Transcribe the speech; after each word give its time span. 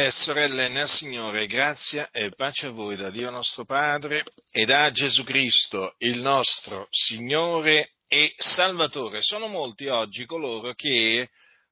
E 0.00 0.12
sorelle 0.12 0.68
nel 0.68 0.88
Signore, 0.88 1.48
grazia 1.48 2.08
e 2.12 2.30
pace 2.30 2.66
a 2.66 2.70
voi 2.70 2.94
da 2.94 3.10
Dio 3.10 3.30
nostro 3.30 3.64
Padre 3.64 4.22
e 4.52 4.64
da 4.64 4.92
Gesù 4.92 5.24
Cristo, 5.24 5.96
il 5.98 6.20
nostro 6.20 6.86
Signore 6.88 7.94
e 8.06 8.32
Salvatore. 8.36 9.22
Sono 9.22 9.48
molti 9.48 9.88
oggi 9.88 10.24
coloro 10.24 10.72
che, 10.74 11.30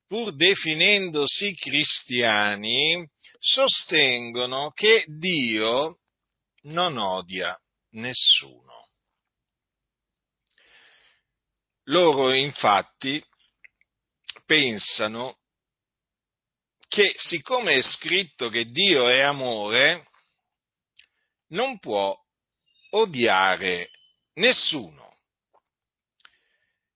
pur 0.09 0.35
definendosi 0.35 1.54
cristiani, 1.54 3.08
sostengono 3.38 4.72
che 4.72 5.04
Dio 5.06 5.99
non 6.63 6.99
odia 6.99 7.56
nessuno. 7.90 8.88
Loro 11.85 12.33
infatti 12.33 13.24
pensano 14.45 15.38
che 16.97 17.12
siccome 17.19 17.74
è 17.74 17.83
scritto 17.83 18.48
che 18.48 18.70
Dio 18.70 19.06
è 19.06 19.20
amore, 19.20 20.09
non 21.48 21.78
può 21.78 22.19
odiare 22.92 23.91
nessuno. 24.36 25.19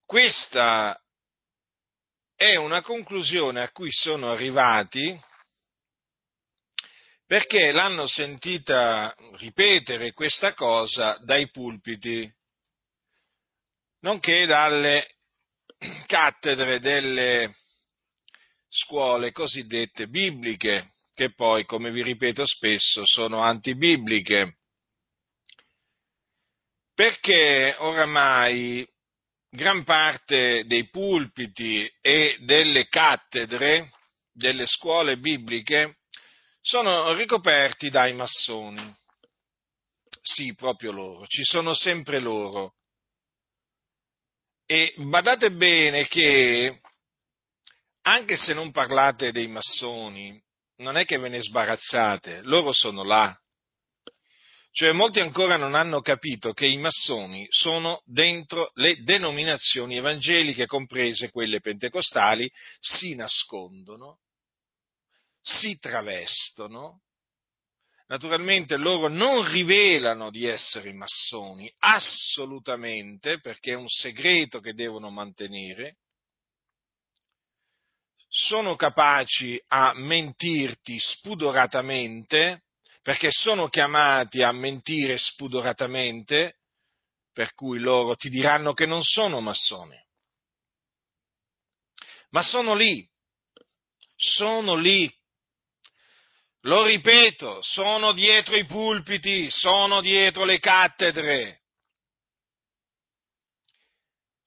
Questa 0.07 0.99
è 2.35 2.57
una 2.57 2.81
conclusione 2.81 3.61
a 3.61 3.71
cui 3.73 3.93
sono 3.93 4.31
arrivati 4.31 5.21
perché 7.27 7.71
l'hanno 7.71 8.07
sentita 8.07 9.15
ripetere 9.33 10.15
questa 10.15 10.55
cosa 10.55 11.19
dai 11.19 11.51
pulpiti, 11.51 12.27
nonché 13.99 14.47
dalle 14.47 15.17
cattedre 16.07 16.81
delle 16.81 17.55
scuole 18.71 19.33
cosiddette 19.33 20.07
bibliche, 20.07 20.93
che 21.13 21.35
poi, 21.35 21.67
come 21.67 21.91
vi 21.91 22.03
ripeto 22.03 22.47
spesso, 22.47 23.03
sono 23.05 23.41
antibibliche. 23.41 24.59
Perché 26.95 27.75
oramai 27.79 28.87
gran 29.51 29.83
parte 29.83 30.65
dei 30.67 30.89
pulpiti 30.89 31.91
e 32.01 32.39
delle 32.43 32.87
cattedre 32.89 33.91
delle 34.33 34.67
scuole 34.67 35.19
bibliche 35.19 35.99
sono 36.61 37.13
ricoperti 37.15 37.91
dai 37.91 38.15
massoni. 38.15 38.95
Sì, 40.23 40.55
proprio 40.55 40.93
loro, 40.93 41.27
ci 41.27 41.43
sono 41.43 41.75
sempre 41.75 42.21
loro. 42.21 42.75
E 44.67 44.95
badate 44.99 45.51
bene 45.51 46.07
che 46.07 46.80
anche 48.03 48.37
se 48.37 48.55
non 48.55 48.71
parlate 48.71 49.33
dei 49.33 49.47
massoni, 49.47 50.41
non 50.77 50.97
è 50.97 51.05
che 51.05 51.19
ve 51.19 51.29
ne 51.29 51.43
sbarazzate, 51.43 52.43
loro 52.43 52.73
sono 52.73 53.05
là. 53.05 53.37
Cioè 54.73 54.93
molti 54.93 55.19
ancora 55.19 55.57
non 55.57 55.75
hanno 55.75 56.01
capito 56.01 56.53
che 56.53 56.67
i 56.67 56.77
massoni 56.77 57.45
sono 57.51 58.03
dentro 58.05 58.71
le 58.75 59.03
denominazioni 59.03 59.97
evangeliche, 59.97 60.67
comprese 60.67 61.31
quelle 61.31 61.61
pentecostali, 61.61 62.51
si 62.79 63.15
nascondono, 63.15 64.21
si 65.43 65.77
travestono. 65.79 67.03
Naturalmente 68.07 68.77
loro 68.77 69.09
non 69.09 69.49
rivelano 69.51 70.31
di 70.31 70.47
essere 70.47 70.93
massoni, 70.93 71.73
assolutamente, 71.79 73.41
perché 73.41 73.73
è 73.73 73.77
un 73.77 73.89
segreto 73.89 74.61
che 74.61 74.73
devono 74.73 75.11
mantenere 75.11 75.97
sono 78.31 78.77
capaci 78.77 79.61
a 79.69 79.93
mentirti 79.95 80.99
spudoratamente, 80.99 82.63
perché 83.03 83.31
sono 83.33 83.69
chiamati 83.69 84.43
a 84.43 84.53
mentire 84.53 85.19
spudoratamente, 85.19 86.59
per 87.33 87.55
cui 87.55 87.81
loro 87.81 88.15
ti 88.15 88.29
diranno 88.29 88.73
che 88.73 88.87
non 88.87 89.03
sono 89.03 89.41
massoni. 89.41 89.99
Ma 92.31 92.43
sono 92.43 92.75
lì, 92.75 93.05
sono 94.15 94.77
lì. 94.77 95.13
Lo 96.65 96.85
ripeto, 96.85 97.61
sono 97.63 98.13
dietro 98.13 98.55
i 98.55 98.67
pulpiti, 98.67 99.51
sono 99.51 100.01
dietro 100.01 100.45
le 100.45 100.61
cattedre, 100.61 101.60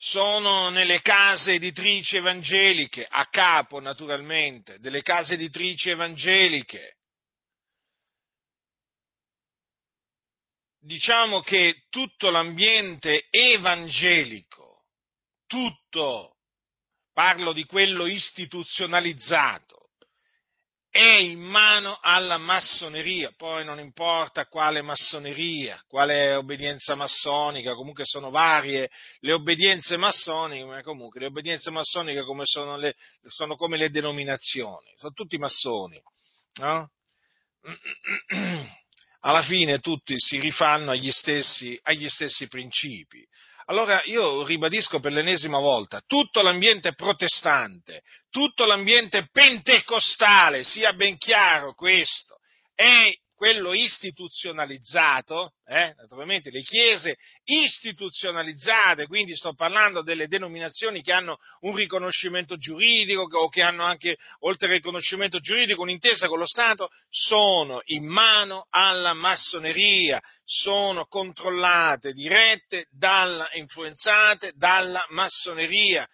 sono 0.03 0.67
nelle 0.67 1.01
case 1.01 1.53
editrici 1.53 2.17
evangeliche, 2.17 3.07
a 3.09 3.25
capo 3.29 3.79
naturalmente 3.79 4.77
delle 4.79 5.01
case 5.01 5.35
editrici 5.35 5.91
evangeliche. 5.91 6.97
Diciamo 10.77 11.39
che 11.39 11.85
tutto 11.89 12.29
l'ambiente 12.29 13.27
evangelico, 13.29 14.87
tutto, 15.45 16.35
parlo 17.13 17.53
di 17.53 17.63
quello 17.63 18.05
istituzionalizzato, 18.05 19.72
è 20.93 21.17
in 21.17 21.41
mano 21.41 21.97
alla 21.99 22.37
massoneria, 22.37 23.33
poi 23.35 23.65
non 23.65 23.79
importa 23.79 24.45
quale 24.45 24.83
massoneria, 24.83 25.83
quale 25.87 26.35
obbedienza 26.35 26.93
massonica, 26.93 27.73
comunque 27.73 28.05
sono 28.05 28.29
varie 28.29 28.91
le 29.21 29.33
obbedienze 29.33 29.97
massoniche, 29.97 30.63
ma 30.65 30.83
comunque 30.83 31.19
le 31.19 31.25
obbedienze 31.25 31.71
massoniche 31.71 32.21
come 32.21 32.43
sono, 32.45 32.77
le, 32.77 32.93
sono, 33.25 33.55
come 33.55 33.77
le 33.77 33.89
denominazioni, 33.89 34.93
sono 34.95 35.13
tutti 35.13 35.39
massoni, 35.39 35.99
no? 36.59 36.91
Alla 39.21 39.41
fine 39.41 39.79
tutti 39.79 40.13
si 40.19 40.39
rifanno 40.39 40.91
agli 40.91 41.09
stessi, 41.09 41.79
agli 41.81 42.07
stessi 42.07 42.47
principi. 42.47 43.27
Allora 43.65 44.01
io 44.05 44.43
ribadisco 44.45 44.99
per 44.99 45.13
l'ennesima 45.13 45.59
volta, 45.59 46.01
tutto 46.05 46.41
l'ambiente 46.41 46.93
protestante, 46.93 48.01
tutto 48.29 48.65
l'ambiente 48.65 49.27
pentecostale, 49.31 50.63
sia 50.63 50.93
ben 50.93 51.17
chiaro 51.17 51.73
questo, 51.73 52.37
è 52.75 53.09
quello 53.43 53.73
istituzionalizzato, 53.73 55.55
eh, 55.65 55.93
naturalmente 55.97 56.49
le 56.49 56.61
chiese 56.61 57.17
istituzionalizzate, 57.43 59.05
quindi 59.05 59.35
sto 59.35 59.53
parlando 59.53 60.01
delle 60.01 60.29
denominazioni 60.29 61.01
che 61.01 61.11
hanno 61.11 61.39
un 61.59 61.75
riconoscimento 61.75 62.55
giuridico 62.55 63.23
o 63.23 63.49
che 63.49 63.61
hanno 63.61 63.83
anche, 63.83 64.15
oltre 64.39 64.67
al 64.67 64.75
riconoscimento 64.75 65.39
giuridico, 65.39 65.81
un'intesa 65.81 66.29
con 66.29 66.39
lo 66.39 66.47
Stato, 66.47 66.87
sono 67.09 67.81
in 67.87 68.05
mano 68.05 68.67
alla 68.69 69.11
massoneria, 69.11 70.21
sono 70.45 71.05
controllate, 71.07 72.13
dirette, 72.13 72.87
dalla, 72.91 73.49
influenzate 73.55 74.53
dalla 74.55 75.05
massoneria. 75.09 76.07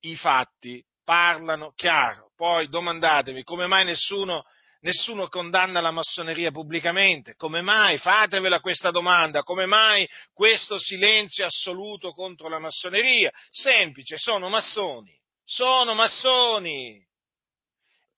I 0.00 0.16
fatti 0.16 0.84
parlano 1.02 1.72
chiaro. 1.74 2.30
Poi 2.36 2.68
domandatevi 2.68 3.42
come 3.42 3.66
mai 3.66 3.86
nessuno 3.86 4.44
nessuno 4.80 5.28
condanna 5.28 5.80
la 5.80 5.90
massoneria 5.90 6.50
pubblicamente. 6.50 7.34
Come 7.34 7.62
mai? 7.62 7.98
Fatevela 7.98 8.60
questa 8.60 8.90
domanda. 8.90 9.42
Come 9.42 9.66
mai 9.66 10.08
questo 10.32 10.78
silenzio 10.78 11.46
assoluto 11.46 12.12
contro 12.12 12.48
la 12.48 12.58
massoneria? 12.58 13.32
Semplice, 13.50 14.16
sono 14.16 14.48
massoni. 14.48 15.16
Sono 15.44 15.94
massoni. 15.94 17.04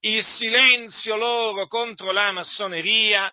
Il 0.03 0.23
silenzio 0.23 1.15
loro 1.15 1.67
contro 1.67 2.11
la 2.11 2.31
massoneria 2.31 3.31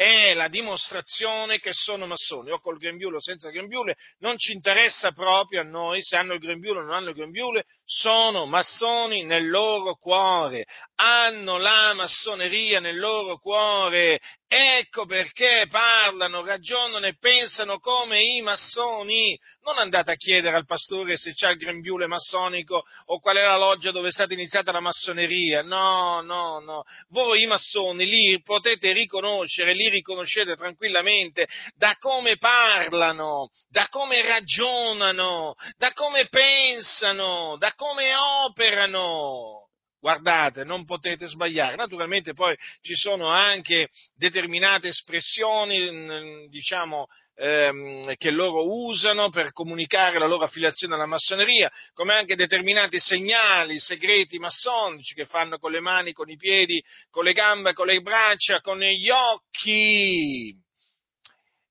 è 0.00 0.32
la 0.32 0.48
dimostrazione 0.48 1.58
che 1.58 1.74
sono 1.74 2.06
massoni, 2.06 2.50
o 2.50 2.58
col 2.58 2.78
grembiule 2.78 3.16
o 3.16 3.20
senza 3.20 3.50
grembiule, 3.50 3.96
non 4.20 4.38
ci 4.38 4.52
interessa 4.52 5.12
proprio 5.12 5.60
a 5.60 5.64
noi 5.64 6.02
se 6.02 6.16
hanno 6.16 6.32
il 6.32 6.40
grembiule 6.40 6.80
o 6.80 6.82
non 6.84 6.94
hanno 6.94 7.10
il 7.10 7.14
grembiule, 7.14 7.66
sono 7.92 8.46
massoni 8.46 9.24
nel 9.24 9.50
loro 9.50 9.96
cuore, 9.96 10.64
hanno 10.94 11.58
la 11.58 11.92
massoneria 11.92 12.78
nel 12.78 12.96
loro 12.96 13.38
cuore 13.38 14.20
Ecco 14.52 15.06
perché 15.06 15.68
parlano, 15.70 16.44
ragionano 16.44 17.06
e 17.06 17.16
pensano 17.16 17.78
come 17.78 18.20
i 18.20 18.40
massoni. 18.40 19.38
Non 19.62 19.78
andate 19.78 20.10
a 20.10 20.16
chiedere 20.16 20.56
al 20.56 20.66
pastore 20.66 21.16
se 21.16 21.34
c'è 21.34 21.50
il 21.50 21.56
grembiule 21.56 22.08
massonico 22.08 22.82
o 23.04 23.20
qual 23.20 23.36
è 23.36 23.42
la 23.42 23.56
loggia 23.56 23.92
dove 23.92 24.08
è 24.08 24.10
stata 24.10 24.32
iniziata 24.32 24.72
la 24.72 24.80
massoneria. 24.80 25.62
No, 25.62 26.20
no, 26.22 26.58
no. 26.58 26.82
Voi 27.10 27.42
i 27.42 27.46
massoni 27.46 28.04
li 28.06 28.42
potete 28.42 28.90
riconoscere, 28.90 29.72
li 29.72 29.88
riconoscete 29.88 30.56
tranquillamente 30.56 31.46
da 31.76 31.94
come 32.00 32.36
parlano, 32.36 33.50
da 33.68 33.86
come 33.88 34.20
ragionano, 34.26 35.54
da 35.76 35.92
come 35.92 36.26
pensano, 36.26 37.56
da 37.56 37.72
come 37.80 38.14
operano. 38.14 39.68
guardate, 39.98 40.64
non 40.64 40.84
potete 40.84 41.26
sbagliare. 41.26 41.76
Naturalmente 41.76 42.34
poi 42.34 42.54
ci 42.82 42.94
sono 42.94 43.28
anche 43.28 43.88
determinate 44.14 44.88
espressioni, 44.88 46.48
diciamo, 46.48 47.06
ehm, 47.36 48.14
che 48.16 48.30
loro 48.30 48.66
usano 48.66 49.30
per 49.30 49.52
comunicare 49.52 50.18
la 50.18 50.26
loro 50.26 50.44
affiliazione 50.44 50.94
alla 50.94 51.06
massoneria, 51.06 51.70
come 51.94 52.14
anche 52.14 52.34
determinati 52.34 52.98
segnali 52.98 53.78
segreti 53.78 54.38
massonici 54.38 55.14
che 55.14 55.24
fanno 55.24 55.58
con 55.58 55.70
le 55.70 55.80
mani, 55.80 56.12
con 56.12 56.28
i 56.30 56.36
piedi, 56.36 56.82
con 57.10 57.24
le 57.24 57.32
gambe, 57.32 57.72
con 57.72 57.86
le 57.86 58.00
braccia, 58.00 58.60
con 58.60 58.78
gli 58.78 59.08
occhi. 59.08 60.54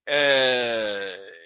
Eh, 0.04 1.39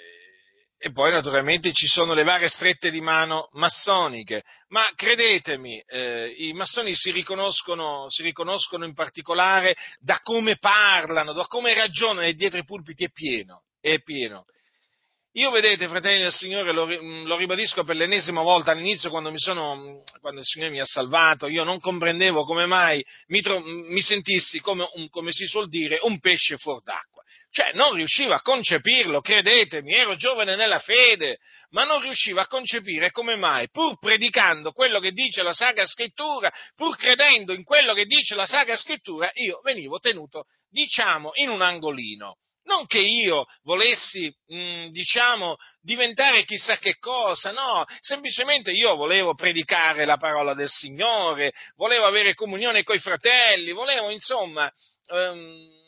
e 0.86 0.92
poi 0.92 1.12
naturalmente 1.12 1.72
ci 1.72 1.88
sono 1.88 2.14
le 2.14 2.24
varie 2.24 2.50
strette 2.50 2.92
di 2.92 3.00
mano 3.00 3.48
massoniche, 3.54 4.44
ma 4.68 4.84
credetemi, 4.94 5.82
eh, 5.88 6.36
i 6.40 6.52
massoni 6.52 6.94
si 6.94 7.10
riconoscono, 7.12 8.10
si 8.10 8.22
riconoscono, 8.22 8.84
in 8.84 8.94
particolare 8.94 9.78
da 10.02 10.20
come 10.22 10.58
parlano, 10.58 11.32
da 11.32 11.46
come 11.46 11.74
ragionano 11.74 12.28
e 12.28 12.34
dietro 12.34 12.60
i 12.60 12.66
pulpiti 12.66 13.06
è 13.06 13.12
pieno, 13.12 13.62
è 13.80 14.02
pieno. 14.02 14.44
Io 15.36 15.52
vedete, 15.52 15.88
fratelli 15.88 16.20
del 16.20 16.34
Signore, 16.34 16.74
lo, 16.74 16.86
lo, 16.86 17.38
ribadisco 17.38 17.86
per 17.86 17.96
l'ennesima 17.96 18.42
volta 18.42 18.72
all'inizio 18.72 19.10
quando, 19.10 19.32
sono, 19.38 20.04
quando, 20.20 20.42
il 20.42 20.46
Signore 20.46 20.72
mi 20.72 20.82
ha 20.82 20.86
salvato, 20.86 21.48
io 21.48 21.64
non 21.64 21.80
comprendevo 21.80 22.44
come 22.44 22.66
mai 22.66 23.02
mi, 23.28 23.40
tro, 23.40 23.62
mi 23.62 24.02
sentissi, 24.02 24.60
come, 24.60 24.86
un, 24.96 25.08
come 25.08 25.32
si 25.32 25.46
suol 25.46 25.70
dire, 25.70 26.00
un 26.02 26.20
pesce 26.20 26.58
fuor 26.58 26.84
d'acqua. 26.84 27.13
Cioè, 27.54 27.74
non 27.74 27.94
riuscivo 27.94 28.34
a 28.34 28.42
concepirlo, 28.42 29.22
credetemi, 29.22 29.94
ero 29.94 30.16
giovane 30.16 30.56
nella 30.56 30.80
fede, 30.80 31.38
ma 31.70 31.84
non 31.84 32.02
riuscivo 32.02 32.40
a 32.40 32.48
concepire 32.48 33.12
come 33.12 33.36
mai, 33.36 33.70
pur 33.70 34.00
predicando 34.00 34.72
quello 34.72 35.00
che 35.00 35.12
dice 35.12 35.44
la 35.44 35.54
Sacra 35.54 35.86
Scrittura, 35.86 36.52
pur 36.74 36.98
credendo 36.98 37.54
in 37.54 37.64
quello 37.64 37.94
che 37.94 38.06
dice 38.06 38.34
la 38.34 38.48
Sacra 38.48 38.76
Scrittura, 38.76 39.30
io 39.36 39.60
venivo 39.62 40.00
tenuto, 40.00 40.46
diciamo, 40.68 41.30
in 41.36 41.50
un 41.50 41.62
angolino. 41.62 42.38
Non 42.64 42.88
che 42.88 43.02
io 43.02 43.46
volessi, 43.62 44.36
mh, 44.48 44.88
diciamo, 44.88 45.58
diventare 45.80 46.46
chissà 46.46 46.78
che 46.78 46.98
cosa, 46.98 47.52
no, 47.52 47.86
semplicemente 48.00 48.72
io 48.72 48.96
volevo 48.96 49.36
predicare 49.36 50.06
la 50.06 50.18
parola 50.18 50.56
del 50.56 50.70
Signore, 50.70 51.54
volevo 51.76 52.08
avere 52.08 52.34
comunione 52.34 52.82
coi 52.82 52.98
fratelli, 52.98 53.74
volevo, 53.74 54.10
insomma, 54.10 54.74
ehm, 55.10 55.82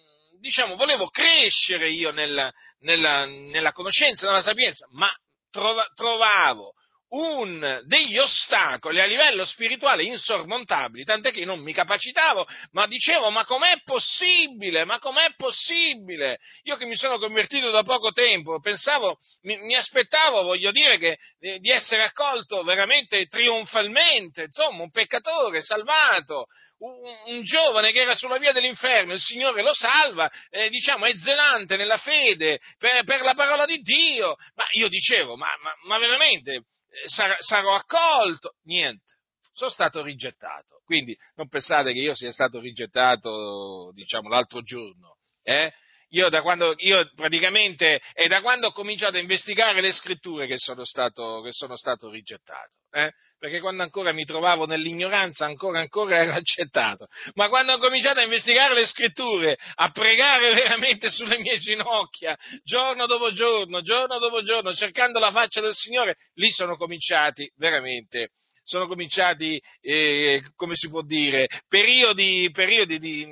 diciamo, 0.46 0.76
volevo 0.76 1.08
crescere 1.10 1.90
io 1.90 2.12
nella, 2.12 2.54
nella, 2.82 3.26
nella 3.26 3.72
conoscenza, 3.72 4.28
nella 4.28 4.44
sapienza, 4.44 4.88
ma 4.92 5.12
trova, 5.50 5.84
trovavo 5.96 6.74
un, 7.10 7.82
degli 7.86 8.20
ostacoli 8.20 9.00
a 9.00 9.06
livello 9.06 9.44
spirituale 9.44 10.04
insormontabili, 10.04 11.04
tant'è 11.04 11.32
che 11.32 11.46
non 11.46 11.62
mi 11.62 11.74
capacitavo, 11.74 12.46
ma 12.74 12.86
dicevo, 12.86 13.32
ma 13.32 13.44
com'è 13.44 13.82
possibile? 13.84 14.86
Ma 14.86 15.00
com'è 15.00 15.34
possibile? 15.36 16.38
Io 16.64 16.76
che 16.76 16.86
mi 16.86 16.96
sono 16.96 17.18
convertito 17.18 17.72
da 17.72 17.82
poco 17.82 18.12
tempo, 18.12 18.60
pensavo, 18.60 19.18
mi, 19.44 19.58
mi 19.58 19.76
aspettavo, 19.76 20.44
voglio 20.44 20.70
dire, 20.70 21.00
che, 21.00 21.18
eh, 21.40 21.58
di 21.58 21.72
essere 21.72 22.04
accolto 22.04 22.62
veramente 22.62 23.26
trionfalmente, 23.26 24.44
insomma, 24.44 24.84
un 24.84 24.92
peccatore 24.92 25.64
salvato, 25.64 26.46
un, 26.86 27.36
un, 27.36 27.44
giovane 27.44 27.92
che 27.92 28.02
era 28.02 28.14
sulla 28.14 28.38
via 28.38 28.52
dell'inferno, 28.52 29.14
il 29.14 29.20
Signore 29.20 29.62
lo 29.62 29.74
salva, 29.74 30.30
eh, 30.50 30.70
diciamo, 30.70 31.06
è 31.06 31.16
zelante 31.16 31.78
nella 31.78 31.98
fede 31.98 32.60
per, 32.78 33.04
per, 33.04 33.22
la 33.22 33.34
parola 33.34 33.66
di 33.66 33.80
Dio. 33.82 34.36
Ma 34.56 34.66
io 34.72 34.88
dicevo, 34.88 35.36
ma, 35.36 35.48
ma, 35.62 35.74
ma 35.88 35.98
veramente 35.98 36.54
eh, 36.54 36.64
sar, 37.08 37.38
sarò 37.40 37.74
accolto? 37.74 38.56
Niente, 38.64 39.14
sono 39.54 39.70
stato 39.70 40.02
rigettato. 40.02 40.82
Quindi 40.86 41.18
non 41.36 41.50
pensate 41.50 41.94
che 41.94 42.00
io 42.00 42.14
sia 42.14 42.32
stato 42.32 42.60
rigettato, 42.60 43.92
diciamo, 43.94 44.30
l'altro 44.30 44.62
giorno. 44.62 45.18
Eh? 45.42 45.72
Io, 46.10 46.30
da 46.30 46.42
quando, 46.42 46.74
io 46.78 47.10
praticamente 47.16 48.00
è 48.14 48.28
da 48.28 48.42
quando 48.42 48.68
ho 48.68 48.72
cominciato 48.72 49.18
a 49.18 49.20
investigare 49.20 49.82
le 49.82 49.92
scritture 49.92 50.48
che 50.48 50.58
sono 50.58 50.86
stato, 50.86 51.42
che 51.42 51.52
sono 51.52 51.76
stato 51.76 52.10
rigettato, 52.10 52.78
eh? 52.92 53.12
perché 53.38 53.60
quando 53.60 53.84
ancora 53.84 54.12
mi 54.12 54.24
trovavo 54.24 54.66
nell'ignoranza 54.66 55.46
ancora, 55.46 55.80
ancora 55.80 56.18
ero 56.22 56.34
accettato, 56.34 57.08
ma 57.34 57.50
quando 57.50 57.74
ho 57.74 57.78
cominciato 57.80 58.20
a 58.20 58.24
investigare 58.24 58.74
le 58.76 58.86
scritture, 58.86 59.58
a 59.76 59.90
pregare 59.90 60.54
veramente 60.54 61.10
sulle 61.10 61.40
mie 61.40 61.58
ginocchia, 61.58 62.38
giorno 62.64 63.08
dopo 63.08 63.34
giorno, 63.34 63.82
giorno 63.82 64.20
dopo 64.20 64.44
giorno, 64.44 64.74
cercando 64.74 65.20
la 65.20 65.32
faccia 65.32 65.62
del 65.62 65.74
Signore, 65.74 66.16
lì 66.36 66.50
sono 66.52 66.78
cominciati 66.78 67.52
veramente 67.58 68.30
sono 68.66 68.88
cominciati, 68.88 69.62
eh, 69.80 70.42
come 70.56 70.76
si 70.76 70.90
può 70.90 71.04
dire, 71.04 71.48
periodi, 71.68 72.50
periodi 72.52 72.98
di, 72.98 73.28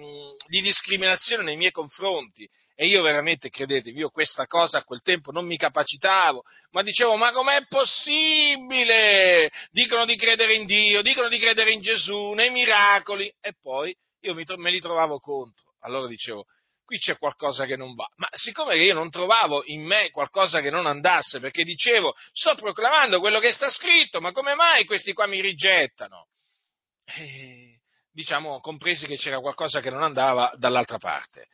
di, 0.47 0.61
discriminazione 0.61 1.43
nei 1.43 1.57
miei 1.57 1.71
confronti. 1.71 2.47
E 2.75 2.87
io 2.87 3.03
veramente, 3.03 3.49
credetemi, 3.49 3.99
io 3.99 4.09
questa 4.09 4.47
cosa 4.47 4.79
a 4.79 4.83
quel 4.83 5.01
tempo 5.01 5.31
non 5.31 5.45
mi 5.45 5.57
capacitavo, 5.57 6.43
ma 6.71 6.81
dicevo, 6.81 7.15
ma 7.17 7.31
com'è 7.31 7.67
possibile? 7.67 9.51
Dicono 9.69 10.05
di 10.05 10.15
credere 10.15 10.55
in 10.55 10.65
Dio, 10.65 11.03
dicono 11.03 11.29
di 11.29 11.37
credere 11.37 11.71
in 11.71 11.81
Gesù, 11.81 12.31
nei 12.31 12.49
miracoli, 12.49 13.31
e 13.41 13.53
poi 13.61 13.95
io 14.21 14.33
me 14.33 14.71
li 14.71 14.79
trovavo 14.79 15.19
contro. 15.19 15.73
Allora 15.81 16.07
dicevo, 16.07 16.45
qui 16.83 16.97
c'è 16.97 17.17
qualcosa 17.17 17.65
che 17.65 17.75
non 17.75 17.93
va. 17.93 18.07
Ma 18.15 18.27
siccome 18.31 18.77
io 18.77 18.95
non 18.95 19.11
trovavo 19.11 19.63
in 19.65 19.83
me 19.83 20.09
qualcosa 20.09 20.59
che 20.59 20.71
non 20.71 20.87
andasse, 20.87 21.39
perché 21.39 21.63
dicevo, 21.63 22.15
sto 22.31 22.55
proclamando 22.55 23.19
quello 23.19 23.39
che 23.39 23.51
sta 23.51 23.69
scritto, 23.69 24.19
ma 24.19 24.31
come 24.31 24.55
mai 24.55 24.85
questi 24.85 25.13
qua 25.13 25.27
mi 25.27 25.41
rigettano? 25.41 26.27
E, 27.05 27.81
diciamo, 28.11 28.59
compresi 28.61 29.05
che 29.05 29.17
c'era 29.17 29.39
qualcosa 29.39 29.79
che 29.79 29.91
non 29.91 30.01
andava 30.01 30.51
dall'altra 30.55 30.97
parte. 30.97 31.49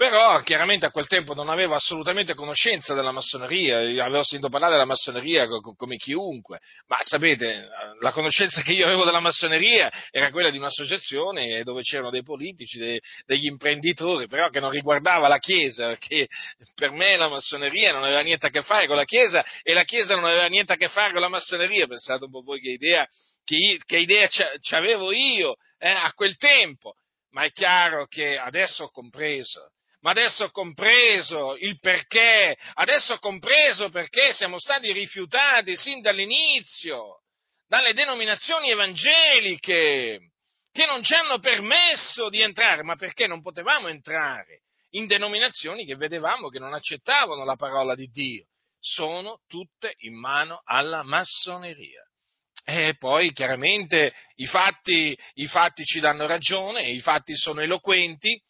Però 0.00 0.40
chiaramente 0.40 0.86
a 0.86 0.90
quel 0.90 1.06
tempo 1.08 1.34
non 1.34 1.50
avevo 1.50 1.74
assolutamente 1.74 2.32
conoscenza 2.32 2.94
della 2.94 3.12
massoneria, 3.12 3.80
avevo 4.02 4.22
sentito 4.22 4.48
parlare 4.48 4.72
della 4.72 4.86
massoneria 4.86 5.46
come 5.46 5.98
chiunque, 5.98 6.60
ma 6.86 6.96
sapete, 7.02 7.68
la 8.00 8.10
conoscenza 8.10 8.62
che 8.62 8.72
io 8.72 8.86
avevo 8.86 9.04
della 9.04 9.20
massoneria 9.20 9.92
era 10.10 10.30
quella 10.30 10.48
di 10.48 10.56
un'associazione 10.56 11.62
dove 11.64 11.82
c'erano 11.82 12.08
dei 12.08 12.22
politici, 12.22 12.78
dei, 12.78 12.98
degli 13.26 13.44
imprenditori, 13.44 14.26
però 14.26 14.48
che 14.48 14.58
non 14.58 14.70
riguardava 14.70 15.28
la 15.28 15.36
Chiesa, 15.36 15.88
perché 15.88 16.28
per 16.74 16.92
me 16.92 17.18
la 17.18 17.28
massoneria 17.28 17.92
non 17.92 18.02
aveva 18.02 18.22
niente 18.22 18.46
a 18.46 18.48
che 18.48 18.62
fare 18.62 18.86
con 18.86 18.96
la 18.96 19.04
Chiesa 19.04 19.44
e 19.62 19.74
la 19.74 19.84
Chiesa 19.84 20.14
non 20.14 20.24
aveva 20.24 20.46
niente 20.46 20.72
a 20.72 20.76
che 20.76 20.88
fare 20.88 21.12
con 21.12 21.20
la 21.20 21.28
massoneria, 21.28 21.86
pensate 21.86 22.24
un 22.24 22.30
po' 22.30 22.40
voi 22.40 22.58
che 22.58 22.70
idea, 22.70 23.06
che, 23.44 23.78
che 23.84 23.98
idea 23.98 24.26
c'avevo 24.60 25.12
io 25.12 25.56
eh, 25.76 25.90
a 25.90 26.10
quel 26.14 26.38
tempo, 26.38 26.94
ma 27.32 27.42
è 27.42 27.52
chiaro 27.52 28.06
che 28.06 28.38
adesso 28.38 28.84
ho 28.84 28.90
compreso 28.90 29.72
ma 30.00 30.10
adesso 30.10 30.44
ho 30.44 30.50
compreso 30.50 31.56
il 31.58 31.78
perché, 31.78 32.56
adesso 32.74 33.14
ho 33.14 33.18
compreso 33.18 33.88
perché 33.90 34.32
siamo 34.32 34.58
stati 34.58 34.92
rifiutati 34.92 35.76
sin 35.76 36.00
dall'inizio 36.00 37.20
dalle 37.70 37.94
denominazioni 37.94 38.68
evangeliche 38.68 40.32
che 40.72 40.86
non 40.86 41.04
ci 41.04 41.14
hanno 41.14 41.38
permesso 41.38 42.28
di 42.28 42.40
entrare, 42.40 42.82
ma 42.82 42.96
perché 42.96 43.28
non 43.28 43.42
potevamo 43.42 43.86
entrare 43.86 44.62
in 44.90 45.06
denominazioni 45.06 45.84
che 45.84 45.94
vedevamo 45.94 46.48
che 46.48 46.58
non 46.58 46.74
accettavano 46.74 47.44
la 47.44 47.54
parola 47.54 47.94
di 47.94 48.08
Dio. 48.08 48.46
Sono 48.80 49.38
tutte 49.46 49.94
in 49.98 50.18
mano 50.18 50.62
alla 50.64 51.04
massoneria. 51.04 52.02
E 52.64 52.96
poi 52.98 53.32
chiaramente 53.32 54.14
i 54.34 54.46
fatti, 54.46 55.16
i 55.34 55.46
fatti 55.46 55.84
ci 55.84 56.00
danno 56.00 56.26
ragione, 56.26 56.88
i 56.88 57.00
fatti 57.00 57.36
sono 57.36 57.60
eloquenti, 57.60 58.40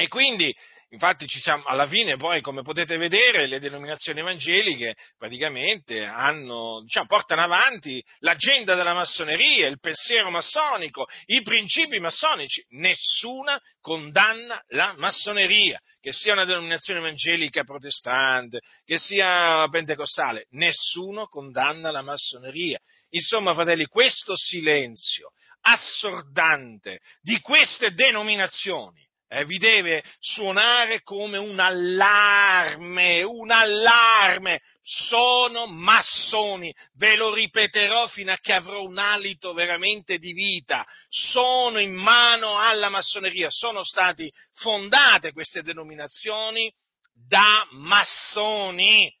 e 0.00 0.06
quindi, 0.06 0.54
infatti, 0.90 1.26
siamo, 1.26 1.64
alla 1.64 1.88
fine 1.88 2.14
poi, 2.14 2.40
come 2.40 2.62
potete 2.62 2.96
vedere, 2.96 3.48
le 3.48 3.58
denominazioni 3.58 4.20
evangeliche 4.20 4.94
praticamente 5.16 6.04
hanno, 6.04 6.82
diciamo, 6.82 7.06
portano 7.06 7.42
avanti 7.42 8.00
l'agenda 8.18 8.76
della 8.76 8.94
massoneria, 8.94 9.66
il 9.66 9.80
pensiero 9.80 10.30
massonico, 10.30 11.08
i 11.26 11.42
principi 11.42 11.98
massonici. 11.98 12.64
Nessuna 12.76 13.60
condanna 13.80 14.62
la 14.68 14.94
massoneria, 14.96 15.80
che 15.98 16.12
sia 16.12 16.32
una 16.32 16.44
denominazione 16.44 17.00
evangelica 17.00 17.64
protestante, 17.64 18.60
che 18.84 18.98
sia 18.98 19.66
pentecostale, 19.68 20.46
nessuno 20.50 21.26
condanna 21.26 21.90
la 21.90 22.02
massoneria. 22.02 22.78
Insomma, 23.08 23.52
fratelli, 23.52 23.86
questo 23.86 24.36
silenzio 24.36 25.32
assordante 25.62 27.00
di 27.20 27.40
queste 27.40 27.92
denominazioni 27.94 29.07
eh, 29.28 29.44
vi 29.44 29.58
deve 29.58 30.02
suonare 30.18 31.02
come 31.02 31.36
un 31.36 31.58
allarme, 31.60 33.22
un 33.22 33.50
allarme. 33.50 34.62
Sono 34.82 35.66
massoni, 35.66 36.74
ve 36.94 37.14
lo 37.16 37.34
ripeterò 37.34 38.06
fino 38.06 38.32
a 38.32 38.38
che 38.40 38.54
avrò 38.54 38.82
un 38.82 38.96
alito 38.96 39.52
veramente 39.52 40.16
di 40.16 40.32
vita. 40.32 40.86
Sono 41.08 41.78
in 41.78 41.92
mano 41.92 42.58
alla 42.58 42.88
massoneria, 42.88 43.48
sono 43.50 43.84
state 43.84 44.30
fondate 44.54 45.32
queste 45.32 45.62
denominazioni 45.62 46.72
da 47.12 47.66
massoni. 47.72 49.14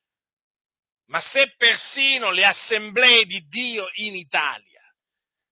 Ma 1.08 1.20
se 1.20 1.54
persino 1.58 2.30
le 2.30 2.46
assemblee 2.46 3.24
di 3.24 3.46
Dio 3.46 3.88
in 3.96 4.14
Italia 4.14 4.77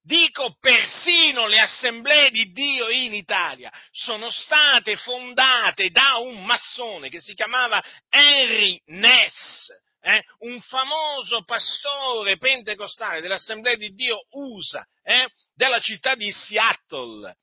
dico 0.07 0.57
persino 0.61 1.49
le 1.49 1.59
assemblee 1.59 2.31
di 2.31 2.53
Dio 2.53 2.89
in 2.89 3.13
Italia, 3.13 3.73
sono 3.91 4.31
state 4.31 4.97
fondate 4.97 5.91
da 5.91 6.19
un 6.19 6.45
massone 6.45 7.09
che 7.09 7.21
si 7.21 7.35
chiamava 7.35 7.83
Henry 8.09 8.81
Ness, 8.87 9.67
eh, 10.01 10.23
un 10.39 10.61
famoso 10.61 11.43
pastore 11.43 12.37
pentecostale 12.37 13.21
dell'Assemblea 13.21 13.75
di 13.75 13.93
Dio 13.95 14.27
USA, 14.31 14.87
eh, 15.03 15.29
della 15.53 15.81
città 15.81 16.15
di 16.15 16.31
Seattle. 16.31 17.37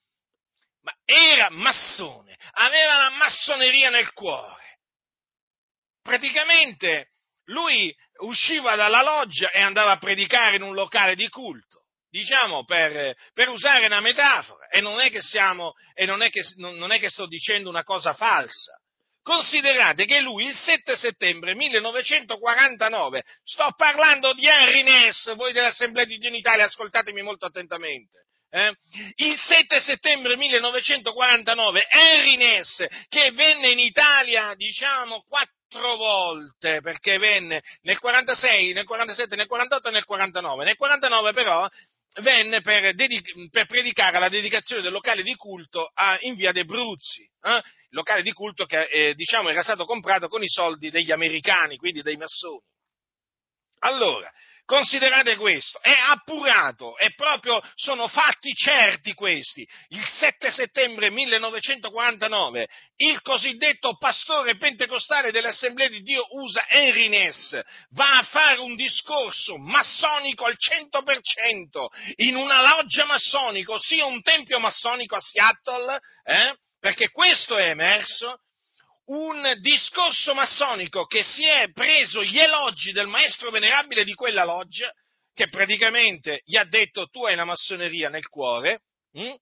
Ma 0.84 0.94
era 1.04 1.50
massone, 1.50 2.38
aveva 2.52 2.98
la 2.98 3.10
massoneria 3.12 3.90
nel 3.90 4.12
cuore. 4.14 4.80
Praticamente 6.02 7.10
lui 7.46 7.94
usciva 8.22 8.76
dalla 8.76 9.02
loggia 9.02 9.50
e 9.52 9.62
andava 9.62 9.92
a 9.92 9.98
predicare 9.98 10.56
in 10.56 10.62
un 10.62 10.74
locale 10.74 11.16
di 11.16 11.28
culto 11.28 11.83
diciamo 12.14 12.64
per, 12.64 13.16
per, 13.34 13.50
usare 13.50 13.88
una 13.88 14.00
metafora, 14.00 14.68
e 14.68 14.82
non 14.82 15.00
è 15.00 15.10
che 15.10 15.22
siamo, 15.24 15.74
e 15.96 16.06
non 16.06 16.22
è 16.22 16.30
che, 16.30 16.44
non 16.58 16.92
è 16.92 17.00
che 17.00 17.10
sto 17.10 17.26
dicendo 17.26 17.70
una 17.70 17.84
cosa 17.84 18.14
falsa. 18.14 18.78
Considerate 19.24 20.06
che 20.06 20.20
lui 20.20 20.46
il 20.46 20.54
7 20.54 20.96
settembre 20.96 21.56
1949, 21.56 23.24
sto 23.44 23.74
parlando 23.76 24.34
di 24.34 24.46
Henry 24.46 24.84
Ness, 24.84 25.34
voi 25.36 25.54
dell'Assemblea 25.54 26.06
di 26.06 26.18
Dio 26.18 26.30
in 26.30 26.36
Italia, 26.36 26.66
ascoltatemi 26.66 27.24
molto 27.24 27.48
attentamente, 27.48 28.26
eh? 28.52 28.72
il 29.16 29.36
7 29.36 29.80
settembre 29.80 30.36
1949 30.38 31.88
Henry 31.90 32.36
Ness, 32.36 32.86
che 33.08 33.32
venne 33.32 33.72
in 33.72 33.80
Italia, 33.80 34.54
diciamo, 34.54 35.24
quattro 35.28 35.96
volte, 35.96 36.82
perché 36.82 37.18
venne 37.18 37.64
nel 37.82 37.98
46, 37.98 38.74
nel 38.74 38.86
47, 38.86 39.36
nel 39.36 39.48
48 39.48 39.88
e 39.88 39.92
nel 39.92 40.06
49. 40.06 40.66
Nel 40.66 40.76
49 40.76 41.34
però 41.34 41.68
venne 42.22 42.62
per, 42.62 42.94
dedic- 42.94 43.50
per, 43.50 43.66
predicare 43.66 44.20
la 44.20 44.30
dedicazione 44.30 44.82
del 44.82 44.92
locale 44.92 45.24
di 45.24 45.36
culto 45.36 45.90
a, 45.94 46.18
in 46.22 46.36
via 46.36 46.52
dei 46.52 46.66
Bruzzi, 46.66 47.24
eh? 47.24 47.62
locale 47.90 48.22
di 48.22 48.32
culto 48.32 48.66
che 48.66 48.84
eh, 48.84 49.14
diciamo, 49.16 49.50
era 49.50 49.64
stato 49.64 49.86
comprato 49.86 50.28
con 50.28 50.44
i 50.44 50.50
soldi 50.50 50.90
degli 50.90 51.12
americani, 51.12 51.78
quindi 51.78 52.02
dei 52.02 52.18
massoni. 52.18 52.62
Allora, 53.80 54.32
Considerate 54.66 55.36
questo, 55.36 55.82
è 55.82 55.94
appurato, 56.10 56.96
è 56.98 57.14
proprio, 57.16 57.62
sono 57.76 58.08
fatti 58.08 58.54
certi 58.54 59.14
questi. 59.14 59.68
Il 59.90 60.06
7 60.06 60.50
settembre 60.50 61.10
1949 61.10 62.68
il 62.96 63.22
cosiddetto 63.22 63.98
pastore 63.98 64.56
pentecostale 64.56 65.32
dell'Assemblea 65.32 65.90
di 65.90 66.02
Dio 66.02 66.26
USA, 66.30 66.66
Henry 66.70 67.10
Ness, 67.10 67.60
va 67.90 68.20
a 68.20 68.24
fare 68.24 68.62
un 68.62 68.76
discorso 68.76 69.58
massonico 69.58 70.46
al 70.46 70.56
100% 70.58 71.88
in 72.18 72.36
una 72.36 72.62
loggia 72.62 73.04
massonica, 73.04 73.74
ossia 73.74 74.06
un 74.06 74.22
tempio 74.22 74.60
massonico 74.60 75.16
a 75.16 75.20
Seattle, 75.20 76.00
eh? 76.24 76.56
perché 76.80 77.10
questo 77.10 77.58
è 77.58 77.68
emerso, 77.68 78.40
un 79.06 79.58
discorso 79.60 80.34
massonico 80.34 81.06
che 81.06 81.24
si 81.24 81.44
è 81.46 81.72
preso 81.72 82.24
gli 82.24 82.40
elogi 82.40 82.92
del 82.92 83.08
maestro 83.08 83.50
venerabile 83.50 84.04
di 84.04 84.14
quella 84.14 84.46
loggia, 84.46 84.92
che 85.34 85.50
praticamente 85.50 86.42
gli 86.46 86.56
ha 86.56 86.64
detto 86.64 87.08
tu 87.08 87.26
hai 87.26 87.36
la 87.36 87.46
massoneria 87.46 88.10
nel 88.10 88.28
cuore, 88.30 88.84
hm? 89.12 89.34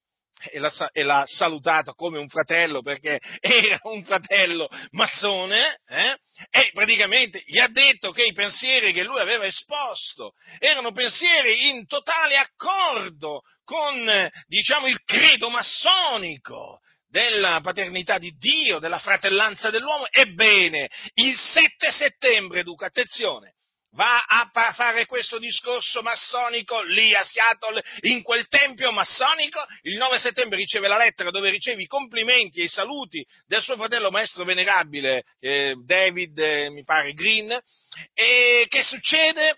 e, 0.49 0.59
l'ha, 0.59 0.89
e 0.91 1.03
l'ha, 1.03 1.23
salutato 1.25 1.93
come 1.93 2.17
un 2.17 2.27
fratello 2.27 2.81
perché 2.81 3.19
era 3.39 3.79
un 3.83 4.03
fratello 4.03 4.69
massone, 4.91 5.79
eh? 5.87 6.17
e 6.49 6.71
praticamente 6.73 7.43
gli 7.45 7.59
ha 7.59 7.67
detto 7.67 8.11
che 8.11 8.23
i 8.23 8.33
pensieri 8.33 8.93
che 8.93 9.03
lui 9.03 9.19
aveva 9.19 9.45
esposto 9.45 10.33
erano 10.57 10.91
pensieri 10.91 11.69
in 11.69 11.85
totale 11.85 12.37
accordo 12.37 13.41
con, 13.63 14.29
diciamo, 14.47 14.87
il 14.87 15.01
credo 15.03 15.49
massonico, 15.49 16.79
della 17.11 17.59
paternità 17.61 18.17
di 18.17 18.31
Dio, 18.37 18.79
della 18.79 18.97
fratellanza 18.97 19.69
dell'uomo. 19.69 20.07
Ebbene, 20.09 20.89
il 21.15 21.35
7 21.35 21.91
settembre, 21.91 22.63
dunque, 22.63 22.87
attenzione, 22.87 23.53
va 23.93 24.23
a 24.23 24.49
fare 24.73 25.05
questo 25.05 25.37
discorso 25.37 26.01
massonico 26.01 26.81
lì 26.83 27.13
a 27.13 27.23
Seattle, 27.23 27.83
in 28.01 28.21
quel 28.21 28.47
tempio 28.47 28.91
massonico. 28.93 29.59
Il 29.81 29.97
9 29.97 30.17
settembre 30.17 30.57
riceve 30.57 30.87
la 30.87 30.97
lettera 30.97 31.29
dove 31.31 31.49
riceve 31.49 31.81
i 31.81 31.87
complimenti 31.87 32.61
e 32.61 32.63
i 32.63 32.69
saluti 32.69 33.25
del 33.45 33.61
suo 33.61 33.75
fratello 33.75 34.09
maestro 34.09 34.45
venerabile 34.45 35.23
eh, 35.39 35.75
David, 35.85 36.39
eh, 36.39 36.69
mi 36.69 36.83
pare, 36.83 37.11
Green. 37.11 37.51
E 38.13 38.65
che 38.69 38.83
succede? 38.83 39.57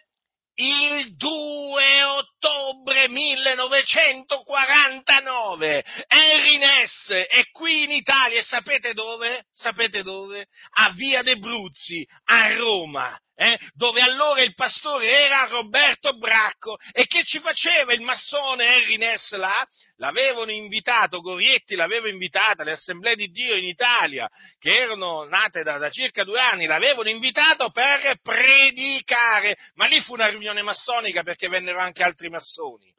Il 0.55 1.15
2 1.15 2.03
ottobre 2.03 3.10
1949 3.10 5.83
Henry 6.07 6.57
Ness 6.57 7.12
è 7.12 7.50
qui 7.51 7.86
in 7.86 7.91
Italia 7.91 8.39
e 8.39 8.43
sapete 8.43 8.93
dove? 8.93 9.45
Sapete 9.51 10.03
dove? 10.03 10.45
A 10.75 10.91
Via 10.91 11.24
de 11.24 11.38
Bruzzi, 11.38 12.07
a 12.25 12.55
Roma 12.55 13.19
eh, 13.36 13.58
dove 13.74 14.02
allora 14.02 14.44
il 14.44 14.54
pastore 14.54 15.10
era 15.10 15.48
Roberto 15.48 16.16
Bracco 16.18 16.78
e 16.92 17.06
che 17.08 17.24
ci 17.24 17.40
faceva 17.40 17.94
il 17.94 18.02
massone 18.02 18.75
Henry 18.75 18.98
Ness 18.98 19.34
là? 19.36 19.68
L'avevano 19.98 20.52
invitato, 20.52 21.22
Gorietti 21.22 21.75
l'aveva 21.75 22.10
invitata, 22.10 22.63
le 22.63 22.74
assemblee 22.74 23.16
di 23.16 23.28
Dio 23.30 23.56
in 23.56 23.66
Italia, 23.66 24.30
che 24.60 24.75
erano 24.75 25.24
nate 25.25 25.63
da, 25.63 25.78
da 25.78 25.90
circa 25.90 26.24
due 26.24 26.40
anni, 26.40 26.66
l'avevano 26.66 27.10
invitato 27.10 27.72
per 27.72 28.18
predicare, 28.22 29.58
ma 29.75 29.86
lì 29.86 30.00
fu 30.02 30.13
una 30.13 30.28
riunione 30.28 30.62
massonica 30.62 31.24
perché 31.24 31.48
vennero 31.48 31.80
anche 31.80 32.04
altri 32.04 32.30
massoni 32.30 32.94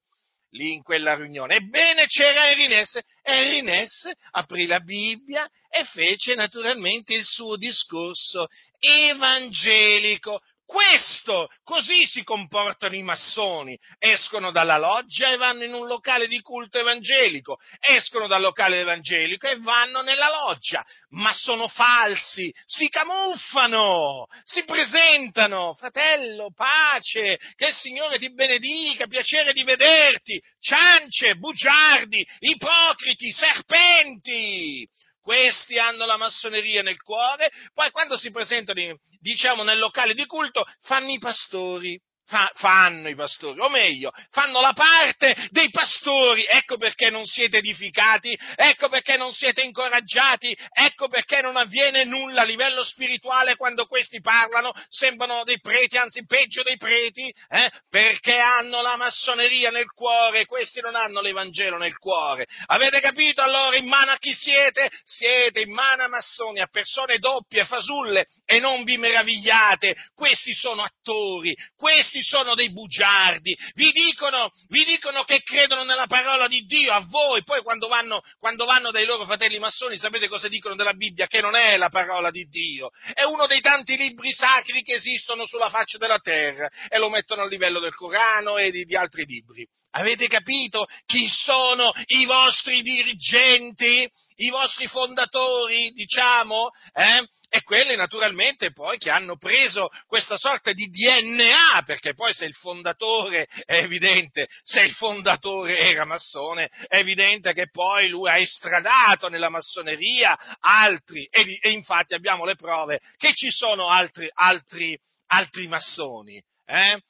lì 0.55 0.73
in 0.73 0.83
quella 0.83 1.15
riunione. 1.15 1.57
Ebbene 1.57 2.07
c'era 2.07 2.49
Henry 2.49 2.69
Ness, 2.69 2.99
Henry 3.27 3.63
Ness 3.63 4.09
aprì 4.33 4.67
la 4.67 4.81
Bibbia 4.81 5.51
e 5.71 5.85
fece 5.85 6.35
naturalmente 6.35 7.15
il 7.15 7.25
suo 7.25 7.57
discorso 7.57 8.49
evangelico 8.79 10.41
questo, 10.67 11.49
così 11.63 12.07
si 12.07 12.23
comportano 12.23 12.95
i 12.95 13.03
massoni, 13.03 13.79
escono 13.99 14.51
dalla 14.51 14.79
loggia 14.79 15.31
e 15.31 15.37
vanno 15.37 15.65
in 15.65 15.75
un 15.75 15.87
locale 15.87 16.27
di 16.27 16.41
culto 16.41 16.79
evangelico, 16.79 17.59
escono 17.81 18.27
dal 18.27 18.41
locale 18.41 18.81
evangelico 18.81 19.47
e 19.47 19.59
vanno 19.59 20.01
nella 20.03 20.29
loggia, 20.29 20.85
ma 21.11 21.33
sono 21.33 21.69
falsi, 21.69 22.53
si 22.65 22.89
camuffano, 22.89 24.27
si 24.43 24.65
presentano, 24.65 25.75
fratello, 25.75 26.51
pace, 26.55 27.39
che 27.55 27.69
il 27.69 27.75
Signore 27.75 28.19
ti 28.19 28.33
benedica, 28.33 29.07
piacere 29.07 29.53
di 29.53 29.65
vederti, 29.65 30.41
ciance, 30.61 31.37
bugiardi, 31.37 32.27
ipocriti, 32.41 33.31
serpenti, 33.31 34.89
questi 35.25 35.79
hanno 35.79 36.05
la 36.05 36.19
massoneria 36.19 36.83
nel 36.83 37.01
cuore, 37.03 37.51
poi 37.73 37.91
quando 37.91 38.19
si 38.19 38.31
presentano, 38.31 38.99
diciamo, 39.21 39.63
nel 39.63 39.79
locale 39.79 40.13
di 40.13 40.27
culto, 40.27 40.67
fanno 40.83 41.11
i 41.11 41.19
pastori 41.19 41.99
fa, 42.27 42.51
fanno 42.55 43.09
i 43.09 43.15
pastori, 43.15 43.61
o 43.61 43.69
meglio, 43.69 44.11
fanno 44.31 44.61
la 44.61 44.73
parte 44.73 45.49
dei 45.51 45.71
pastori, 45.71 46.45
ecco 46.45 46.77
perché 46.77 47.11
non 47.11 47.25
siete 47.25 47.59
edificati, 47.59 48.39
ecco 48.57 48.89
perché 48.89 49.17
non 49.17 49.33
siete 49.33 49.63
incoraggiati, 49.63 50.57
ecco 50.73 51.09
perché 51.09 51.41
non 51.41 51.57
avviene 51.57 52.05
nulla 52.05 52.43
a 52.43 52.45
livello 52.45 52.83
spirituale 52.85 53.57
quando 53.57 53.87
questi 53.87 54.21
parlano, 54.21 54.73
sembrano 54.89 55.45
dei 55.45 55.61
preti, 55.61 55.97
anzi 55.97 56.25
peggio 56.27 56.63
dei 56.63 56.77
preti, 56.77 57.33
eh? 57.49 57.71
perché 57.89 58.39
hanno 58.39 58.83
la 58.83 58.97
massoneria 58.97 59.71
nel 59.71 59.91
cuore, 59.93 60.47
questi 60.47 60.81
non 60.81 60.95
hanno 60.95 61.21
l'Evangelo 61.21 61.77
nel 61.77 61.99
cuore. 61.99 62.47
Avete 62.67 63.01
capito 63.01 63.43
allora 63.43 63.77
in 63.77 63.87
mano 63.87 64.13
a 64.13 64.17
chi 64.19 64.33
siete? 64.33 64.91
Siete 65.05 65.61
in 65.61 65.73
mano 65.73 66.03
a 66.03 66.09
massoni, 66.09 66.61
a 66.61 66.67
persone 66.67 67.19
doppie, 67.19 67.65
fasulle, 67.65 68.27
e 68.45 68.59
non 68.59 68.85
vi 68.85 68.97
meravigliate, 68.97 69.95
questi 70.15 70.53
sono 70.53 70.83
attori, 70.83 71.55
questi 71.77 72.14
questi 72.15 72.23
sono 72.23 72.55
dei 72.55 72.71
bugiardi, 72.71 73.57
vi 73.75 73.91
dicono, 73.91 74.53
vi 74.69 74.85
dicono, 74.85 75.25
che 75.25 75.43
credono 75.43 75.83
nella 75.83 76.07
parola 76.07 76.47
di 76.47 76.61
Dio 76.63 76.93
a 76.93 77.05
voi, 77.09 77.43
poi 77.43 77.63
quando 77.63 77.89
vanno, 77.89 78.23
quando 78.39 78.65
vanno 78.67 78.93
dai 78.93 79.05
loro 79.05 79.25
fratelli 79.25 79.59
massoni 79.59 79.99
sapete 79.99 80.29
cosa 80.29 80.47
dicono 80.47 80.77
della 80.77 80.93
Bibbia? 80.93 81.27
Che 81.27 81.41
non 81.41 81.57
è 81.57 81.77
la 81.77 81.89
parola 81.89 82.31
di 82.31 82.45
Dio, 82.45 82.91
è 83.13 83.25
uno 83.25 83.47
dei 83.47 83.61
tanti 83.61 83.97
libri 83.97 84.33
sacri 84.33 84.83
che 84.83 84.95
esistono 84.95 85.47
sulla 85.47 85.71
faccia 85.71 85.99
della 85.99 86.19
terra 86.19 86.71
e 86.89 86.99
lo 86.99 87.09
mettono 87.09 87.43
a 87.43 87.47
livello 87.49 87.81
del 87.81 87.95
Corano 87.95 88.59
e 88.59 88.71
di, 88.71 88.85
di 88.85 88.95
altri 88.95 89.25
libri. 89.25 89.67
Avete 89.97 90.27
capito 90.27 90.87
chi 91.07 91.29
sono 91.29 91.93
i 92.07 92.25
vostri 92.27 92.83
dirigenti, 92.83 94.09
i 94.37 94.51
vostri 94.51 94.89
fondatori, 94.89 95.91
diciamo? 95.93 96.71
Eh? 96.93 97.29
E 97.49 97.63
quelli 97.63 97.95
naturalmente 97.95 98.73
poi 98.73 98.99
che 98.99 99.11
hanno 99.11 99.37
preso 99.37 99.89
questa 100.07 100.37
sorta 100.37 100.73
di 100.73 100.89
DNA, 100.89 101.85
perché 101.87 102.04
poi 102.13 102.35
se 102.35 102.45
il 102.45 102.53
fondatore 102.53 103.47
è 103.65 103.77
evidente, 103.77 104.49
se 104.63 104.83
il 104.83 104.93
fondatore 104.93 105.79
era 105.79 106.05
massone, 106.05 106.69
è 106.87 106.99
evidente 106.99 107.55
che 107.55 107.71
poi 107.71 108.09
lui 108.09 108.29
ha 108.29 108.37
estradato 108.37 109.29
nella 109.29 109.49
massoneria 109.49 110.37
altri, 110.61 111.27
e, 111.31 111.59
e 111.59 111.71
infatti 111.71 112.13
abbiamo 112.13 112.45
le 112.45 112.57
prove 112.57 113.01
che 113.17 113.33
ci 113.33 113.51
sono 113.51 113.89
altri, 113.89 114.29
altri, 114.35 114.99
altri 115.29 115.67
massoni. 115.67 116.43
Eh? 116.67 117.01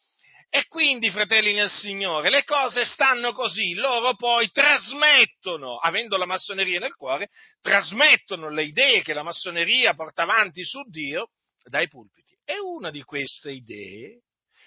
E 0.56 0.68
quindi, 0.68 1.10
fratelli 1.10 1.52
nel 1.52 1.68
Signore, 1.68 2.30
le 2.30 2.44
cose 2.44 2.84
stanno 2.84 3.32
così, 3.32 3.74
loro 3.74 4.14
poi 4.14 4.48
trasmettono, 4.52 5.78
avendo 5.78 6.16
la 6.16 6.26
massoneria 6.26 6.78
nel 6.78 6.94
cuore, 6.94 7.28
trasmettono 7.60 8.48
le 8.50 8.62
idee 8.62 9.02
che 9.02 9.14
la 9.14 9.24
massoneria 9.24 9.94
porta 9.94 10.22
avanti 10.22 10.62
su 10.62 10.80
Dio 10.88 11.30
dai 11.64 11.88
pulpiti. 11.88 12.36
E 12.44 12.60
una 12.60 12.92
di 12.92 13.02
queste 13.02 13.50
idee 13.50 14.20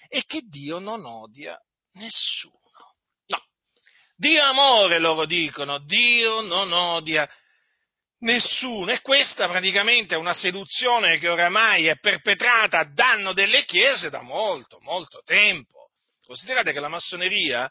è 0.08 0.22
che 0.24 0.40
Dio 0.42 0.78
non 0.78 1.04
odia 1.04 1.58
nessuno. 1.92 2.56
No, 3.26 3.42
Dio 4.16 4.42
amore, 4.42 4.98
loro 4.98 5.26
dicono, 5.26 5.78
Dio 5.84 6.40
non 6.40 6.72
odia 6.72 7.28
nessuno. 8.20 8.90
E 8.90 9.00
questa 9.00 9.46
praticamente 9.46 10.14
è 10.14 10.18
una 10.18 10.34
seduzione 10.34 11.18
che 11.18 11.28
oramai 11.28 11.86
è 11.86 11.98
perpetrata 11.98 12.78
a 12.78 12.92
danno 12.92 13.32
delle 13.32 13.64
chiese 13.64 14.10
da 14.10 14.22
molto, 14.22 14.78
molto 14.80 15.22
tempo. 15.24 15.90
Considerate 16.24 16.72
che 16.72 16.80
la 16.80 16.88
massoneria 16.88 17.70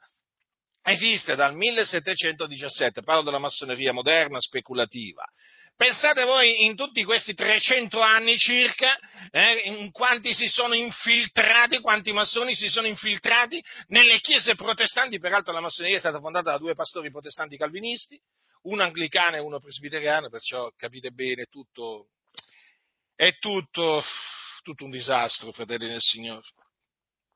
esiste 0.83 1.35
dal 1.35 1.55
1717, 1.55 3.01
parlo 3.01 3.23
della 3.23 3.39
massoneria 3.39 3.91
moderna, 3.91 4.39
speculativa. 4.39 5.25
Pensate 5.77 6.23
voi 6.23 6.63
in 6.65 6.75
tutti 6.75 7.03
questi 7.03 7.35
300 7.35 8.01
anni 8.01 8.35
circa, 8.35 8.97
eh, 9.29 9.61
in 9.65 9.91
quanti 9.91 10.33
si 10.33 10.47
sono 10.47 10.73
infiltrati, 10.73 11.81
quanti 11.81 12.11
massoni 12.11 12.55
si 12.55 12.67
sono 12.67 12.87
infiltrati 12.87 13.63
nelle 13.89 14.19
chiese 14.19 14.55
protestanti, 14.55 15.19
peraltro 15.19 15.53
la 15.53 15.61
massoneria 15.61 15.97
è 15.97 15.99
stata 15.99 16.19
fondata 16.19 16.49
da 16.49 16.57
due 16.57 16.73
pastori 16.73 17.11
protestanti 17.11 17.57
calvinisti, 17.57 18.19
uno 18.63 18.81
anglicano 18.81 19.35
e 19.35 19.39
uno 19.39 19.59
presbiteriano, 19.59 20.29
perciò 20.29 20.67
capite 20.75 21.11
bene, 21.11 21.45
tutto, 21.45 22.07
è 23.15 23.37
tutto, 23.37 24.03
tutto 24.63 24.83
un 24.83 24.89
disastro, 24.89 25.51
fratelli 25.51 25.89
del 25.89 26.01
Signore. 26.01 26.47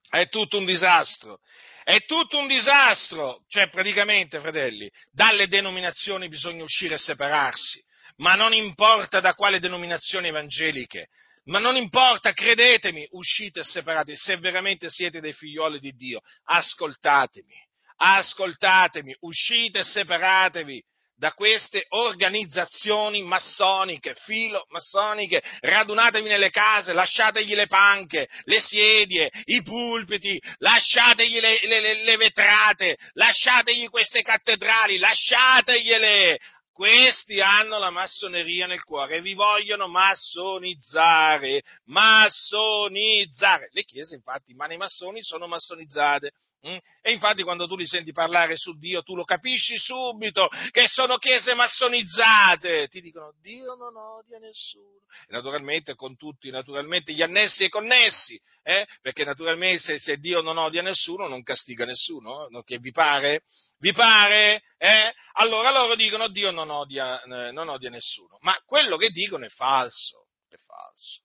È 0.09 0.27
tutto 0.29 0.57
un 0.57 0.65
disastro. 0.65 1.41
È 1.83 2.03
tutto 2.05 2.39
un 2.39 2.47
disastro. 2.47 3.43
Cioè, 3.47 3.69
praticamente, 3.69 4.39
fratelli, 4.39 4.91
dalle 5.11 5.47
denominazioni 5.47 6.27
bisogna 6.27 6.63
uscire 6.63 6.95
e 6.95 6.97
separarsi. 6.97 7.81
Ma 8.21 8.35
non 8.35 8.53
importa 8.53 9.19
da 9.19 9.33
quale 9.33 9.59
denominazione 9.59 10.27
evangeliche. 10.27 11.07
Ma 11.45 11.57
non 11.57 11.75
importa, 11.75 12.33
credetemi, 12.33 13.07
uscite 13.11 13.61
e 13.61 13.63
separate. 13.63 14.15
Se 14.15 14.37
veramente 14.37 14.89
siete 14.89 15.19
dei 15.19 15.33
figlioli 15.33 15.79
di 15.79 15.91
Dio, 15.93 16.21
ascoltatemi. 16.43 17.55
Ascoltatemi, 17.97 19.15
uscite 19.21 19.79
e 19.79 19.83
separatevi 19.83 20.83
da 21.15 21.33
queste 21.33 21.85
organizzazioni 21.89 23.21
massoniche, 23.21 24.15
filo 24.15 24.65
massoniche, 24.69 25.43
radunatevi 25.59 26.27
nelle 26.27 26.49
case, 26.49 26.93
lasciategli 26.93 27.53
le 27.53 27.67
panche, 27.67 28.27
le 28.45 28.59
sedie, 28.59 29.29
i 29.45 29.61
pulpiti, 29.61 30.41
lasciategli 30.57 31.39
le, 31.39 31.59
le, 31.63 32.03
le 32.03 32.17
vetrate, 32.17 32.97
lasciategli 33.13 33.87
queste 33.89 34.23
cattedrali, 34.23 34.97
lasciategliele, 34.97 36.39
questi 36.81 37.39
hanno 37.39 37.77
la 37.77 37.91
massoneria 37.91 38.65
nel 38.65 38.83
cuore 38.83 39.17
e 39.17 39.21
vi 39.21 39.35
vogliono 39.35 39.87
massonizzare, 39.87 41.61
massonizzare. 41.85 43.69
Le 43.71 43.83
chiese, 43.83 44.15
infatti, 44.15 44.55
ma 44.55 44.65
nei 44.65 44.77
massoni 44.77 45.21
sono 45.21 45.45
massonizzate. 45.45 46.31
Mm? 46.67 46.77
E 47.01 47.11
infatti 47.11 47.41
quando 47.41 47.67
tu 47.67 47.75
li 47.75 47.87
senti 47.87 48.11
parlare 48.11 48.55
su 48.55 48.77
Dio, 48.77 49.01
tu 49.01 49.15
lo 49.15 49.23
capisci 49.23 49.79
subito 49.79 50.47
che 50.69 50.87
sono 50.87 51.17
chiese 51.17 51.55
massonizzate. 51.55 52.87
Ti 52.87 53.01
dicono 53.01 53.33
Dio 53.41 53.73
non 53.73 53.95
odia 53.95 54.37
nessuno. 54.37 54.99
E 55.27 55.31
naturalmente 55.31 55.95
con 55.95 56.15
tutti, 56.15 56.51
naturalmente 56.51 57.13
gli 57.13 57.23
annessi 57.23 57.63
e 57.63 57.69
connessi, 57.69 58.39
eh? 58.61 58.85
perché 59.01 59.25
naturalmente 59.25 59.79
se, 59.79 59.99
se, 59.99 60.17
Dio 60.17 60.41
non 60.41 60.57
odia 60.57 60.83
nessuno 60.83 61.27
non 61.27 61.41
castiga 61.41 61.83
nessuno, 61.83 62.47
no? 62.49 62.61
che 62.61 62.77
vi 62.77 62.91
pare? 62.91 63.41
Vi 63.79 63.91
pare? 63.91 64.61
Eh? 64.77 65.11
Allora 65.33 65.71
loro 65.71 65.95
dicono 65.95 66.27
Dio 66.27 66.51
non 66.51 66.69
odia, 66.69 67.19
eh, 67.23 67.51
non 67.51 67.69
odia 67.69 67.89
nessuno. 67.89 68.37
Ma 68.41 68.55
quello 68.65 68.97
che 68.97 69.09
dicono 69.09 69.45
è 69.45 69.49
falso, 69.49 70.27
è 70.47 70.55
falso. 70.57 71.21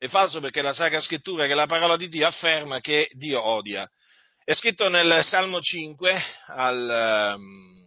È 0.00 0.08
falso 0.08 0.40
perché 0.40 0.62
la 0.62 0.72
Sacra 0.72 0.98
Scrittura, 0.98 1.46
che 1.46 1.52
la 1.52 1.66
parola 1.66 1.98
di 1.98 2.08
Dio 2.08 2.26
afferma 2.26 2.80
che 2.80 3.10
Dio 3.12 3.44
odia. 3.44 3.86
È 4.42 4.54
scritto 4.54 4.88
nel 4.88 5.22
Salmo 5.22 5.60
5 5.60 6.22
al 6.46 7.34
um, 7.36 7.86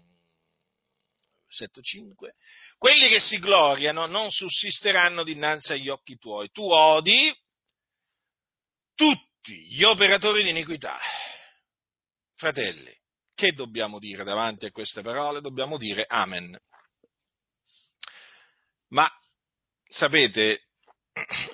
7.5, 1.50 2.36
quelli 2.77 3.10
che 3.10 3.20
si 3.20 3.39
gloriano 3.39 4.05
non 4.05 4.29
sussisteranno 4.29 5.24
dinanzi 5.24 5.71
agli 5.71 5.89
occhi 5.89 6.17
tuoi. 6.17 6.52
Tu 6.52 6.62
odi 6.62 7.36
tutti 8.93 9.69
gli 9.71 9.82
operatori 9.82 10.43
di 10.43 10.52
iniquità. 10.52 10.99
Fratelli, 12.36 12.95
che 13.34 13.54
dobbiamo 13.54 13.97
dire 13.97 14.23
davanti 14.23 14.67
a 14.67 14.71
queste 14.71 15.02
parole? 15.02 15.41
Dobbiamo 15.41 15.80
dire 15.80 16.06
Amen. 16.08 16.56
Ma 18.89 19.12
sapete, 19.88 20.67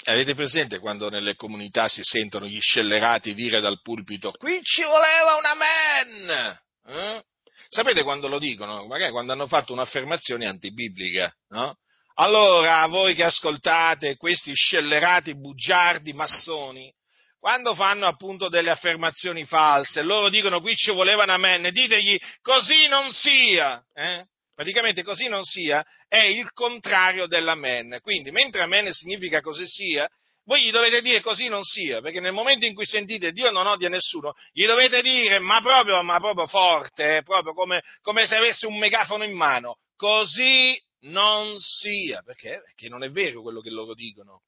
Avete 0.06 0.36
presente 0.36 0.80
quando 0.80 1.10
nelle 1.10 1.36
comunità 1.36 1.88
si 1.88 2.02
sentono 2.02 2.46
gli 2.48 2.60
scellerati 2.60 3.34
dire 3.34 3.60
dal 3.60 3.82
pulpito 3.82 4.32
qui 4.32 4.62
ci 4.64 4.84
voleva 4.84 5.36
un 5.36 5.46
amen? 5.46 6.60
Eh? 6.88 7.24
Sapete 7.68 8.04
quando 8.04 8.28
lo 8.28 8.40
dicono? 8.40 8.88
Magari 8.88 9.12
quando 9.12 9.34
hanno 9.34 9.48
fatto 9.48 9.74
un'affermazione 9.74 10.48
antibiblica, 10.48 11.32
no? 11.50 11.78
Allora, 12.16 12.86
voi 12.88 13.14
che 13.14 13.24
ascoltate 13.24 14.18
questi 14.18 14.54
scellerati 14.54 15.40
bugiardi 15.40 16.12
massoni, 16.14 16.92
quando 17.38 17.76
fanno 17.76 18.08
appunto 18.08 18.50
delle 18.50 18.72
affermazioni 18.72 19.46
false, 19.46 20.02
loro 20.02 20.30
dicono 20.30 20.60
qui 20.60 20.76
ci 20.76 20.92
voleva 20.92 21.24
un 21.24 21.30
amen, 21.30 21.72
ditegli 21.72 22.18
così 22.42 22.88
non 22.88 23.12
sia, 23.12 23.82
eh? 23.94 24.26
Praticamente 24.60 25.04
così 25.04 25.30
non 25.30 25.42
sia, 25.44 25.86
è 26.10 26.20
il 26.20 26.52
contrario 26.52 27.28
dell'amen. 27.28 28.00
Quindi, 28.02 28.30
mentre 28.30 28.62
amen 28.62 28.92
significa 28.92 29.40
così 29.40 29.66
sia, 29.66 30.06
voi 30.44 30.64
gli 30.64 30.70
dovete 30.70 31.02
dire 31.02 31.22
così 31.22 31.48
non 31.48 31.64
sia, 31.64 32.02
perché 32.02 32.20
nel 32.20 32.34
momento 32.34 32.66
in 32.66 32.74
cui 32.74 32.86
sentite 32.86 33.32
Dio 33.32 33.52
non 33.52 33.68
odia 33.68 33.88
nessuno, 33.88 34.34
gli 34.52 34.66
dovete 34.66 35.02
dire, 35.02 35.40
ma 35.40 35.62
proprio, 35.62 36.04
ma 36.04 36.20
proprio 36.20 36.46
forte, 36.46 37.18
eh, 37.18 37.24
proprio 37.24 37.54
come, 37.54 37.84
come 38.02 38.28
se 38.28 38.36
avesse 38.36 38.68
un 38.68 38.78
megafono 38.78 39.24
in 39.24 39.32
mano, 39.32 39.78
così 39.96 40.78
non 41.04 41.56
sia, 41.60 42.22
perché? 42.22 42.60
Perché 42.66 42.90
non 42.90 43.06
è 43.06 43.10
vero 43.10 43.42
quello 43.42 43.62
che 43.62 43.70
loro 43.70 43.94
dicono. 43.94 44.42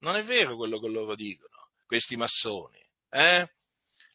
Non 0.00 0.16
è 0.16 0.22
vero 0.24 0.54
quello 0.54 0.78
che 0.78 0.88
loro 0.88 1.14
dicono, 1.14 1.70
questi 1.86 2.16
massoni. 2.16 2.78
Eh? 3.08 3.48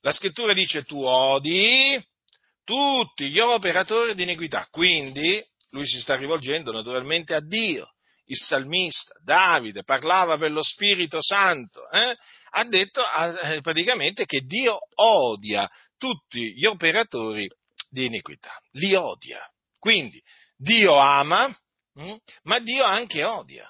La 0.02 0.12
scrittura 0.12 0.54
dice 0.54 0.84
tu 0.84 1.04
odi 1.04 2.00
tutti 2.70 3.30
gli 3.32 3.40
operatori 3.40 4.14
di 4.14 4.22
iniquità. 4.22 4.68
Quindi 4.70 5.44
lui 5.72 5.88
si 5.88 6.00
sta 6.00 6.16
rivolgendo 6.16 6.72
naturalmente 6.72 7.34
a 7.34 7.42
Dio. 7.42 7.96
Il 8.26 8.38
salmista 8.38 9.16
Davide 9.24 9.84
parlava 9.84 10.38
per 10.38 10.52
lo 10.52 10.62
Spirito 10.62 11.18
Santo, 11.20 11.90
eh? 11.90 12.16
ha 12.52 12.64
detto 12.66 13.02
eh, 13.02 13.60
praticamente 13.62 14.26
che 14.26 14.42
Dio 14.42 14.78
odia 14.94 15.68
tutti 15.98 16.54
gli 16.54 16.66
operatori 16.66 17.50
di 17.90 18.06
iniquità, 18.06 18.52
li 18.74 18.94
odia. 18.94 19.42
Quindi 19.80 20.22
Dio 20.56 20.96
ama, 20.96 21.48
hm? 21.96 22.16
ma 22.44 22.60
Dio 22.60 22.84
anche 22.84 23.24
odia. 23.24 23.68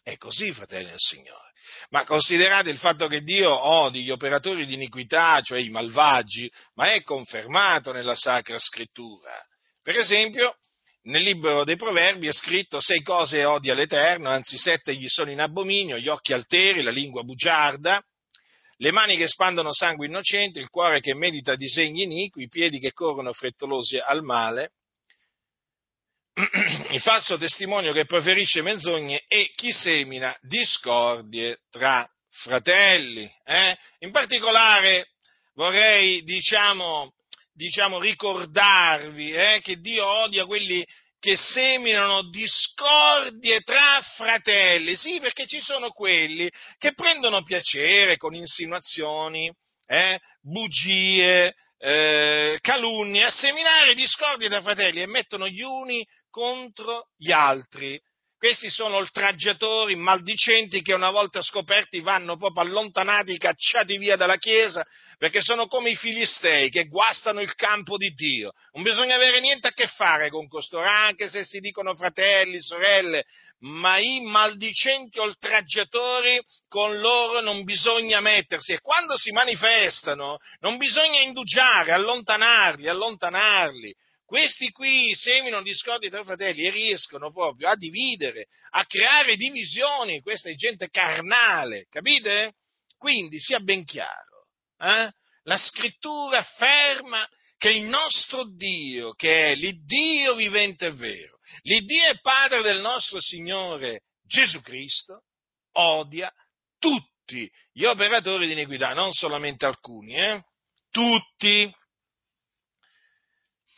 È 0.00 0.16
così, 0.16 0.52
fratelli 0.52 0.90
del 0.90 0.94
Signore. 0.98 1.47
Ma 1.90 2.04
considerate 2.04 2.70
il 2.70 2.78
fatto 2.78 3.06
che 3.08 3.22
Dio 3.22 3.50
odi 3.50 4.02
gli 4.02 4.10
operatori 4.10 4.66
di 4.66 4.74
iniquità, 4.74 5.40
cioè 5.40 5.58
i 5.58 5.70
malvagi, 5.70 6.50
ma 6.74 6.92
è 6.92 7.02
confermato 7.02 7.92
nella 7.92 8.14
Sacra 8.14 8.58
Scrittura. 8.58 9.32
Per 9.82 9.96
esempio, 9.96 10.56
nel 11.04 11.22
libro 11.22 11.64
dei 11.64 11.76
Proverbi 11.76 12.26
è 12.26 12.32
scritto 12.32 12.80
sei 12.80 13.02
cose 13.02 13.44
odia 13.44 13.72
l'Eterno, 13.72 14.28
anzi 14.28 14.58
sette 14.58 14.94
gli 14.94 15.08
sono 15.08 15.30
in 15.30 15.40
abominio, 15.40 15.96
gli 15.96 16.08
occhi 16.08 16.34
alteri, 16.34 16.82
la 16.82 16.90
lingua 16.90 17.22
bugiarda, 17.22 18.02
le 18.80 18.92
mani 18.92 19.16
che 19.16 19.26
spandono 19.26 19.72
sangue 19.72 20.06
innocente, 20.06 20.60
il 20.60 20.68
cuore 20.68 21.00
che 21.00 21.14
medita 21.14 21.56
disegni 21.56 22.02
iniqui, 22.02 22.44
i 22.44 22.48
piedi 22.48 22.78
che 22.78 22.92
corrono 22.92 23.32
frettolosi 23.32 23.98
al 23.98 24.22
male, 24.22 24.72
il 26.90 27.00
falso 27.00 27.36
testimonio 27.36 27.92
che 27.92 28.04
proferisce 28.04 28.62
menzogne 28.62 29.24
e 29.26 29.50
chi 29.54 29.72
semina 29.72 30.36
discordie 30.40 31.60
tra 31.70 32.08
fratelli. 32.30 33.28
Eh? 33.44 33.76
In 34.00 34.12
particolare 34.12 35.08
vorrei, 35.54 36.22
diciamo, 36.22 37.12
diciamo 37.52 37.98
ricordarvi 37.98 39.32
eh, 39.32 39.60
che 39.62 39.80
Dio 39.80 40.06
odia 40.06 40.46
quelli 40.46 40.86
che 41.18 41.36
seminano 41.36 42.28
discordie 42.30 43.62
tra 43.62 44.00
fratelli. 44.14 44.94
Sì, 44.94 45.18
perché 45.18 45.46
ci 45.46 45.60
sono 45.60 45.90
quelli 45.90 46.48
che 46.78 46.94
prendono 46.94 47.42
piacere 47.42 48.16
con 48.16 48.34
insinuazioni, 48.34 49.52
eh, 49.86 50.20
bugie, 50.40 51.52
eh, 51.78 52.58
calunnie, 52.60 53.24
a 53.24 53.30
seminare 53.30 53.94
discordie 53.94 54.48
tra 54.48 54.60
fratelli 54.60 55.00
e 55.00 55.06
mettono 55.06 55.48
gli 55.48 55.62
uni 55.62 56.06
contro 56.30 57.08
gli 57.16 57.32
altri. 57.32 58.00
questi 58.38 58.70
sono 58.70 58.96
oltraggiatori, 58.96 59.96
maldicenti 59.96 60.80
che 60.80 60.94
una 60.94 61.10
volta 61.10 61.42
scoperti 61.42 61.98
vanno 62.00 62.36
proprio 62.36 62.62
allontanati, 62.62 63.36
cacciati 63.36 63.98
via 63.98 64.14
dalla 64.14 64.36
Chiesa, 64.36 64.86
perché 65.18 65.42
sono 65.42 65.66
come 65.66 65.90
i 65.90 65.96
filistei 65.96 66.70
che 66.70 66.84
guastano 66.84 67.40
il 67.40 67.52
campo 67.56 67.96
di 67.96 68.10
Dio. 68.10 68.52
Non 68.74 68.84
bisogna 68.84 69.16
avere 69.16 69.40
niente 69.40 69.66
a 69.66 69.72
che 69.72 69.88
fare 69.88 70.30
con 70.30 70.46
costoro, 70.46 70.84
anche 70.84 71.28
se 71.28 71.44
si 71.44 71.58
dicono 71.58 71.96
fratelli, 71.96 72.60
sorelle, 72.62 73.24
ma 73.60 73.98
i 73.98 74.20
maldicenti 74.20 75.18
oltraggiatori 75.18 76.40
con 76.68 77.00
loro 77.00 77.40
non 77.40 77.64
bisogna 77.64 78.20
mettersi 78.20 78.72
e 78.72 78.80
quando 78.80 79.16
si 79.16 79.32
manifestano 79.32 80.38
non 80.60 80.76
bisogna 80.76 81.20
indugiare, 81.20 81.90
allontanarli, 81.90 82.88
allontanarli 82.88 83.92
questi 84.28 84.70
qui 84.72 85.14
seminano 85.14 85.62
discordi 85.62 86.10
tra 86.10 86.22
fratelli 86.22 86.66
e 86.66 86.70
riescono 86.70 87.32
proprio 87.32 87.70
a 87.70 87.76
dividere, 87.76 88.48
a 88.72 88.84
creare 88.84 89.36
divisioni. 89.36 90.20
Questa 90.20 90.50
è 90.50 90.54
gente 90.54 90.90
carnale, 90.90 91.86
capite? 91.88 92.56
Quindi 92.98 93.40
sia 93.40 93.58
ben 93.58 93.86
chiaro, 93.86 94.48
eh? 94.80 95.10
la 95.44 95.56
scrittura 95.56 96.40
afferma 96.40 97.26
che 97.56 97.70
il 97.70 97.84
nostro 97.84 98.44
Dio, 98.54 99.14
che 99.14 99.52
è 99.52 99.54
l'Iddio 99.54 100.34
vivente 100.34 100.88
e 100.88 100.92
vero, 100.92 101.38
l'Iddio 101.62 102.10
e 102.10 102.20
Padre 102.20 102.60
del 102.60 102.80
nostro 102.80 103.22
Signore 103.22 104.02
Gesù 104.26 104.60
Cristo, 104.60 105.22
odia 105.76 106.30
tutti 106.78 107.50
gli 107.72 107.84
operatori 107.86 108.46
di 108.46 108.52
iniquità, 108.52 108.92
non 108.92 109.10
solamente 109.10 109.64
alcuni, 109.64 110.16
eh? 110.16 110.42
tutti 110.90 111.74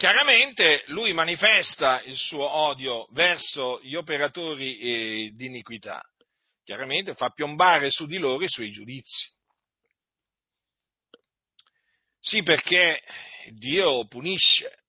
Chiaramente 0.00 0.84
lui 0.86 1.12
manifesta 1.12 2.00
il 2.04 2.16
suo 2.16 2.50
odio 2.50 3.06
verso 3.10 3.80
gli 3.82 3.94
operatori 3.96 4.78
eh, 4.78 5.30
di 5.34 5.44
iniquità, 5.44 6.00
chiaramente 6.64 7.14
fa 7.14 7.28
piombare 7.28 7.90
su 7.90 8.06
di 8.06 8.16
loro 8.16 8.42
i 8.42 8.48
suoi 8.48 8.70
giudizi. 8.70 9.30
Sì, 12.18 12.42
perché 12.42 13.02
Dio 13.50 14.06
punisce 14.06 14.84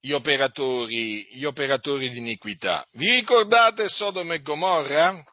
gli 0.00 0.10
operatori, 0.10 1.28
gli 1.36 1.44
operatori 1.44 2.10
di 2.10 2.18
iniquità. 2.18 2.84
Vi 2.94 3.12
ricordate 3.12 3.88
Sodoma 3.88 4.34
e 4.34 4.42
Gomorra? 4.42 5.24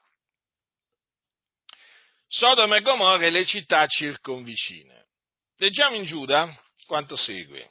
Sodoma 2.27 2.75
e 2.75 2.81
Gomorra 2.81 3.25
e 3.25 3.31
le 3.31 3.43
città 3.43 3.87
circonvicine. 3.87 5.07
Leggiamo 5.55 5.95
in 5.95 6.03
Giuda 6.03 6.55
quanto 6.85 7.15
segue. 7.15 7.67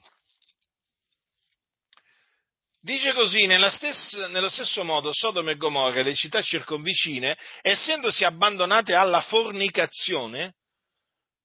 Dice 2.87 3.13
così, 3.15 3.47
stessa, 3.69 4.29
nello 4.29 4.49
stesso 4.49 4.85
modo 4.85 5.13
Sodoma 5.13 5.51
e 5.51 5.57
Gomorra 5.57 6.03
le 6.03 6.15
città 6.15 6.41
circonvicine, 6.41 7.37
essendosi 7.61 8.23
abbandonate 8.23 8.95
alla 8.95 9.21
fornicazione, 9.23 10.55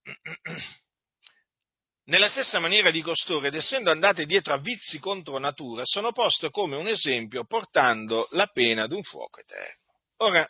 nella 2.05 2.29
stessa 2.29 2.59
maniera 2.59 2.91
di 2.91 3.01
costoro 3.01 3.47
ed 3.47 3.55
essendo 3.55 3.89
andate 3.89 4.27
dietro 4.27 4.53
a 4.53 4.59
vizi 4.59 4.99
contro 4.99 5.39
natura, 5.39 5.81
sono 5.83 6.11
poste 6.11 6.51
come 6.51 6.75
un 6.75 6.87
esempio 6.87 7.43
portando 7.45 8.27
la 8.33 8.45
pena 8.45 8.85
d'un 8.85 9.01
fuoco 9.01 9.39
eterno. 9.39 9.93
Ora, 10.17 10.47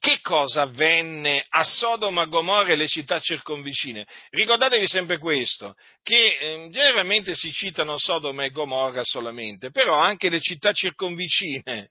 che 0.00 0.20
cosa 0.22 0.62
avvenne 0.62 1.44
a 1.46 1.62
Sodoma, 1.62 2.24
Gomorra 2.24 2.72
e 2.72 2.76
le 2.76 2.88
città 2.88 3.20
circonvicine? 3.20 4.06
Ricordatevi 4.30 4.88
sempre 4.88 5.18
questo, 5.18 5.74
che 6.02 6.38
eh, 6.40 6.68
generalmente 6.70 7.34
si 7.34 7.52
citano 7.52 7.98
Sodoma 7.98 8.44
e 8.44 8.50
Gomorra 8.50 9.04
solamente, 9.04 9.70
però 9.70 9.94
anche 9.94 10.30
le 10.30 10.40
città 10.40 10.72
circonvicine 10.72 11.90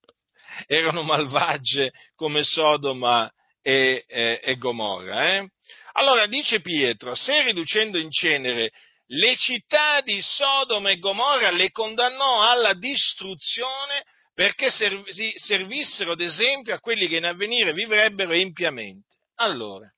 erano 0.66 1.02
malvagie 1.02 1.92
come 2.14 2.42
Sodoma 2.42 3.30
e, 3.60 4.04
e, 4.08 4.40
e 4.42 4.56
Gomorra. 4.56 5.34
Eh? 5.34 5.46
Allora 5.92 6.26
dice 6.26 6.62
Pietro, 6.62 7.14
se 7.14 7.42
riducendo 7.42 7.98
in 7.98 8.10
cenere 8.10 8.70
le 9.08 9.36
città 9.36 10.00
di 10.00 10.22
Sodoma 10.22 10.88
e 10.88 10.98
Gomorra 10.98 11.50
le 11.50 11.70
condannò 11.70 12.48
alla 12.48 12.72
distruzione, 12.72 14.04
perché 14.36 14.68
servissero 14.68 16.14
d'esempio 16.14 16.74
a 16.74 16.78
quelli 16.78 17.08
che 17.08 17.16
in 17.16 17.24
avvenire 17.24 17.72
vivrebbero 17.72 18.32
empiamente. 18.32 19.16
Allora, 19.36 19.90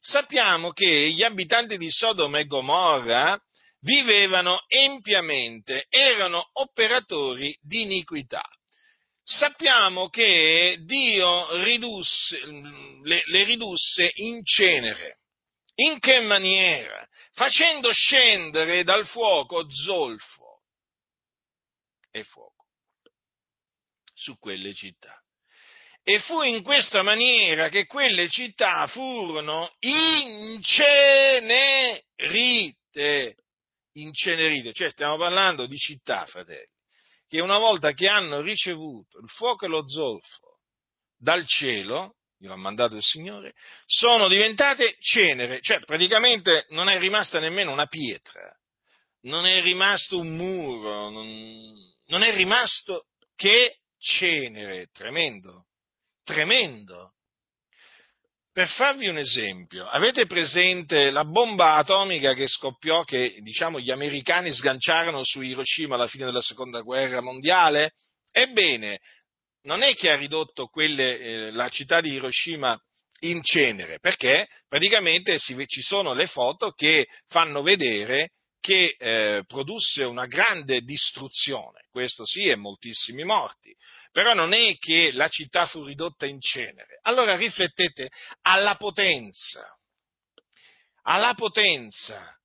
sappiamo 0.00 0.72
che 0.72 1.12
gli 1.12 1.22
abitanti 1.22 1.78
di 1.78 1.90
Sodoma 1.90 2.38
e 2.38 2.44
Gomorra 2.44 3.40
vivevano 3.80 4.64
empiamente, 4.66 5.86
erano 5.88 6.46
operatori 6.52 7.58
di 7.62 7.82
iniquità. 7.82 8.44
Sappiamo 9.24 10.10
che 10.10 10.76
Dio 10.84 11.62
ridusse, 11.64 12.38
le, 13.02 13.22
le 13.24 13.44
ridusse 13.44 14.10
in 14.16 14.44
cenere. 14.44 15.20
In 15.76 15.98
che 16.00 16.20
maniera? 16.20 17.02
Facendo 17.32 17.90
scendere 17.92 18.84
dal 18.84 19.06
fuoco 19.06 19.64
zolfo 19.72 20.60
e 22.10 22.22
fuoco 22.24 22.55
su 24.26 24.36
quelle 24.38 24.74
città. 24.74 25.16
E 26.02 26.18
fu 26.20 26.42
in 26.42 26.64
questa 26.64 27.02
maniera 27.02 27.68
che 27.68 27.86
quelle 27.86 28.28
città 28.28 28.88
furono 28.88 29.72
incenerite. 29.78 30.64
Incenerite, 33.92 34.72
cioè 34.72 34.90
stiamo 34.90 35.16
parlando 35.16 35.66
di 35.66 35.76
città, 35.76 36.26
fratelli, 36.26 36.74
che 37.26 37.40
una 37.40 37.58
volta 37.58 37.92
che 37.92 38.08
hanno 38.08 38.40
ricevuto 38.40 39.18
il 39.18 39.28
fuoco 39.28 39.64
e 39.64 39.68
lo 39.68 39.88
zolfo 39.88 40.58
dal 41.16 41.46
cielo, 41.46 42.16
glielo 42.36 42.52
ha 42.52 42.58
mandato 42.58 42.94
il 42.96 43.02
Signore, 43.02 43.54
sono 43.86 44.28
diventate 44.28 44.96
cenere, 44.98 45.60
cioè 45.60 45.80
praticamente 45.80 46.66
non 46.70 46.88
è 46.88 46.98
rimasta 46.98 47.40
nemmeno 47.40 47.72
una 47.72 47.86
pietra, 47.86 48.54
non 49.22 49.46
è 49.46 49.62
rimasto 49.62 50.18
un 50.18 50.36
muro, 50.36 51.08
non, 51.08 51.74
non 52.08 52.22
è 52.22 52.34
rimasto 52.34 53.06
che 53.34 53.78
cenere, 53.98 54.88
tremendo, 54.92 55.66
tremendo. 56.22 57.12
Per 58.52 58.68
farvi 58.68 59.06
un 59.08 59.18
esempio, 59.18 59.86
avete 59.86 60.24
presente 60.24 61.10
la 61.10 61.24
bomba 61.24 61.74
atomica 61.74 62.32
che 62.32 62.48
scoppiò, 62.48 63.04
che 63.04 63.36
diciamo 63.42 63.80
gli 63.80 63.90
americani 63.90 64.50
sganciarono 64.50 65.22
su 65.24 65.42
Hiroshima 65.42 65.94
alla 65.94 66.08
fine 66.08 66.24
della 66.24 66.40
seconda 66.40 66.80
guerra 66.80 67.20
mondiale? 67.20 67.92
Ebbene, 68.30 69.00
non 69.62 69.82
è 69.82 69.94
che 69.94 70.10
ha 70.10 70.16
ridotto 70.16 70.66
quelle, 70.68 71.18
eh, 71.18 71.50
la 71.50 71.68
città 71.68 72.00
di 72.00 72.12
Hiroshima 72.12 72.80
in 73.20 73.42
cenere, 73.42 73.98
perché 73.98 74.46
praticamente 74.68 75.38
si, 75.38 75.54
ci 75.66 75.82
sono 75.82 76.14
le 76.14 76.26
foto 76.26 76.70
che 76.70 77.06
fanno 77.26 77.62
vedere 77.62 78.30
che 78.66 78.96
eh, 78.98 79.44
produsse 79.46 80.02
una 80.02 80.26
grande 80.26 80.80
distruzione, 80.80 81.86
questo 81.88 82.26
sì, 82.26 82.48
e 82.48 82.56
moltissimi 82.56 83.22
morti, 83.22 83.72
però 84.10 84.34
non 84.34 84.52
è 84.52 84.76
che 84.78 85.12
la 85.12 85.28
città 85.28 85.68
fu 85.68 85.84
ridotta 85.84 86.26
in 86.26 86.40
cenere. 86.40 86.98
Allora 87.02 87.36
riflettete 87.36 88.10
alla 88.42 88.74
potenza, 88.74 89.64
alla 91.02 91.34
potenza, 91.34 92.36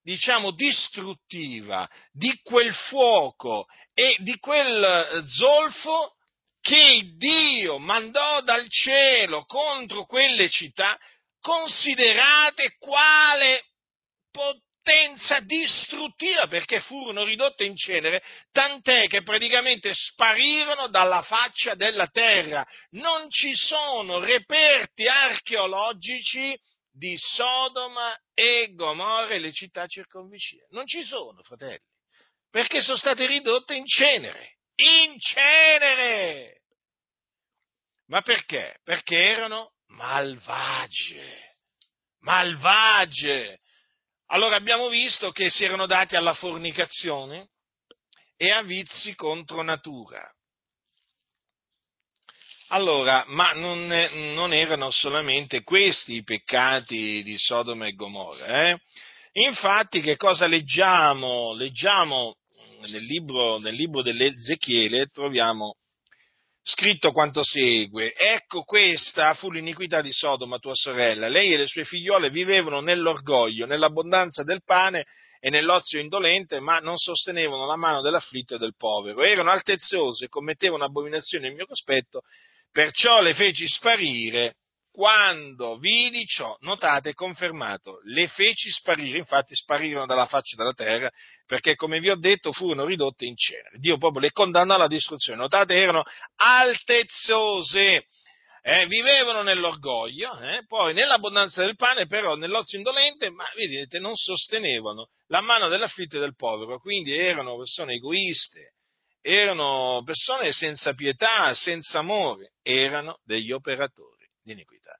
diciamo, 0.00 0.52
distruttiva 0.52 1.90
di 2.12 2.38
quel 2.44 2.72
fuoco 2.72 3.66
e 3.92 4.14
di 4.20 4.38
quel 4.38 5.24
zolfo 5.26 6.14
che 6.60 7.14
Dio 7.16 7.78
mandò 7.78 8.42
dal 8.42 8.68
cielo 8.68 9.44
contro 9.44 10.04
quelle 10.04 10.48
città, 10.48 10.96
considerate 11.40 12.76
quale 12.78 13.64
potenza 14.30 14.62
potenza 14.84 15.40
distruttiva 15.40 16.46
perché 16.46 16.80
furono 16.80 17.24
ridotte 17.24 17.64
in 17.64 17.74
cenere, 17.74 18.22
tant'è 18.52 19.06
che 19.06 19.22
praticamente 19.22 19.92
sparirono 19.94 20.88
dalla 20.88 21.22
faccia 21.22 21.74
della 21.74 22.06
terra. 22.08 22.64
Non 22.90 23.30
ci 23.30 23.54
sono 23.54 24.20
reperti 24.20 25.08
archeologici 25.08 26.54
di 26.92 27.16
Sodoma 27.16 28.14
e 28.34 28.72
Gomorra 28.74 29.34
e 29.34 29.38
le 29.38 29.52
città 29.52 29.86
circonvicine. 29.86 30.66
Non 30.70 30.86
ci 30.86 31.02
sono, 31.02 31.42
fratelli, 31.42 31.80
perché 32.50 32.82
sono 32.82 32.98
state 32.98 33.26
ridotte 33.26 33.74
in 33.74 33.86
cenere. 33.86 34.58
In 34.76 35.18
cenere! 35.18 36.60
Ma 38.08 38.20
perché? 38.20 38.80
Perché 38.84 39.16
erano 39.16 39.72
malvagie. 39.86 41.52
Malvagie 42.20 43.60
allora 44.26 44.56
abbiamo 44.56 44.88
visto 44.88 45.30
che 45.30 45.50
si 45.50 45.64
erano 45.64 45.86
dati 45.86 46.16
alla 46.16 46.34
fornicazione 46.34 47.48
e 48.36 48.50
a 48.50 48.62
vizi 48.62 49.14
contro 49.14 49.62
natura. 49.62 50.28
Allora, 52.68 53.24
ma 53.28 53.52
non, 53.52 53.86
non 54.34 54.52
erano 54.52 54.90
solamente 54.90 55.62
questi 55.62 56.14
i 56.14 56.24
peccati 56.24 57.22
di 57.22 57.36
Sodoma 57.38 57.86
e 57.86 57.92
Gomorra. 57.92 58.70
Eh? 58.70 58.78
Infatti, 59.32 60.00
che 60.00 60.16
cosa 60.16 60.46
leggiamo? 60.46 61.52
Leggiamo 61.54 62.36
nel 62.80 63.02
libro, 63.04 63.58
nel 63.58 63.74
libro 63.74 64.02
dell'Ezechiele 64.02 65.06
troviamo 65.06 65.76
scritto 66.66 67.12
quanto 67.12 67.44
segue, 67.44 68.14
ecco 68.14 68.62
questa 68.62 69.34
fu 69.34 69.50
l'iniquità 69.50 70.00
di 70.00 70.12
Sodoma, 70.12 70.58
tua 70.58 70.74
sorella, 70.74 71.28
lei 71.28 71.52
e 71.52 71.58
le 71.58 71.66
sue 71.66 71.84
figliole 71.84 72.30
vivevano 72.30 72.80
nell'orgoglio, 72.80 73.66
nell'abbondanza 73.66 74.44
del 74.44 74.62
pane 74.64 75.04
e 75.40 75.50
nell'ozio 75.50 76.00
indolente, 76.00 76.60
ma 76.60 76.78
non 76.78 76.96
sostenevano 76.96 77.66
la 77.66 77.76
mano 77.76 78.00
dell'afflitto 78.00 78.54
e 78.54 78.58
del 78.58 78.74
povero, 78.78 79.22
erano 79.22 79.50
altezzose 79.50 80.24
e 80.24 80.28
commettevano 80.28 80.84
abominazioni 80.84 81.44
nel 81.44 81.54
mio 81.54 81.66
cospetto, 81.66 82.22
perciò 82.72 83.20
le 83.20 83.34
feci 83.34 83.68
sparire 83.68 84.54
quando 84.94 85.76
vidi 85.76 86.24
ciò, 86.24 86.56
notate, 86.60 87.14
confermato, 87.14 87.98
le 88.04 88.28
feci 88.28 88.70
sparire, 88.70 89.18
infatti 89.18 89.52
sparirono 89.52 90.06
dalla 90.06 90.26
faccia 90.26 90.54
della 90.54 90.72
terra, 90.72 91.10
perché 91.46 91.74
come 91.74 91.98
vi 91.98 92.10
ho 92.10 92.16
detto 92.16 92.52
furono 92.52 92.84
ridotte 92.84 93.24
in 93.24 93.34
cenere. 93.34 93.76
Dio 93.78 93.98
proprio 93.98 94.20
le 94.20 94.30
condannò 94.30 94.76
alla 94.76 94.86
distruzione. 94.86 95.40
Notate, 95.40 95.74
erano 95.74 96.04
altezzose, 96.36 98.04
eh, 98.62 98.86
vivevano 98.86 99.42
nell'orgoglio, 99.42 100.38
eh, 100.38 100.64
poi 100.68 100.94
nell'abbondanza 100.94 101.64
del 101.64 101.74
pane, 101.74 102.06
però 102.06 102.36
nell'ozio 102.36 102.78
indolente, 102.78 103.30
ma 103.30 103.46
vedete, 103.56 103.98
non 103.98 104.14
sostenevano 104.14 105.08
la 105.26 105.40
mano 105.40 105.66
dell'affitto 105.66 106.18
e 106.18 106.20
del 106.20 106.36
povero, 106.36 106.78
quindi 106.78 107.18
erano 107.18 107.56
persone 107.56 107.94
egoiste, 107.94 108.74
erano 109.20 110.02
persone 110.04 110.52
senza 110.52 110.94
pietà, 110.94 111.52
senza 111.52 111.98
amore, 111.98 112.52
erano 112.62 113.18
degli 113.24 113.50
operatori 113.50 114.13
di 114.44 114.52
iniquità. 114.52 114.96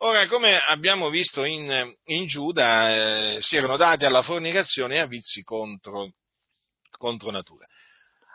Ora, 0.00 0.26
come 0.26 0.60
abbiamo 0.60 1.08
visto 1.08 1.44
in, 1.44 1.92
in 2.04 2.26
Giuda, 2.26 3.34
eh, 3.34 3.36
si 3.40 3.56
erano 3.56 3.76
dati 3.76 4.04
alla 4.04 4.22
fornicazione 4.22 4.96
e 4.96 5.00
a 5.00 5.06
vizi 5.06 5.42
contro, 5.42 6.12
contro 6.90 7.30
natura. 7.30 7.66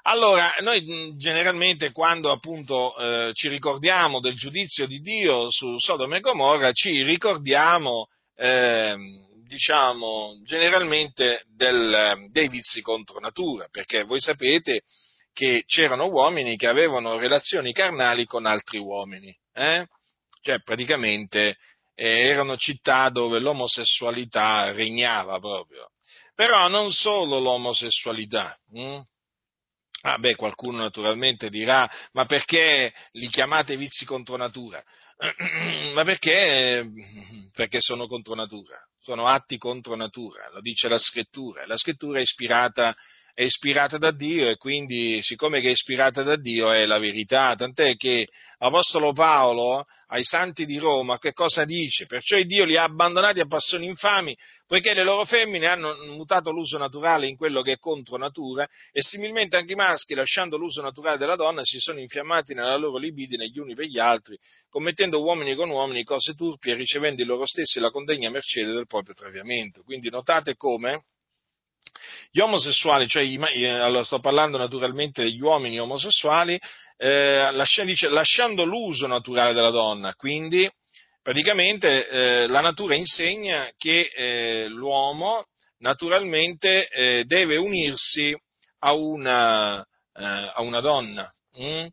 Allora, 0.06 0.56
noi 0.60 1.16
generalmente 1.16 1.94
quando 1.94 2.30
appunto 2.32 2.98
eh, 2.98 3.32
ci 3.34 3.48
ricordiamo 3.48 4.20
del 4.20 4.36
giudizio 4.36 4.86
di 4.86 5.00
Dio 5.00 5.50
su 5.50 5.78
Sodoma 5.80 6.18
e 6.18 6.20
Gomorra, 6.20 6.74
ci 6.74 7.02
ricordiamo, 7.04 8.08
eh, 8.36 8.96
diciamo, 9.48 10.42
generalmente 10.44 11.46
del, 11.56 12.28
dei 12.32 12.50
vizi 12.50 12.82
contro 12.82 13.22
natura, 13.22 13.68
perché 13.72 14.04
voi 14.04 14.20
sapete 14.20 14.82
che 15.32 15.64
c'erano 15.66 16.10
uomini 16.10 16.58
che 16.58 16.68
avevano 16.68 17.18
relazioni 17.18 17.72
carnali 17.72 18.26
con 18.26 18.46
altri 18.46 18.80
uomini. 18.80 19.34
Eh? 19.54 19.88
Cioè 20.44 20.62
praticamente 20.62 21.58
eh, 21.96 22.20
erano 22.28 22.58
città 22.58 23.10
dove 23.10 23.40
l'omosessualità 23.40 24.72
regnava 24.72 25.40
proprio. 25.40 25.90
Però 26.36 26.68
non 26.68 26.92
solo 26.92 27.40
l'omosessualità. 27.40 28.58
Hm? 28.72 29.02
Ah 30.06 30.18
beh, 30.18 30.36
qualcuno 30.36 30.80
naturalmente 30.80 31.50
dirà, 31.50 31.90
ma 32.12 32.26
perché 32.26 32.94
li 33.12 33.28
chiamate 33.30 33.78
vizi 33.78 34.04
contro 34.04 34.36
natura? 34.36 34.84
ma 35.94 36.04
perché? 36.04 36.86
Perché 37.54 37.80
sono 37.80 38.08
contro 38.08 38.36
natura, 38.36 38.78
sono 39.00 39.28
atti 39.28 39.58
contro 39.58 39.96
natura, 39.96 40.50
lo 40.52 40.60
dice 40.60 40.90
la 40.90 40.98
scrittura. 40.98 41.66
La 41.68 41.78
scrittura 41.78 42.20
è 42.20 42.22
ispirata 42.22 42.94
è 43.36 43.42
ispirata 43.42 43.98
da 43.98 44.12
Dio 44.12 44.48
e 44.48 44.58
quindi, 44.58 45.20
siccome 45.24 45.60
che 45.60 45.70
è 45.70 45.72
ispirata 45.72 46.22
da 46.22 46.36
Dio, 46.36 46.72
è 46.72 46.86
la 46.86 47.00
verità. 47.00 47.56
Tant'è 47.56 47.96
che 47.96 48.28
l'Apostolo 48.60 49.12
Paolo 49.12 49.86
ai 50.08 50.24
santi 50.24 50.66
di 50.66 50.78
Roma 50.78 51.18
che 51.18 51.34
cosa 51.34 51.66
dice? 51.66 52.06
Perciò 52.06 52.40
Dio 52.44 52.64
li 52.64 52.78
ha 52.78 52.84
abbandonati 52.84 53.40
a 53.40 53.48
passioni 53.48 53.88
infami, 53.88 54.38
poiché 54.68 54.94
le 54.94 55.04
loro 55.04 55.26
femmine 55.26 55.66
hanno 55.66 55.96
mutato 56.16 56.52
l'uso 56.52 56.78
naturale 56.78 57.28
in 57.28 57.36
quello 57.36 57.64
che 57.64 57.74
è 57.74 57.78
contro 57.80 58.18
natura, 58.18 58.68
e 58.92 59.02
similmente 59.02 59.58
anche 59.58 59.74
i 59.74 59.78
maschi, 59.78 60.14
lasciando 60.14 60.56
l'uso 60.56 60.84
naturale 60.84 61.18
della 61.18 61.36
donna, 61.36 61.62
si 61.64 61.80
sono 61.80 62.00
infiammati 62.00 62.54
nella 62.54 62.78
loro 62.78 62.98
libidine 62.98 63.48
gli 63.48 63.58
uni 63.58 63.74
per 63.74 63.86
gli 63.86 63.98
altri, 63.98 64.38
commettendo 64.70 65.24
uomini 65.24 65.56
con 65.56 65.72
uomini 65.72 66.04
cose 66.04 66.36
turpi 66.36 66.70
e 66.70 66.76
ricevendo 66.76 67.24
i 67.24 67.26
loro 67.26 67.48
stessi 67.48 67.80
la 67.80 67.90
condegna 67.90 68.30
mercede 68.30 68.74
del 68.74 68.86
proprio 68.86 69.16
traviamento. 69.16 69.82
Quindi 69.82 70.12
notate 70.12 70.56
come 70.56 71.06
gli 72.32 72.40
omosessuali, 72.40 73.08
cioè 73.08 73.24
i, 73.24 73.66
allora 73.66 74.04
sto 74.04 74.20
parlando 74.20 74.58
naturalmente 74.58 75.24
degli 75.24 75.42
uomini 75.42 75.80
omosessuali, 75.80 76.60
eh, 76.98 77.50
dice, 77.86 78.10
lasciando 78.10 78.64
l'uso 78.64 79.08
naturale 79.08 79.54
della 79.54 79.72
donna, 79.72 80.14
quindi 80.16 80.70
praticamente 81.22 82.08
eh, 82.08 82.48
la 82.48 82.62
natura 82.62 82.96
insegna 82.96 83.70
che 83.78 84.12
eh, 84.16 84.68
l'uomo 84.68 85.46
naturalmente 85.80 86.88
eh, 86.88 87.24
deve 87.26 87.58
unirsi 87.58 88.36
a 88.80 88.94
una, 88.94 89.82
eh, 89.82 90.52
a 90.54 90.62
una 90.62 90.82
donna. 90.82 91.30
Mm? 91.60 91.88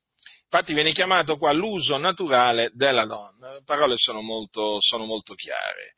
Infatti 0.52 0.74
viene 0.74 0.92
chiamato 0.92 1.36
qua 1.36 1.52
l'uso 1.52 1.96
naturale 1.96 2.70
della 2.74 3.06
donna. 3.06 3.52
Le 3.52 3.62
parole 3.64 3.94
sono 3.96 4.20
molto, 4.20 4.80
sono 4.80 5.04
molto 5.04 5.34
chiare. 5.34 5.94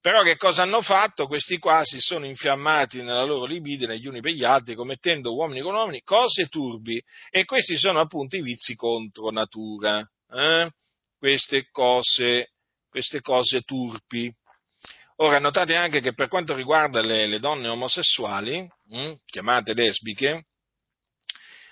Però 0.00 0.22
che 0.22 0.36
cosa 0.36 0.62
hanno 0.62 0.80
fatto? 0.80 1.26
Questi 1.26 1.58
qua 1.58 1.84
si 1.84 2.00
sono 2.00 2.24
infiammati 2.24 3.02
nella 3.02 3.24
loro 3.24 3.44
libidine 3.44 3.98
gli 3.98 4.06
uni 4.06 4.20
per 4.20 4.32
gli 4.32 4.44
altri, 4.44 4.74
commettendo 4.74 5.34
uomini 5.34 5.60
con 5.60 5.74
uomini 5.74 6.00
cose 6.02 6.46
turbi, 6.46 7.02
e 7.28 7.44
questi 7.44 7.76
sono 7.76 8.00
appunto 8.00 8.36
i 8.36 8.42
vizi 8.42 8.74
contro 8.76 9.30
natura. 9.30 10.00
Eh? 10.32 10.70
Queste, 11.18 11.68
cose, 11.70 12.52
queste 12.88 13.20
cose 13.20 13.60
turpi. 13.60 14.32
Ora, 15.16 15.38
notate 15.38 15.76
anche 15.76 16.00
che 16.00 16.14
per 16.14 16.28
quanto 16.28 16.54
riguarda 16.54 17.02
le, 17.02 17.26
le 17.26 17.38
donne 17.38 17.68
omosessuali, 17.68 18.66
hm, 18.88 19.16
chiamate 19.26 19.74
lesbiche, 19.74 20.46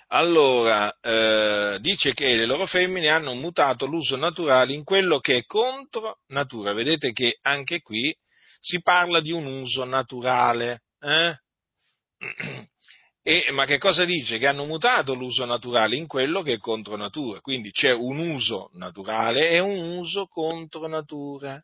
allora 0.09 0.97
eh, 1.01 1.79
dice 1.81 2.15
che 2.15 2.35
le 2.35 2.47
loro 2.47 2.67
femmine 2.67 3.09
hanno 3.09 3.35
mutato 3.35 3.87
l'uso 3.87 4.17
naturale 4.17 4.73
in 4.73 4.85
quello 4.85 5.19
che 5.21 5.39
è 5.39 5.45
contro 5.45 6.21
natura. 6.29 6.73
Vedete 6.73 7.13
che 7.13 7.39
anche 7.43 7.81
qui 7.81 8.15
si 8.61 8.81
parla 8.81 9.21
di 9.21 9.33
un 9.33 9.47
uso 9.47 9.85
naturale. 9.85 10.83
Eh? 11.01 11.37
E, 13.29 13.51
ma 13.53 13.67
che 13.67 13.77
cosa 13.77 14.07
dice? 14.07 14.39
Che 14.39 14.47
hanno 14.47 14.65
mutato 14.65 15.13
l'uso 15.13 15.45
naturale 15.45 15.97
in 15.97 16.07
quello 16.07 16.41
che 16.41 16.55
è 16.55 16.57
contro 16.57 16.97
natura. 16.97 17.41
Quindi 17.41 17.71
c'è 17.73 17.93
un 17.93 18.17
uso 18.21 18.71
naturale 18.73 19.51
e 19.51 19.59
un 19.59 19.99
uso 19.99 20.27
contro 20.29 20.89
natura. 20.89 21.63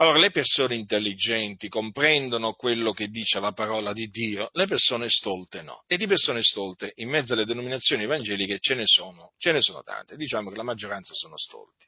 Allora, 0.00 0.18
le 0.18 0.30
persone 0.30 0.76
intelligenti 0.76 1.68
comprendono 1.68 2.54
quello 2.54 2.92
che 2.92 3.08
dice 3.08 3.38
la 3.38 3.52
parola 3.52 3.92
di 3.92 4.08
Dio, 4.08 4.48
le 4.52 4.64
persone 4.64 5.10
stolte 5.10 5.60
no. 5.60 5.84
E 5.86 5.98
di 5.98 6.06
persone 6.06 6.42
stolte 6.42 6.92
in 6.96 7.10
mezzo 7.10 7.34
alle 7.34 7.44
denominazioni 7.44 8.04
evangeliche 8.04 8.58
ce 8.60 8.74
ne 8.74 8.86
sono, 8.86 9.34
ce 9.36 9.52
ne 9.52 9.60
sono 9.60 9.82
tante. 9.82 10.16
Diciamo 10.16 10.48
che 10.48 10.56
la 10.56 10.62
maggioranza 10.62 11.12
sono 11.12 11.36
stolti. 11.36 11.84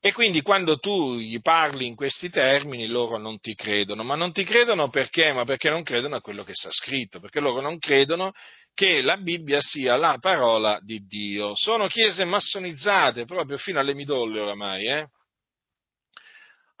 E 0.00 0.12
quindi 0.12 0.40
quando 0.40 0.78
tu 0.78 1.16
gli 1.16 1.40
parli 1.40 1.84
in 1.84 1.96
questi 1.96 2.30
termini, 2.30 2.86
loro 2.86 3.18
non 3.18 3.40
ti 3.40 3.56
credono. 3.56 4.04
Ma 4.04 4.14
non 4.14 4.30
ti 4.30 4.44
credono 4.44 4.88
perché? 4.88 5.32
Ma 5.32 5.44
perché 5.44 5.70
non 5.70 5.82
credono 5.82 6.14
a 6.14 6.20
quello 6.20 6.44
che 6.44 6.54
sta 6.54 6.70
scritto, 6.70 7.18
perché 7.18 7.40
loro 7.40 7.60
non 7.60 7.80
credono 7.80 8.30
che 8.72 9.02
la 9.02 9.16
Bibbia 9.16 9.60
sia 9.60 9.96
la 9.96 10.18
parola 10.20 10.78
di 10.80 11.04
Dio. 11.08 11.56
Sono 11.56 11.88
chiese 11.88 12.24
massonizzate 12.24 13.24
proprio 13.24 13.58
fino 13.58 13.80
alle 13.80 13.94
midolle 13.94 14.38
oramai, 14.38 14.86
eh? 14.86 15.08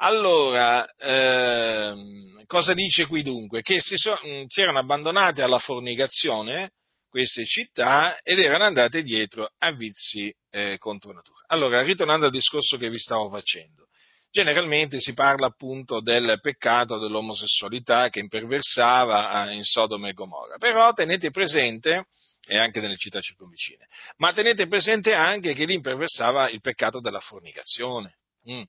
Allora, 0.00 0.86
ehm, 0.96 2.44
cosa 2.46 2.72
dice 2.72 3.06
qui 3.06 3.22
dunque? 3.22 3.62
Che 3.62 3.80
si, 3.80 3.96
so, 3.96 4.16
mm, 4.26 4.44
si 4.46 4.60
erano 4.60 4.78
abbandonate 4.78 5.42
alla 5.42 5.58
fornicazione 5.58 6.72
queste 7.08 7.44
città 7.46 8.18
ed 8.22 8.38
erano 8.38 8.64
andate 8.64 9.02
dietro 9.02 9.50
a 9.58 9.72
vizi 9.72 10.32
eh, 10.50 10.76
contro 10.78 11.12
natura. 11.12 11.44
Allora, 11.48 11.82
ritornando 11.82 12.26
al 12.26 12.30
discorso 12.30 12.76
che 12.76 12.90
vi 12.90 12.98
stavo 12.98 13.28
facendo, 13.28 13.86
generalmente 14.30 15.00
si 15.00 15.14
parla 15.14 15.46
appunto 15.46 16.00
del 16.00 16.38
peccato 16.40 16.98
dell'omosessualità 16.98 18.08
che 18.08 18.20
imperversava 18.20 19.50
in 19.50 19.64
Sodoma 19.64 20.08
e 20.08 20.12
Gomorra, 20.12 20.58
però 20.58 20.92
tenete 20.92 21.30
presente, 21.30 22.06
e 22.46 22.56
anche 22.56 22.80
nelle 22.80 22.96
città 22.96 23.20
circonvicine, 23.20 23.86
ma 24.18 24.32
tenete 24.32 24.68
presente 24.68 25.12
anche 25.12 25.54
che 25.54 25.64
lì 25.64 25.74
imperversava 25.74 26.48
il 26.50 26.60
peccato 26.60 27.00
della 27.00 27.20
fornicazione. 27.20 28.16
Mm. 28.50 28.62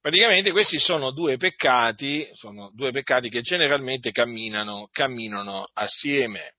Praticamente 0.00 0.50
questi 0.50 0.78
sono 0.78 1.12
due 1.12 1.36
peccati, 1.36 2.26
sono 2.32 2.70
due 2.74 2.90
peccati 2.90 3.28
che 3.28 3.42
generalmente 3.42 4.12
camminano, 4.12 4.88
camminano 4.90 5.68
assieme. 5.74 6.54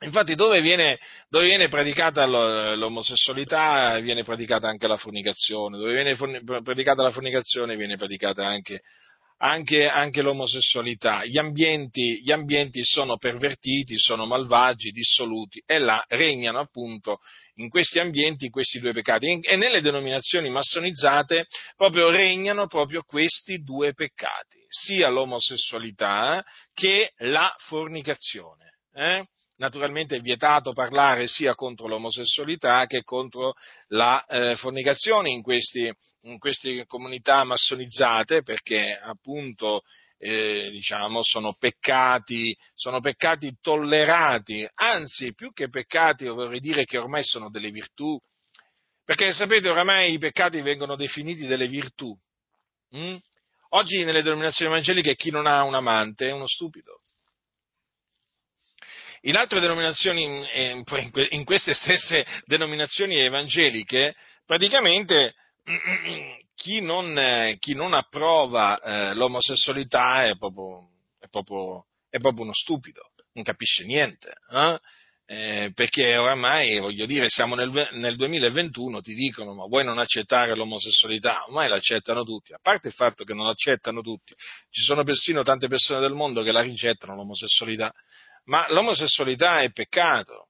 Infatti 0.00 0.34
dove 0.34 0.60
viene, 0.60 0.98
dove 1.28 1.44
viene, 1.46 1.68
praticata 1.68 2.26
l'omosessualità 2.26 3.98
viene 4.00 4.24
praticata 4.24 4.68
anche 4.68 4.88
la 4.88 4.96
fornicazione, 4.96 5.76
dove 5.76 5.92
viene 5.92 6.16
praticata 6.62 7.02
la 7.02 7.10
fornicazione 7.10 7.76
viene 7.76 7.96
praticata 7.96 8.44
anche 8.44 8.82
anche, 9.38 9.86
anche 9.86 10.22
l'omosessualità. 10.22 11.24
Gli 11.24 11.38
ambienti, 11.38 12.20
gli 12.22 12.32
ambienti 12.32 12.84
sono 12.84 13.16
pervertiti, 13.16 13.98
sono 13.98 14.26
malvagi, 14.26 14.90
dissoluti 14.90 15.62
e 15.64 15.78
là 15.78 16.04
regnano 16.08 16.60
appunto 16.60 17.18
in 17.54 17.68
questi 17.68 17.98
ambienti 17.98 18.50
questi 18.50 18.78
due 18.78 18.92
peccati 18.92 19.40
e 19.40 19.56
nelle 19.56 19.80
denominazioni 19.80 20.48
massonizzate 20.48 21.46
proprio 21.76 22.10
regnano 22.10 22.66
proprio 22.66 23.02
questi 23.02 23.62
due 23.62 23.94
peccati, 23.94 24.58
sia 24.68 25.08
l'omosessualità 25.08 26.44
che 26.72 27.12
la 27.18 27.52
fornicazione. 27.58 28.78
Eh? 28.94 29.24
Naturalmente 29.58 30.16
è 30.16 30.20
vietato 30.20 30.72
parlare 30.72 31.26
sia 31.26 31.54
contro 31.54 31.88
l'omosessualità 31.88 32.86
che 32.86 33.02
contro 33.02 33.54
la 33.88 34.24
eh, 34.24 34.56
fornicazione 34.56 35.30
in, 35.30 35.42
questi, 35.42 35.92
in 36.22 36.38
queste 36.38 36.86
comunità 36.86 37.42
massonizzate 37.42 38.42
perché 38.42 38.96
appunto 38.96 39.82
eh, 40.18 40.68
diciamo, 40.70 41.22
sono 41.22 41.54
peccati, 41.58 42.56
sono 42.74 43.00
peccati 43.00 43.56
tollerati, 43.60 44.68
anzi 44.74 45.34
più 45.34 45.52
che 45.52 45.68
peccati 45.68 46.26
vorrei 46.26 46.60
dire 46.60 46.84
che 46.84 46.98
ormai 46.98 47.24
sono 47.24 47.50
delle 47.50 47.70
virtù, 47.70 48.18
perché 49.04 49.32
sapete 49.32 49.68
oramai 49.68 50.12
i 50.12 50.18
peccati 50.18 50.60
vengono 50.60 50.96
definiti 50.96 51.46
delle 51.46 51.66
virtù. 51.66 52.16
Mm? 52.96 53.16
Oggi 53.70 54.04
nelle 54.04 54.22
denominazioni 54.22 54.70
evangeliche 54.70 55.14
chi 55.14 55.30
non 55.30 55.46
ha 55.46 55.62
un 55.62 55.74
amante 55.74 56.28
è 56.28 56.32
uno 56.32 56.46
stupido. 56.46 56.97
In 59.22 59.36
altre 59.36 59.60
denominazioni, 59.60 60.46
in 61.30 61.44
queste 61.44 61.74
stesse 61.74 62.26
denominazioni 62.44 63.16
evangeliche, 63.18 64.14
praticamente 64.46 65.34
chi 66.54 66.80
non, 66.80 67.56
chi 67.58 67.74
non 67.74 67.94
approva 67.94 68.80
eh, 68.80 69.14
l'omosessualità 69.14 70.24
è 70.24 70.36
proprio, 70.36 70.88
è, 71.18 71.28
proprio, 71.28 71.86
è 72.08 72.18
proprio, 72.18 72.44
uno 72.44 72.54
stupido, 72.54 73.12
non 73.32 73.44
capisce 73.44 73.84
niente. 73.84 74.32
Eh? 74.50 74.78
Eh, 75.30 75.72
perché 75.74 76.16
oramai, 76.16 76.78
voglio 76.78 77.04
dire, 77.04 77.28
siamo 77.28 77.54
nel, 77.54 77.70
nel, 77.92 78.16
2021, 78.16 79.02
ti 79.02 79.12
dicono 79.12 79.52
ma 79.52 79.66
vuoi 79.66 79.84
non 79.84 79.98
accettare 79.98 80.56
l'omosessualità? 80.56 81.44
Ormai 81.44 81.68
l'accettano 81.68 82.24
tutti, 82.24 82.54
a 82.54 82.58
parte 82.62 82.88
il 82.88 82.94
fatto 82.94 83.24
che 83.24 83.34
non 83.34 83.44
l'accettano 83.44 84.00
tutti, 84.00 84.32
ci 84.70 84.80
sono 84.80 85.04
persino 85.04 85.42
tante 85.42 85.68
persone 85.68 86.00
del 86.00 86.14
mondo 86.14 86.42
che 86.42 86.50
la 86.50 86.62
rigettano 86.62 87.14
l'omosessualità, 87.14 87.92
ma 88.48 88.66
l'omosessualità 88.70 89.60
è 89.60 89.70
peccato, 89.70 90.48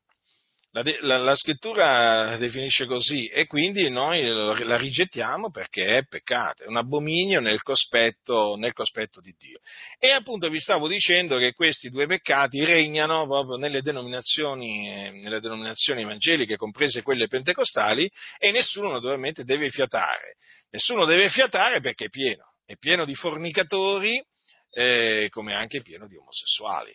la, 0.72 0.82
la, 1.00 1.16
la, 1.16 1.34
scrittura 1.34 2.36
definisce 2.36 2.84
così 2.84 3.26
e 3.26 3.46
quindi 3.46 3.88
noi 3.88 4.22
la 4.22 4.76
rigettiamo 4.76 5.50
perché 5.50 5.96
è 5.96 6.04
peccato, 6.04 6.62
è 6.62 6.66
un 6.66 6.76
abominio 6.76 7.40
nel 7.40 7.62
cospetto, 7.62 8.54
nel 8.56 8.74
cospetto 8.74 9.20
di 9.20 9.34
Dio. 9.38 9.58
E 9.98 10.10
appunto 10.10 10.48
vi 10.50 10.60
stavo 10.60 10.86
dicendo 10.86 11.38
che 11.38 11.54
questi 11.54 11.88
due 11.88 12.06
peccati 12.06 12.64
regnano 12.64 13.26
proprio 13.26 13.56
nelle 13.56 13.80
denominazioni, 13.80 15.20
nelle 15.20 15.40
denominazioni 15.40 16.02
evangeliche, 16.02 16.56
comprese 16.56 17.02
quelle 17.02 17.28
pentecostali, 17.28 18.08
e 18.38 18.50
nessuno 18.52 18.90
naturalmente 18.90 19.44
deve 19.44 19.70
fiatare. 19.70 20.36
Nessuno 20.70 21.06
deve 21.06 21.30
fiatare 21.30 21.80
perché 21.80 22.04
è 22.04 22.10
pieno, 22.10 22.52
è 22.66 22.76
pieno 22.76 23.06
di 23.06 23.14
fornicatori, 23.14 24.22
eh, 24.70 25.28
come 25.30 25.54
anche 25.54 25.80
pieno 25.80 26.06
di 26.06 26.16
omosessuali 26.16 26.94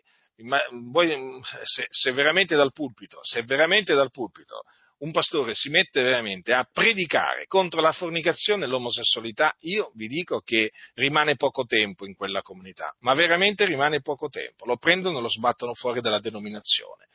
voi, 0.92 1.40
se, 1.64 1.88
se, 1.90 2.12
veramente 2.12 2.56
dal 2.56 2.72
pulpito, 2.72 3.20
se 3.22 3.44
veramente 3.44 3.94
dal 3.94 4.12
pulpito 4.12 4.64
un 5.04 5.12
pastore 5.12 5.54
si 5.54 5.70
mette 5.70 6.02
veramente 6.02 6.54
a 6.54 6.66
predicare 6.72 7.46
contro 7.46 7.82
la 7.82 7.92
fornicazione 7.92 8.64
e 8.64 8.68
l'omosessualità, 8.68 9.54
io 9.62 9.92
vi 9.96 10.08
dico 10.08 10.40
che 10.40 10.72
rimane 10.94 11.36
poco 11.36 11.66
tempo 11.66 12.06
in 12.06 12.16
quella 12.16 12.42
comunità, 12.42 12.96
ma 13.00 13.14
veramente 13.14 13.66
rimane 13.66 14.02
poco 14.02 14.30
tempo, 14.30 14.66
lo 14.66 14.78
prendono 14.78 15.20
e 15.20 15.22
lo 15.22 15.30
sbattono 15.30 15.74
fuori 15.74 16.00
dalla 16.00 16.20
denominazione. 16.20 17.08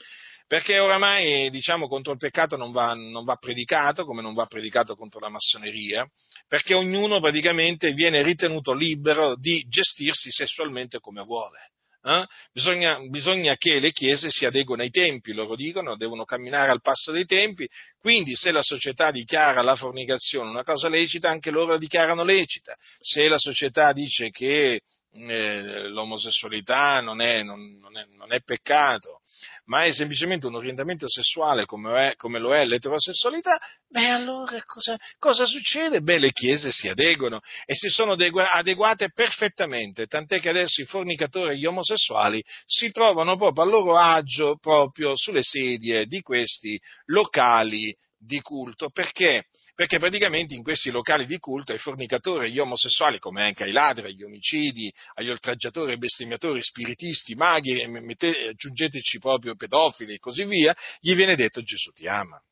Perché 0.47 0.79
oramai, 0.79 1.51
diciamo, 1.51 1.89
contro 1.89 2.13
il 2.13 2.19
peccato 2.19 2.57
non 2.57 2.73
va, 2.73 2.95
non 2.95 3.23
va 3.25 3.37
predicato, 3.37 4.07
come 4.07 4.23
non 4.23 4.33
va 4.33 4.47
predicato 4.47 4.95
contro 4.97 5.21
la 5.21 5.29
massoneria, 5.29 6.07
perché 6.47 6.73
ognuno 6.73 7.21
praticamente 7.21 7.93
viene 7.93 8.23
ritenuto 8.23 8.73
libero 8.73 9.37
di 9.37 9.67
gestirsi 9.69 10.31
sessualmente 10.31 11.01
come 11.01 11.23
vuole. 11.23 11.73
Eh? 12.09 12.25
Bisogna, 12.55 12.99
bisogna, 13.11 13.57
che 13.57 13.79
le 13.81 13.91
chiese 13.93 14.31
si 14.31 14.47
adeguino 14.47 14.81
ai 14.81 14.89
tempi, 14.89 15.35
loro 15.35 15.55
dicono, 15.55 15.95
devono 15.95 16.25
camminare 16.25 16.71
al 16.71 16.81
passo 16.81 17.13
dei 17.13 17.27
tempi, 17.27 17.69
quindi 18.01 18.35
se 18.35 18.51
la 18.51 18.63
società 18.63 19.11
dichiara 19.11 19.61
la 19.61 19.75
fornicazione 19.75 20.49
una 20.49 20.65
cosa 20.65 20.89
lecita, 20.89 21.29
anche 21.29 21.51
loro 21.51 21.73
la 21.73 21.79
dichiarano 21.79 22.25
lecita. 22.25 22.75
Se 22.99 23.29
la 23.29 23.37
società 23.37 23.93
dice 23.93 24.31
che 24.31 24.81
eh, 25.13 25.89
l'omosessualità 25.89 27.01
non 27.01 27.21
è, 27.21 27.43
non, 27.43 27.79
non, 27.81 27.97
è, 27.97 28.07
non 28.17 28.33
è, 28.33 28.41
peccato, 28.43 29.21
ma 29.65 29.85
è 29.85 29.93
semplicemente 29.93 30.47
un 30.47 30.55
orientamento 30.55 31.09
sessuale 31.09 31.65
come, 31.65 32.11
è, 32.11 32.17
come 32.17 32.39
lo 32.39 32.55
è 32.55 32.65
l'eterosessualità, 32.65 33.59
beh 33.89 34.09
allora 34.09 34.63
cosa, 34.65 34.97
cosa, 35.19 35.47
succede? 35.47 36.01
Beh 36.01 36.19
le 36.19 36.33
chiese 36.33 36.71
si 36.71 36.89
adeguano 36.89 37.41
e 37.65 37.75
si 37.75 37.89
sono 37.89 38.13
adeguate 38.13 39.11
perfettamente, 39.13 40.07
tant'è 40.07 40.41
che 40.41 40.51
adesso 40.51 40.81
i 40.83 40.87
fornicatori 40.87 41.55
e 41.55 41.59
gli 41.59 41.67
omosessuali 41.67 42.43
si 42.67 42.91
trovano 42.91 43.37
proprio 43.37 43.65
a 43.65 43.67
loro 43.67 43.97
agio 43.97 44.59
proprio 44.59 45.17
sulle 45.17 45.43
sedie 45.43 46.07
di 46.07 46.21
questi 46.21 46.81
locali 47.07 47.97
di 48.19 48.41
culto, 48.41 48.91
perché? 48.91 49.45
Perché 49.79 50.01
praticamente 50.01 50.57
in 50.57 50.65
questi 50.65 50.91
locali 50.91 51.25
di 51.25 51.39
culto 51.39 51.71
ai 51.71 51.79
fornicatori, 51.79 52.47
agli 52.47 52.59
omosessuali, 52.59 53.21
come 53.21 53.45
anche 53.45 53.63
ai 53.63 53.71
ladri, 53.71 54.07
agli 54.07 54.25
omicidi, 54.25 54.93
agli 55.15 55.31
oltraggiatori, 55.31 55.93
ai 55.93 55.99
bestemmiatori, 55.99 56.61
spiritisti, 56.61 57.37
maghi, 57.37 57.87
mettete, 57.87 58.49
aggiungeteci 58.49 59.21
proprio 59.21 59.55
pedofili 59.55 60.15
e 60.15 60.19
così 60.19 60.45
via, 60.47 60.77
gli 60.99 61.15
viene 61.15 61.37
detto 61.37 61.63
Gesù 61.63 61.93
ti 61.93 62.09
ama. 62.09 62.43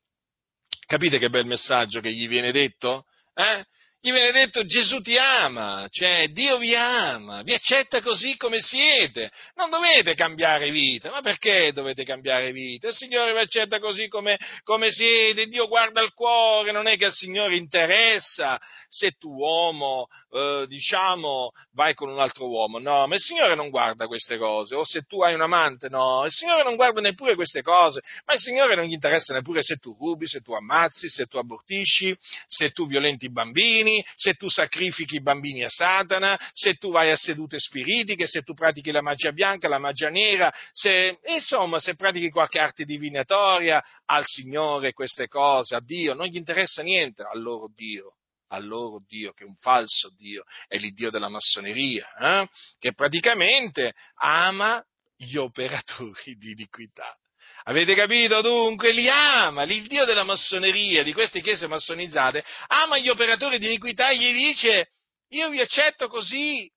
Capite 0.85 1.17
che 1.17 1.29
bel 1.29 1.45
messaggio 1.45 1.99
che 1.99 2.13
gli 2.13 2.29
viene 2.29 2.53
detto? 2.53 3.03
Eh? 3.33 3.65
Gli 4.07 4.13
viene 4.13 4.31
detto 4.31 4.63
Gesù 4.63 5.01
ti 5.01 5.17
ama, 5.17 5.85
cioè 5.89 6.29
Dio 6.29 6.57
vi 6.59 6.73
ama, 6.73 7.41
vi 7.41 7.53
accetta 7.53 7.99
così 7.99 8.37
come 8.37 8.61
siete, 8.61 9.29
non 9.55 9.69
dovete 9.69 10.15
cambiare 10.15 10.71
vita, 10.71 11.11
ma 11.11 11.19
perché 11.19 11.73
dovete 11.73 12.05
cambiare 12.05 12.53
vita? 12.53 12.87
Il 12.87 12.93
Signore 12.93 13.33
vi 13.33 13.39
accetta 13.39 13.79
così 13.79 14.07
come, 14.07 14.37
come 14.63 14.91
siete, 14.91 15.47
Dio 15.47 15.67
guarda 15.67 16.01
il 16.01 16.13
cuore, 16.13 16.71
non 16.71 16.87
è 16.87 16.95
che 16.95 17.03
al 17.03 17.11
Signore 17.11 17.57
interessa 17.57 18.57
se 18.87 19.11
tu 19.19 19.29
uomo, 19.29 20.07
eh, 20.29 20.65
diciamo, 20.67 21.51
vai 21.73 21.93
con 21.93 22.09
un 22.09 22.19
altro 22.19 22.49
uomo, 22.49 22.79
no, 22.79 23.07
ma 23.07 23.15
il 23.15 23.21
Signore 23.21 23.55
non 23.55 23.69
guarda 23.69 24.07
queste 24.07 24.37
cose, 24.37 24.75
o 24.75 24.83
se 24.83 25.03
tu 25.03 25.21
hai 25.21 25.33
un 25.33 25.41
amante, 25.41 25.89
no, 25.89 26.25
il 26.25 26.31
Signore 26.31 26.63
non 26.63 26.75
guarda 26.75 26.99
neppure 27.01 27.35
queste 27.35 27.61
cose, 27.61 28.01
ma 28.25 28.33
il 28.33 28.39
Signore 28.39 28.75
non 28.75 28.85
gli 28.85 28.93
interessa 28.93 29.33
neppure 29.33 29.61
se 29.61 29.77
tu 29.77 29.95
rubi, 29.97 30.27
se 30.27 30.41
tu 30.41 30.53
ammazzi, 30.53 31.07
se 31.09 31.25
tu 31.27 31.37
abortisci, 31.37 32.17
se 32.45 32.71
tu 32.71 32.87
violenti 32.87 33.25
i 33.25 33.31
bambini, 33.31 34.03
se 34.15 34.33
tu 34.33 34.49
sacrifichi 34.49 35.15
i 35.15 35.21
bambini 35.21 35.63
a 35.63 35.69
Satana, 35.69 36.37
se 36.51 36.75
tu 36.75 36.91
vai 36.91 37.11
a 37.11 37.15
sedute 37.15 37.59
spiritiche, 37.59 38.27
se 38.27 38.41
tu 38.41 38.53
pratichi 38.53 38.91
la 38.91 39.01
magia 39.01 39.31
bianca, 39.31 39.67
la 39.67 39.79
magia 39.79 40.09
nera, 40.09 40.53
se, 40.73 41.19
insomma, 41.27 41.79
se 41.79 41.95
pratichi 41.95 42.29
qualche 42.29 42.59
arte 42.59 42.83
divinatoria 42.83 43.81
al 44.05 44.25
Signore 44.25 44.93
queste 44.93 45.27
cose, 45.27 45.75
a 45.75 45.81
Dio, 45.81 46.13
non 46.13 46.27
gli 46.27 46.35
interessa 46.35 46.81
niente 46.81 47.23
al 47.23 47.41
loro 47.41 47.71
Dio 47.73 48.16
al 48.49 48.65
loro 48.65 49.03
Dio, 49.07 49.33
che 49.33 49.43
è 49.43 49.47
un 49.47 49.55
falso 49.55 50.09
Dio, 50.15 50.43
è 50.67 50.77
l'Iddio 50.77 51.09
della 51.09 51.29
massoneria, 51.29 52.07
eh? 52.19 52.49
che 52.79 52.93
praticamente 52.93 53.93
ama 54.15 54.83
gli 55.15 55.35
operatori 55.37 56.35
di 56.35 56.51
iniquità. 56.51 57.15
Avete 57.63 57.95
capito? 57.95 58.39
Dunque 58.41 58.93
li 58.93 59.09
ama, 59.09 59.63
il 59.63 59.87
Dio 59.87 60.05
della 60.05 60.23
massoneria, 60.23 61.03
di 61.03 61.11
queste 61.11 61.41
chiese 61.41 61.67
massonizzate, 61.67 62.43
ama 62.67 62.97
gli 62.97 63.09
operatori 63.09 63.57
di 63.59 63.65
iniquità 63.65 64.09
e 64.09 64.17
gli 64.17 64.31
dice 64.31 64.89
io 65.29 65.49
vi 65.49 65.59
accetto 65.59 66.07
così 66.07 66.71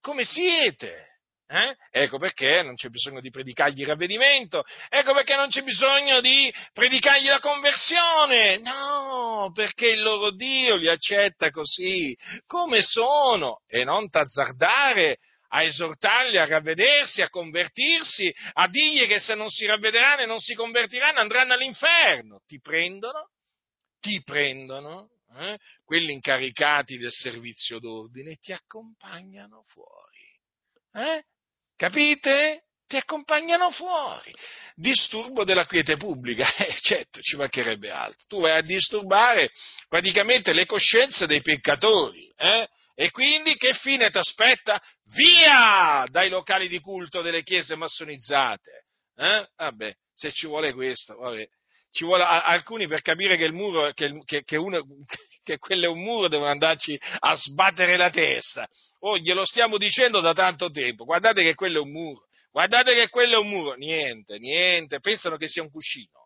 come 0.00 0.24
siete. 0.24 1.11
Eh? 1.52 1.76
Ecco 1.90 2.16
perché 2.16 2.62
non 2.62 2.76
c'è 2.76 2.88
bisogno 2.88 3.20
di 3.20 3.28
predicargli 3.28 3.82
il 3.82 3.86
ravvedimento, 3.86 4.64
ecco 4.88 5.12
perché 5.12 5.36
non 5.36 5.50
c'è 5.50 5.62
bisogno 5.62 6.22
di 6.22 6.50
predicargli 6.72 7.26
la 7.26 7.40
conversione, 7.40 8.56
no, 8.56 9.50
perché 9.52 9.88
il 9.88 10.00
loro 10.00 10.30
Dio 10.30 10.76
li 10.76 10.88
accetta 10.88 11.50
così 11.50 12.16
come 12.46 12.80
sono 12.80 13.60
e 13.66 13.84
non 13.84 14.08
t'azzardare 14.08 15.18
a 15.48 15.62
esortarli 15.62 16.38
a 16.38 16.46
ravvedersi, 16.46 17.20
a 17.20 17.28
convertirsi, 17.28 18.34
a 18.54 18.66
dirgli 18.68 19.06
che 19.06 19.18
se 19.18 19.34
non 19.34 19.50
si 19.50 19.66
ravvederanno 19.66 20.22
e 20.22 20.26
non 20.26 20.38
si 20.38 20.54
convertiranno 20.54 21.18
andranno 21.18 21.52
all'inferno. 21.52 22.40
Ti 22.46 22.60
prendono, 22.60 23.28
ti 24.00 24.22
prendono, 24.22 25.10
eh, 25.36 25.58
quelli 25.84 26.12
incaricati 26.12 26.96
del 26.96 27.12
servizio 27.12 27.78
d'ordine, 27.78 28.36
ti 28.36 28.54
accompagnano 28.54 29.62
fuori. 29.64 30.30
Eh? 30.94 31.22
Capite? 31.82 32.66
Ti 32.86 32.96
accompagnano 32.96 33.72
fuori. 33.72 34.32
Disturbo 34.76 35.42
della 35.42 35.66
quiete 35.66 35.96
pubblica, 35.96 36.54
eh, 36.54 36.76
certo, 36.80 37.20
ci 37.20 37.34
mancherebbe 37.34 37.90
altro. 37.90 38.24
Tu 38.28 38.40
vai 38.40 38.52
a 38.52 38.60
disturbare 38.60 39.50
praticamente 39.88 40.52
le 40.52 40.64
coscienze 40.64 41.26
dei 41.26 41.40
peccatori, 41.40 42.32
eh? 42.36 42.68
E 42.94 43.10
quindi 43.10 43.56
che 43.56 43.74
fine 43.74 44.10
ti 44.10 44.18
aspetta? 44.18 44.80
Via 45.14 46.06
dai 46.08 46.28
locali 46.28 46.68
di 46.68 46.78
culto 46.78 47.20
delle 47.20 47.42
chiese 47.42 47.74
massonizzate. 47.74 48.84
Eh? 49.16 49.48
Vabbè, 49.56 49.92
se 50.14 50.30
ci 50.30 50.46
vuole 50.46 50.72
questo, 50.72 51.16
vabbè. 51.16 51.44
Ci 51.92 52.04
vuole 52.04 52.24
alcuni 52.24 52.86
per 52.86 53.02
capire 53.02 53.36
che 53.36 53.44
il 53.44 53.52
muro, 53.52 53.92
che, 53.92 54.10
che, 54.24 54.42
che, 54.44 54.56
uno, 54.56 54.80
che 55.44 55.58
quello 55.58 55.84
è 55.84 55.88
un 55.88 56.00
muro, 56.00 56.28
devono 56.28 56.50
andarci 56.50 56.98
a 57.18 57.34
sbattere 57.36 57.98
la 57.98 58.08
testa. 58.08 58.66
Oh, 59.00 59.18
glielo 59.18 59.44
stiamo 59.44 59.76
dicendo 59.76 60.20
da 60.20 60.32
tanto 60.32 60.70
tempo. 60.70 61.04
Guardate 61.04 61.42
che 61.42 61.54
quello 61.54 61.78
è 61.78 61.82
un 61.82 61.90
muro. 61.90 62.24
Guardate 62.50 62.94
che 62.94 63.08
quello 63.08 63.34
è 63.34 63.38
un 63.38 63.48
muro. 63.48 63.74
Niente, 63.74 64.38
niente. 64.38 65.00
Pensano 65.00 65.36
che 65.36 65.48
sia 65.48 65.62
un 65.62 65.70
cuscino. 65.70 66.22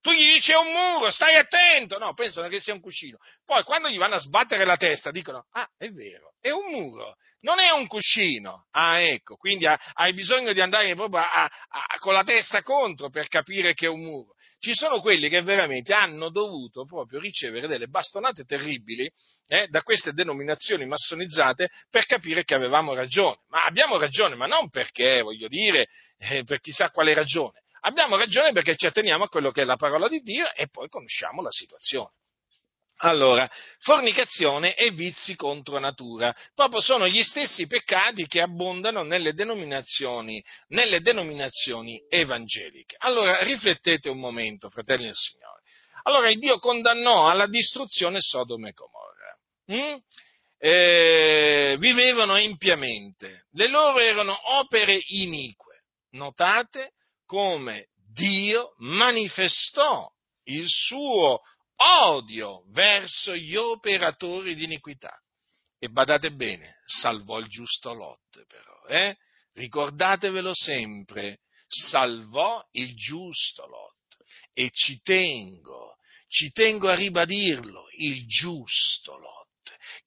Tu 0.00 0.12
gli 0.12 0.32
dici 0.32 0.52
è 0.52 0.56
un 0.56 0.72
muro, 0.72 1.10
stai 1.10 1.36
attento. 1.36 1.98
No, 1.98 2.14
pensano 2.14 2.48
che 2.48 2.60
sia 2.60 2.72
un 2.72 2.80
cuscino. 2.80 3.18
Poi 3.44 3.62
quando 3.64 3.88
gli 3.88 3.98
vanno 3.98 4.14
a 4.14 4.20
sbattere 4.20 4.64
la 4.64 4.76
testa 4.76 5.10
dicono, 5.10 5.46
ah, 5.50 5.68
è 5.76 5.90
vero, 5.90 6.34
è 6.40 6.50
un 6.50 6.70
muro, 6.70 7.16
non 7.40 7.58
è 7.60 7.70
un 7.70 7.86
cuscino. 7.86 8.66
Ah, 8.70 9.00
ecco, 9.00 9.36
quindi 9.36 9.66
hai 9.66 10.12
bisogno 10.14 10.54
di 10.54 10.60
andare 10.60 10.94
proprio 10.94 11.20
a, 11.20 11.44
a, 11.44 11.50
a, 11.68 11.98
con 11.98 12.14
la 12.14 12.24
testa 12.24 12.62
contro 12.62 13.10
per 13.10 13.28
capire 13.28 13.74
che 13.74 13.86
è 13.86 13.90
un 13.90 14.00
muro. 14.00 14.34
Ci 14.60 14.74
sono 14.74 15.00
quelli 15.00 15.28
che 15.28 15.40
veramente 15.42 15.94
hanno 15.94 16.30
dovuto 16.30 16.84
proprio 16.84 17.18
ricevere 17.18 17.66
delle 17.66 17.88
bastonate 17.88 18.44
terribili 18.44 19.10
eh, 19.48 19.66
da 19.68 19.82
queste 19.82 20.12
denominazioni 20.12 20.84
massonizzate 20.86 21.70
per 21.88 22.04
capire 22.04 22.44
che 22.44 22.54
avevamo 22.54 22.94
ragione. 22.94 23.38
Ma 23.48 23.64
abbiamo 23.64 23.96
ragione, 23.98 24.34
ma 24.34 24.46
non 24.46 24.68
perché, 24.68 25.22
voglio 25.22 25.48
dire, 25.48 25.88
eh, 26.18 26.44
per 26.44 26.60
chissà 26.60 26.90
quale 26.90 27.14
ragione 27.14 27.62
Abbiamo 27.82 28.16
ragione 28.16 28.52
perché 28.52 28.76
ci 28.76 28.86
atteniamo 28.86 29.24
a 29.24 29.28
quello 29.28 29.50
che 29.50 29.62
è 29.62 29.64
la 29.64 29.76
parola 29.76 30.06
di 30.08 30.20
Dio 30.20 30.52
e 30.52 30.68
poi 30.68 30.88
conosciamo 30.88 31.40
la 31.40 31.50
situazione. 31.50 32.10
Allora, 33.02 33.50
fornicazione 33.78 34.74
e 34.74 34.90
vizi 34.90 35.34
contro 35.34 35.78
natura, 35.78 36.34
proprio 36.54 36.82
sono 36.82 37.08
gli 37.08 37.22
stessi 37.22 37.66
peccati 37.66 38.26
che 38.26 38.42
abbondano 38.42 39.02
nelle 39.02 39.32
denominazioni, 39.32 40.42
nelle 40.68 41.00
denominazioni 41.00 41.98
evangeliche. 42.10 42.96
Allora, 42.98 43.42
riflettete 43.42 44.10
un 44.10 44.18
momento, 44.18 44.68
fratelli 44.68 45.04
del 45.04 45.14
Signore. 45.14 45.62
Allora, 46.02 46.30
Dio 46.34 46.58
condannò 46.58 47.28
alla 47.28 47.46
distruzione 47.46 48.20
Sodoma 48.20 48.68
e 48.68 48.72
Gomorra. 48.72 49.38
Mm? 49.72 49.98
Eh, 50.58 51.76
vivevano 51.78 52.36
impiamente, 52.36 53.46
le 53.52 53.68
loro 53.68 53.98
erano 53.98 54.38
opere 54.58 55.00
inique. 55.06 55.84
Notate 56.10 56.92
come 57.24 57.88
Dio 58.12 58.74
manifestò 58.78 60.06
il 60.44 60.66
suo 60.68 61.40
odio 61.80 62.64
verso 62.72 63.34
gli 63.34 63.56
operatori 63.56 64.54
di 64.54 64.64
iniquità. 64.64 65.16
E 65.78 65.88
badate 65.88 66.32
bene, 66.32 66.80
salvò 66.84 67.38
il 67.38 67.46
giusto 67.46 67.94
Lot 67.94 68.44
però, 68.46 68.84
eh? 68.86 69.16
Ricordatevelo 69.54 70.54
sempre, 70.54 71.40
salvò 71.66 72.62
il 72.72 72.94
giusto 72.94 73.66
Lot. 73.66 73.94
E 74.52 74.70
ci 74.72 75.00
tengo, 75.02 75.96
ci 76.28 76.50
tengo 76.50 76.90
a 76.90 76.94
ribadirlo, 76.94 77.88
il 77.96 78.26
giusto 78.26 79.16
Lot. 79.16 79.38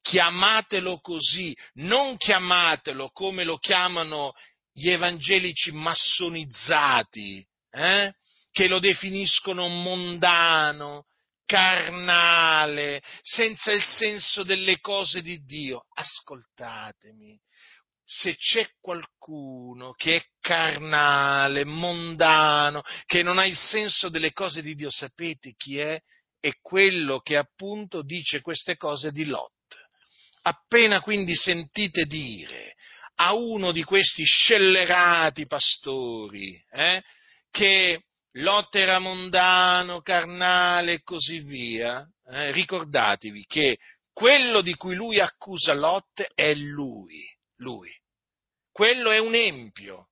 Chiamatelo 0.02 1.00
così, 1.00 1.58
non 1.76 2.18
chiamatelo 2.18 3.10
come 3.10 3.44
lo 3.44 3.58
chiamano 3.58 4.34
gli 4.72 4.90
evangelici 4.90 5.72
massonizzati, 5.72 7.46
eh? 7.72 8.14
che 8.52 8.68
lo 8.68 8.80
definiscono 8.80 9.68
mondano, 9.68 11.06
carnale, 11.54 13.04
senza 13.22 13.72
il 13.72 13.84
senso 13.84 14.42
delle 14.42 14.80
cose 14.80 15.22
di 15.22 15.44
Dio. 15.44 15.86
Ascoltatemi, 15.94 17.40
se 18.04 18.36
c'è 18.36 18.68
qualcuno 18.80 19.92
che 19.92 20.16
è 20.16 20.24
carnale, 20.40 21.64
mondano, 21.64 22.82
che 23.06 23.22
non 23.22 23.38
ha 23.38 23.46
il 23.46 23.56
senso 23.56 24.10
delle 24.10 24.32
cose 24.32 24.64
di 24.64 24.74
Dio, 24.74 24.90
sapete 24.90 25.54
chi 25.56 25.78
è? 25.78 26.00
È 26.40 26.54
quello 26.60 27.20
che 27.20 27.38
appunto 27.38 28.02
dice 28.02 28.42
queste 28.42 28.76
cose 28.76 29.12
di 29.12 29.26
Lot. 29.26 29.52
Appena 30.42 31.02
quindi 31.02 31.36
sentite 31.36 32.06
dire 32.06 32.74
a 33.18 33.36
uno 33.36 33.72
di 33.72 33.84
questi 33.84 34.24
scellerati 34.24 35.46
pastori, 35.46 36.60
eh, 36.72 37.04
che 37.52 38.06
Lot 38.38 38.76
era 38.76 38.98
mondano, 38.98 40.02
carnale 40.02 40.94
e 40.94 41.04
così 41.04 41.40
via, 41.40 42.04
eh, 42.26 42.52
ricordatevi 42.52 43.46
che 43.46 43.78
quello 44.12 44.62
di 44.62 44.74
cui 44.76 44.96
lui 44.96 45.20
accusa 45.20 45.74
Lot 45.74 46.26
è 46.34 46.54
lui, 46.56 47.24
lui. 47.58 47.92
Quello 48.72 49.12
è 49.12 49.20
un 49.20 49.36
empio, 49.36 50.08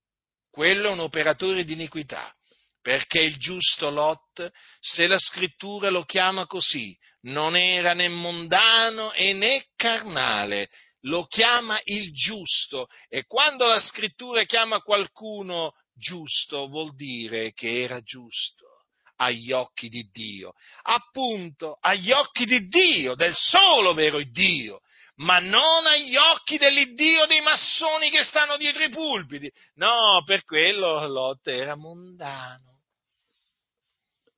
quello 0.51 0.89
è 0.89 0.91
un 0.91 0.99
operatore 0.99 1.63
di 1.63 1.73
iniquità, 1.73 2.31
perché 2.79 3.21
il 3.21 3.37
giusto 3.37 3.89
Lot, 3.89 4.51
se 4.79 5.07
la 5.07 5.17
scrittura 5.17 5.89
lo 5.89 6.03
chiama 6.03 6.45
così, 6.45 6.95
non 7.21 7.55
era 7.55 7.93
né 7.93 8.07
mondano 8.07 9.13
e 9.13 9.33
né 9.33 9.65
carnale, 9.75 10.69
lo 11.01 11.25
chiama 11.25 11.79
il 11.85 12.11
giusto 12.11 12.87
e 13.09 13.25
quando 13.25 13.65
la 13.65 13.79
scrittura 13.79 14.43
chiama 14.43 14.81
qualcuno 14.81 15.73
giusto 15.93 16.67
vuol 16.67 16.95
dire 16.95 17.53
che 17.53 17.81
era 17.83 18.01
giusto 18.01 18.85
agli 19.17 19.51
occhi 19.51 19.89
di 19.89 20.09
Dio, 20.11 20.53
appunto 20.83 21.77
agli 21.79 22.11
occhi 22.11 22.45
di 22.45 22.67
Dio, 22.67 23.13
del 23.15 23.35
solo 23.35 23.93
vero 23.93 24.21
Dio, 24.23 24.81
ma 25.17 25.39
non 25.39 25.85
agli 25.85 26.15
occhi 26.15 26.57
dell'Iddio 26.57 27.27
dei 27.27 27.41
massoni 27.41 28.09
che 28.09 28.23
stanno 28.23 28.57
dietro 28.57 28.83
i 28.83 28.89
pulpiti. 28.89 29.51
No, 29.75 30.23
per 30.25 30.43
quello 30.43 31.05
Lot 31.07 31.47
era 31.47 31.75
mondano 31.75 32.71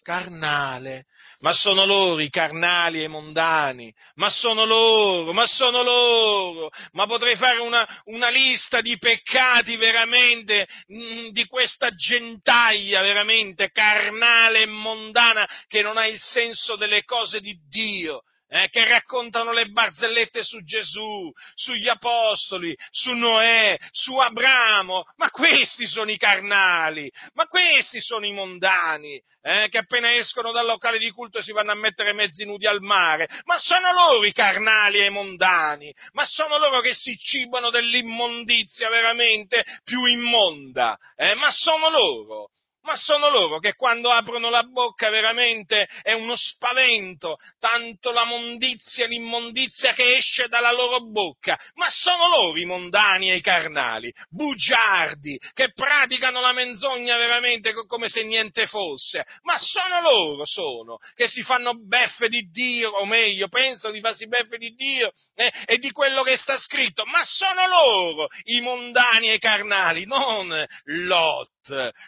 carnale, 0.04 1.06
ma 1.43 1.51
sono 1.51 1.85
loro 1.85 2.21
i 2.21 2.29
carnali 2.29 2.99
e 2.99 3.03
i 3.03 3.07
mondani, 3.09 3.93
ma 4.15 4.29
sono 4.29 4.63
loro, 4.63 5.33
ma 5.33 5.45
sono 5.45 5.83
loro, 5.83 6.69
ma 6.93 7.05
potrei 7.05 7.35
fare 7.35 7.59
una, 7.59 7.85
una 8.05 8.29
lista 8.29 8.79
di 8.79 8.97
peccati 8.97 9.75
veramente, 9.75 10.65
mh, 10.87 10.97
mm, 10.97 11.27
di 11.31 11.45
questa 11.45 11.89
gentaglia 11.91 13.01
veramente 13.01 13.71
carnale 13.71 14.61
e 14.61 14.67
mondana 14.67 15.45
che 15.67 15.81
non 15.81 15.97
ha 15.97 16.07
il 16.07 16.19
senso 16.19 16.77
delle 16.77 17.03
cose 17.03 17.41
di 17.41 17.57
Dio 17.67 18.23
eh, 18.54 18.70
che 18.70 18.86
raccontano 18.86 19.51
le 19.51 19.66
barzellette 19.66 20.43
su 20.43 20.64
Gesù, 20.64 21.32
sugli 21.56 21.88
apostoli, 21.88 22.78
su 22.91 23.14
Noè, 23.14 23.76
su 23.89 24.16
Abramo, 24.16 25.06
ma 25.16 25.32
questi 25.32 25.88
sono 25.88 26.12
i 26.12 26.18
carnali, 26.18 27.12
ma 27.34 27.47
questi 27.47 27.99
sono 27.99 28.28
i 28.28 28.32
mondani, 28.32 29.20
eh, 29.41 29.70
che 29.70 29.80
appena 29.80 30.14
escono 30.14 30.51
dal 30.51 30.68
locale 30.68 30.99
di 30.99 31.10
culto 31.10 31.41
si 31.41 31.51
vanno 31.51 31.72
a 31.72 31.76
mettere 31.76 32.14
mezzi 32.14 32.45
nudi 32.45 32.68
al 32.68 32.82
mare, 32.82 33.28
ma 33.45 33.58
sono 33.58 33.91
loro 33.91 34.24
i 34.24 34.32
carnali 34.32 34.99
e 34.99 35.06
i 35.06 35.10
mondani, 35.10 35.91
ma 36.12 36.24
sono 36.24 36.60
loro 36.60 36.80
che 36.82 36.93
si 36.93 37.18
cibano 37.18 37.72
dell'immondizia 37.72 38.88
veramente 38.89 39.64
più 39.84 40.06
immonda, 40.06 40.95
eh, 41.16 41.34
ma 41.34 41.49
sono 41.49 41.89
loro 41.89 42.49
ma 42.84 42.95
sono 42.95 43.29
loro 43.29 43.59
che 43.59 43.73
quando 43.73 44.09
aprono 44.09 44.49
la 44.49 44.63
bocca 44.63 45.09
veramente 45.09 45.88
è 46.01 46.13
uno 46.13 46.36
spavento, 46.36 47.38
tanto 47.59 48.11
la 48.11 48.25
mondizia, 48.25 49.07
l'immondizia 49.07 49.93
che 49.93 50.17
esce 50.17 50.47
dalla 50.47 50.71
loro 50.71 50.99
bocca, 51.01 51.59
ma 51.75 51.88
sono 51.89 52.27
loro 52.27 52.57
i 52.57 52.65
mondani 52.65 53.31
e 53.31 53.36
i 53.36 53.41
carnali, 53.41 54.13
bugiardi, 54.29 55.39
che 55.53 55.71
praticano 55.73 56.41
la 56.41 56.53
menzogna 56.53 57.17
veramente 57.17 57.73
come 57.88 58.09
se 58.09 58.23
niente 58.23 58.67
fosse, 58.67 59.25
ma 59.41 59.57
sono 59.57 60.01
loro, 60.01 60.45
sono, 60.45 60.97
che 61.15 61.27
si 61.27 61.41
fanno 61.41 61.73
beffe 61.75 62.27
di 62.27 62.49
Dio, 62.49 62.91
o 62.91 63.05
meglio, 63.05 63.47
pensano 63.47 63.93
di 63.93 64.01
farsi 64.01 64.27
beffe 64.27 64.57
di 64.57 64.73
Dio 64.75 65.11
eh, 65.36 65.51
e 65.65 65.77
di 65.77 65.91
quello 65.91 66.23
che 66.23 66.38
sta 66.38 66.57
scritto, 66.57 67.05
ma 67.05 67.21
sono 67.23 67.67
loro 67.67 68.27
i 68.43 68.61
mondani 68.61 69.29
e 69.29 69.36
i 69.36 69.39
carnali, 69.39 70.05
non 70.05 70.65
Lot. 70.84 71.51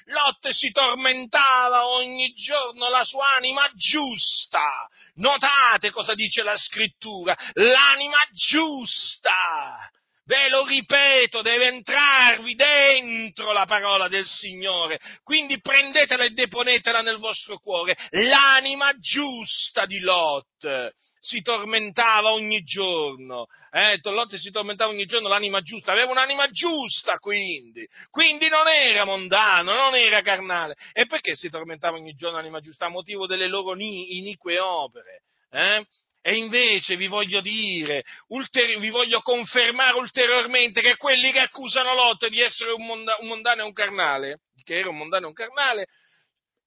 Lot 0.06 0.50
si 0.50 0.65
tormentava 0.72 1.88
ogni 1.88 2.34
giorno 2.34 2.90
la 2.90 3.04
sua 3.04 3.36
anima 3.36 3.70
giusta. 3.76 4.88
Notate 5.16 5.92
cosa 5.92 6.14
dice 6.14 6.44
la 6.44 6.56
scrittura, 6.56 7.36
l'anima 7.54 8.20
giusta. 8.32 9.90
Ve 10.28 10.50
lo 10.50 10.66
ripeto, 10.66 11.44
deve 11.44 11.68
entrarvi 11.68 12.56
dentro 12.56 13.52
la 13.52 13.66
parola 13.66 14.08
del 14.08 14.26
Signore, 14.26 15.00
quindi 15.22 15.62
prendetela 15.62 16.24
e 16.24 16.32
deponetela 16.32 17.02
nel 17.02 17.18
vostro 17.18 17.60
cuore, 17.60 17.96
l'anima 18.10 18.92
giusta 18.98 19.86
di 19.86 20.00
Lot 20.00 20.96
si 21.20 21.44
tormentava 21.44 22.32
ogni 22.32 22.64
giorno, 22.64 23.46
eh, 23.70 24.00
Lot 24.02 24.34
si 24.38 24.50
tormentava 24.50 24.92
ogni 24.92 25.06
giorno 25.06 25.28
l'anima 25.28 25.62
giusta, 25.62 25.92
aveva 25.92 26.10
un'anima 26.10 26.50
giusta 26.50 27.20
quindi, 27.20 27.88
quindi 28.10 28.50
non 28.50 28.68
era 28.68 29.06
mondano, 29.06 29.76
non 29.76 29.94
era 29.94 30.24
carnale. 30.24 30.76
E 30.94 31.06
perché 31.06 31.36
si 31.36 31.52
tormentava 31.52 31.98
ogni 31.98 32.16
giorno 32.16 32.38
l'anima 32.38 32.62
giusta? 32.62 32.88
A 32.88 32.90
motivo 32.90 33.28
delle 33.28 33.48
loro 33.48 33.76
inique 33.76 34.58
opere. 34.60 35.22
Eh? 35.52 35.86
E 36.28 36.38
invece 36.38 36.96
vi 36.96 37.06
voglio 37.06 37.40
dire, 37.40 38.04
ulteri- 38.30 38.80
vi 38.80 38.90
voglio 38.90 39.22
confermare 39.22 39.96
ulteriormente 40.00 40.82
che 40.82 40.98
quelli 40.98 41.32
che 41.32 41.38
accusano 41.38 41.94
Lot 41.94 42.30
di 42.30 42.42
essere 42.42 42.72
un, 42.72 42.84
monda- 42.84 43.16
un 43.20 43.28
mondano 43.28 43.62
e 43.62 43.66
un 43.66 43.74
carnale, 43.74 44.40
che 44.64 44.80
era 44.80 44.90
un 44.90 44.98
mondano 44.98 45.26
e 45.26 45.28
un 45.28 45.34
carnale, 45.36 45.86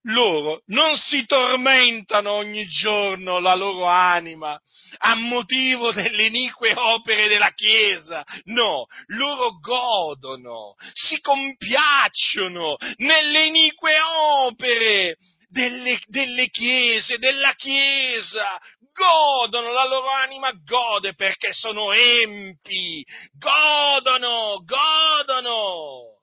loro 0.03 0.63
non 0.67 0.97
si 0.97 1.27
tormentano 1.27 2.31
ogni 2.31 2.69
giorno 2.69 3.41
la 3.41 3.57
loro 3.57 3.87
anima 3.87 4.57
a 4.99 5.17
motivo 5.17 5.91
delle 5.91 6.27
inique 6.27 6.73
opere 6.77 7.27
della 7.27 7.51
Chiesa, 7.51 8.25
no, 8.45 8.87
loro 9.07 9.59
godono, 9.59 10.77
si 10.93 11.21
compiacciono 11.21 12.77
nelle 12.99 13.47
inique 13.47 13.97
opere 14.45 15.17
delle, 15.49 15.99
delle 16.07 16.49
chiese, 16.49 17.19
della 17.19 17.55
Chiesa, 17.55 18.61
godono, 18.99 19.71
la 19.71 19.87
loro 19.87 20.09
anima 20.09 20.51
gode 20.65 21.15
perché 21.15 21.53
sono 21.53 21.93
empi, 21.93 23.05
godono, 23.39 24.61
godono 24.65 26.18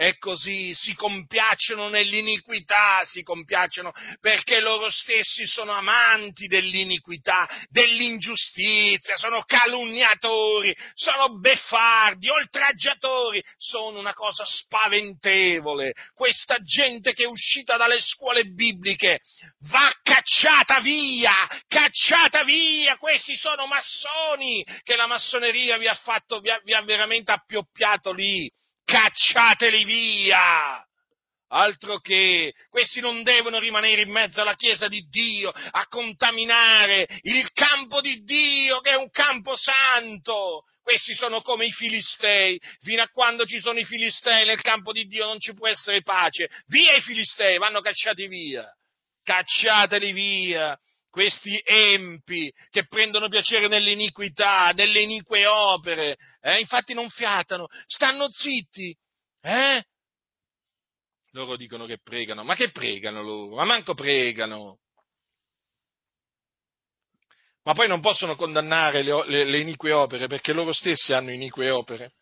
e 0.00 0.16
così 0.18 0.72
si 0.74 0.94
compiacciono 0.94 1.88
nell'iniquità, 1.88 3.02
si 3.04 3.24
compiacciono 3.24 3.92
perché 4.20 4.60
loro 4.60 4.88
stessi 4.90 5.44
sono 5.44 5.72
amanti 5.72 6.46
dell'iniquità, 6.46 7.48
dell'ingiustizia, 7.68 9.16
sono 9.16 9.42
calunniatori, 9.42 10.72
sono 10.94 11.40
beffardi, 11.40 12.28
oltraggiatori, 12.28 13.42
sono 13.56 13.98
una 13.98 14.14
cosa 14.14 14.44
spaventevole. 14.44 15.94
Questa 16.14 16.58
gente 16.62 17.12
che 17.12 17.24
è 17.24 17.26
uscita 17.26 17.76
dalle 17.76 17.98
scuole 17.98 18.44
bibliche 18.44 19.18
va 19.68 19.92
cacciata 20.00 20.78
via, 20.78 21.34
cacciata 21.66 22.44
via, 22.44 22.96
questi 22.98 23.34
sono 23.34 23.66
massoni 23.66 24.64
che 24.84 24.94
la 24.94 25.08
massoneria 25.08 25.76
vi 25.76 25.88
ha 25.88 25.94
fatto, 25.94 26.38
vi 26.38 26.50
ha, 26.50 26.60
vi 26.62 26.72
ha 26.72 26.82
veramente 26.82 27.32
appioppiato 27.32 28.12
lì 28.12 28.48
cacciateli 28.88 29.84
via! 29.84 30.82
Altro 31.50 31.98
che 31.98 32.52
questi 32.68 33.00
non 33.00 33.22
devono 33.22 33.58
rimanere 33.58 34.02
in 34.02 34.10
mezzo 34.10 34.42
alla 34.42 34.54
Chiesa 34.54 34.86
di 34.86 35.06
Dio 35.08 35.50
a 35.50 35.86
contaminare 35.88 37.06
il 37.22 37.50
campo 37.52 38.02
di 38.02 38.22
Dio 38.22 38.80
che 38.80 38.90
è 38.90 38.96
un 38.96 39.08
campo 39.10 39.56
santo. 39.56 40.64
Questi 40.82 41.14
sono 41.14 41.40
come 41.40 41.64
i 41.64 41.72
filistei. 41.72 42.60
Fino 42.80 43.00
a 43.00 43.08
quando 43.08 43.46
ci 43.46 43.60
sono 43.60 43.78
i 43.78 43.84
filistei 43.84 44.44
nel 44.44 44.60
campo 44.60 44.92
di 44.92 45.06
Dio 45.06 45.24
non 45.24 45.40
ci 45.40 45.54
può 45.54 45.66
essere 45.66 46.02
pace. 46.02 46.50
Via 46.66 46.92
i 46.92 47.00
filistei, 47.00 47.56
vanno 47.56 47.80
cacciati 47.80 48.26
via. 48.26 48.66
Cacciateli 49.22 50.12
via 50.12 50.78
questi 51.18 51.60
empi 51.64 52.48
che 52.70 52.86
prendono 52.86 53.26
piacere 53.26 53.66
nell'iniquità, 53.66 54.70
nelle 54.70 55.00
inique 55.00 55.46
opere, 55.46 56.16
eh? 56.40 56.60
infatti 56.60 56.94
non 56.94 57.08
fiatano, 57.08 57.66
stanno 57.86 58.30
zitti, 58.30 58.96
eh? 59.40 59.84
Loro 61.32 61.56
dicono 61.56 61.86
che 61.86 61.98
pregano, 62.00 62.44
ma 62.44 62.54
che 62.54 62.70
pregano 62.70 63.20
loro? 63.20 63.56
Ma 63.56 63.64
manco 63.64 63.94
pregano. 63.94 64.78
Ma 67.64 67.72
poi 67.72 67.88
non 67.88 68.00
possono 68.00 68.36
condannare 68.36 69.02
le, 69.02 69.26
le, 69.26 69.44
le 69.44 69.58
inique 69.58 69.90
opere 69.90 70.28
perché 70.28 70.52
loro 70.52 70.72
stessi 70.72 71.12
hanno 71.12 71.32
inique 71.32 71.68
opere. 71.70 72.12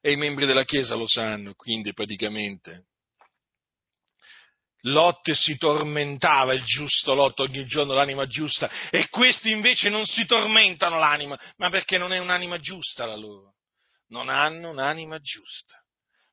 E 0.00 0.10
i 0.10 0.16
membri 0.16 0.44
della 0.44 0.64
Chiesa 0.64 0.96
lo 0.96 1.06
sanno, 1.06 1.54
quindi 1.54 1.92
praticamente 1.92 2.87
Lot 4.82 5.32
si 5.32 5.56
tormentava, 5.56 6.54
il 6.54 6.62
giusto 6.64 7.14
Lot, 7.14 7.40
ogni 7.40 7.66
giorno 7.66 7.94
l'anima 7.94 8.26
giusta, 8.26 8.70
e 8.90 9.08
questi 9.08 9.50
invece 9.50 9.88
non 9.88 10.06
si 10.06 10.24
tormentano 10.24 10.98
l'anima, 10.98 11.38
ma 11.56 11.68
perché 11.70 11.98
non 11.98 12.12
è 12.12 12.18
un'anima 12.18 12.58
giusta 12.58 13.04
la 13.04 13.16
loro. 13.16 13.54
Non 14.08 14.28
hanno 14.28 14.70
un'anima 14.70 15.18
giusta. 15.18 15.74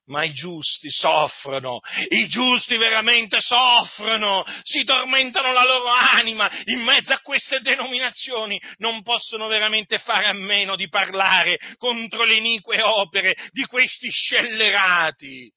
Ma 0.08 0.24
i 0.24 0.32
giusti 0.34 0.91
soffrono, 0.91 1.80
i 2.10 2.28
giusti 2.28 2.78
veramente 2.78 3.41
soffrono, 3.41 4.46
si 4.62 4.84
tormentano 4.84 5.52
la 5.52 5.66
loro 5.66 5.88
anima 5.88 6.48
in 6.66 6.82
mezzo 6.82 7.12
a 7.12 7.22
queste 7.22 7.60
denominazioni, 7.62 8.62
non 8.78 9.02
possono 9.02 9.48
veramente 9.48 9.98
fare 9.98 10.28
a 10.28 10.34
meno 10.34 10.76
di 10.76 10.88
parlare 10.89 11.58
contro 11.78 12.24
le 12.24 12.36
inique 12.36 12.84
opere 12.84 13.36
di 13.50 13.66
questi 13.66 14.12
scellerati 14.12 15.52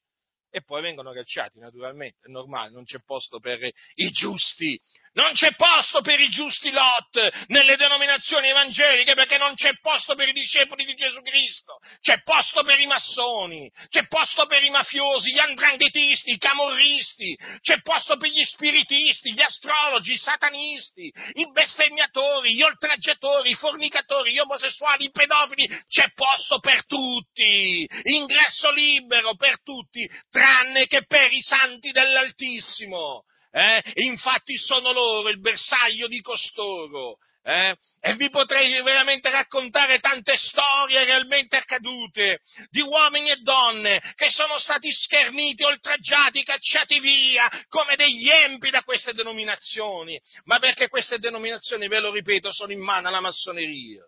e 0.59 0.63
poi 0.63 0.83
vengono 0.83 1.13
cacciati, 1.13 1.59
naturalmente, 1.59 2.19
è 2.23 2.29
normale, 2.29 2.71
non 2.71 2.85
c'è 2.85 2.99
posto 3.05 3.39
per 3.39 3.61
i 3.63 4.11
giusti, 4.11 4.79
non 5.19 5.33
c'è 5.33 5.53
posto 5.57 6.01
per 6.01 6.21
i 6.21 6.29
giusti 6.29 6.71
Lot 6.71 7.47
nelle 7.49 7.75
denominazioni 7.75 8.49
evangeliche 8.49 9.15
perché 9.15 9.37
non 9.37 9.55
c'è 9.55 9.77
posto 9.81 10.15
per 10.15 10.29
i 10.29 10.33
discepoli 10.33 10.85
di 10.85 10.95
Gesù 10.95 11.21
Cristo, 11.23 11.81
c'è 12.01 12.23
posto 12.23 12.63
per 12.63 12.79
i 12.79 12.87
massoni, 12.87 13.69
c'è 13.89 14.07
posto 14.07 14.47
per 14.47 14.63
i 14.63 14.71
mafiosi, 14.71 15.33
gli 15.33 15.41
andranghetisti, 15.41 16.31
i 16.31 16.39
camorristi, 16.39 17.37
c'è 17.61 17.83
posto 17.83 18.17
per 18.17 18.31
gli 18.31 18.45
spiritisti, 18.45 19.33
gli 19.33 19.43
astrologi, 19.43 20.13
i 20.13 20.19
satanisti, 20.19 21.13
i 21.33 21.51
bestemmiatori, 21.51 22.55
gli 22.55 22.63
oltraggiatori, 22.63 23.51
i 23.51 23.55
fornicatori, 23.55 24.33
gli 24.33 24.39
omosessuali, 24.39 25.07
i 25.07 25.11
pedofili, 25.11 25.67
c'è 25.89 26.13
posto 26.15 26.61
per 26.61 26.87
tutti, 26.87 27.89
ingresso 28.05 28.71
libero 28.71 29.35
per 29.35 29.61
tutti, 29.65 30.09
tranne 30.31 30.87
che 30.87 31.05
per 31.07 31.33
i 31.33 31.43
santi 31.43 31.91
dell'Altissimo. 31.91 33.25
Eh? 33.51 33.83
Infatti 34.05 34.57
sono 34.57 34.93
loro 34.93 35.29
il 35.29 35.41
bersaglio 35.41 36.07
di 36.07 36.21
costoro. 36.21 37.19
Eh? 37.43 37.75
E 38.01 38.15
vi 38.17 38.29
potrei 38.29 38.83
veramente 38.83 39.31
raccontare 39.31 40.01
tante 40.01 40.37
storie 40.37 41.05
realmente 41.05 41.57
accadute 41.57 42.41
di 42.69 42.83
uomini 42.83 43.31
e 43.31 43.37
donne 43.37 44.03
che 44.17 44.29
sono 44.29 44.59
stati 44.59 44.93
scherniti, 44.93 45.63
oltraggiati, 45.63 46.43
cacciati 46.43 47.01
via 47.01 47.49
come 47.69 47.97
degli 47.97 48.29
empi 48.29 48.69
da 48.69 48.83
queste 48.83 49.15
denominazioni, 49.15 50.21
ma 50.45 50.59
perché 50.59 50.89
queste 50.89 51.19
denominazioni, 51.19 51.89
ve 51.89 52.01
lo 52.01 52.13
ripeto, 52.13 52.53
sono 52.53 52.73
in 52.73 52.83
mano 52.83 53.09
alla 53.09 53.21
massoneria. 53.21 54.03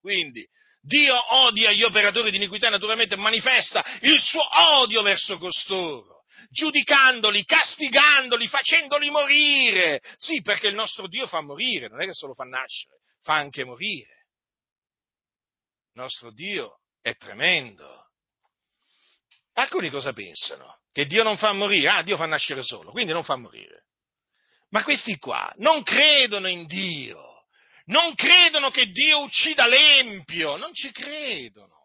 Quindi, 0.00 0.46
Dio 0.80 1.34
odia 1.34 1.72
gli 1.72 1.82
operatori 1.82 2.30
di 2.30 2.36
iniquità, 2.36 2.70
naturalmente 2.70 3.16
manifesta 3.16 3.84
il 4.00 4.18
suo 4.18 4.48
odio 4.78 5.02
verso 5.02 5.36
costoro 5.36 6.17
giudicandoli, 6.48 7.44
castigandoli, 7.44 8.48
facendoli 8.48 9.10
morire. 9.10 10.00
Sì, 10.16 10.40
perché 10.40 10.68
il 10.68 10.74
nostro 10.74 11.06
Dio 11.08 11.26
fa 11.26 11.40
morire, 11.40 11.88
non 11.88 12.00
è 12.00 12.06
che 12.06 12.14
solo 12.14 12.34
fa 12.34 12.44
nascere, 12.44 12.96
fa 13.22 13.34
anche 13.34 13.64
morire. 13.64 14.26
Il 15.94 16.02
nostro 16.02 16.30
Dio 16.32 16.80
è 17.00 17.14
tremendo. 17.16 18.06
Alcuni 19.54 19.90
cosa 19.90 20.12
pensano? 20.12 20.80
Che 20.92 21.06
Dio 21.06 21.22
non 21.22 21.36
fa 21.36 21.52
morire? 21.52 21.88
Ah, 21.88 22.02
Dio 22.02 22.16
fa 22.16 22.26
nascere 22.26 22.62
solo, 22.62 22.90
quindi 22.90 23.12
non 23.12 23.24
fa 23.24 23.36
morire. 23.36 23.84
Ma 24.70 24.84
questi 24.84 25.16
qua 25.18 25.52
non 25.56 25.82
credono 25.82 26.46
in 26.48 26.66
Dio, 26.66 27.46
non 27.86 28.14
credono 28.14 28.70
che 28.70 28.86
Dio 28.86 29.22
uccida 29.22 29.66
l'empio, 29.66 30.56
non 30.56 30.72
ci 30.74 30.90
credono 30.90 31.77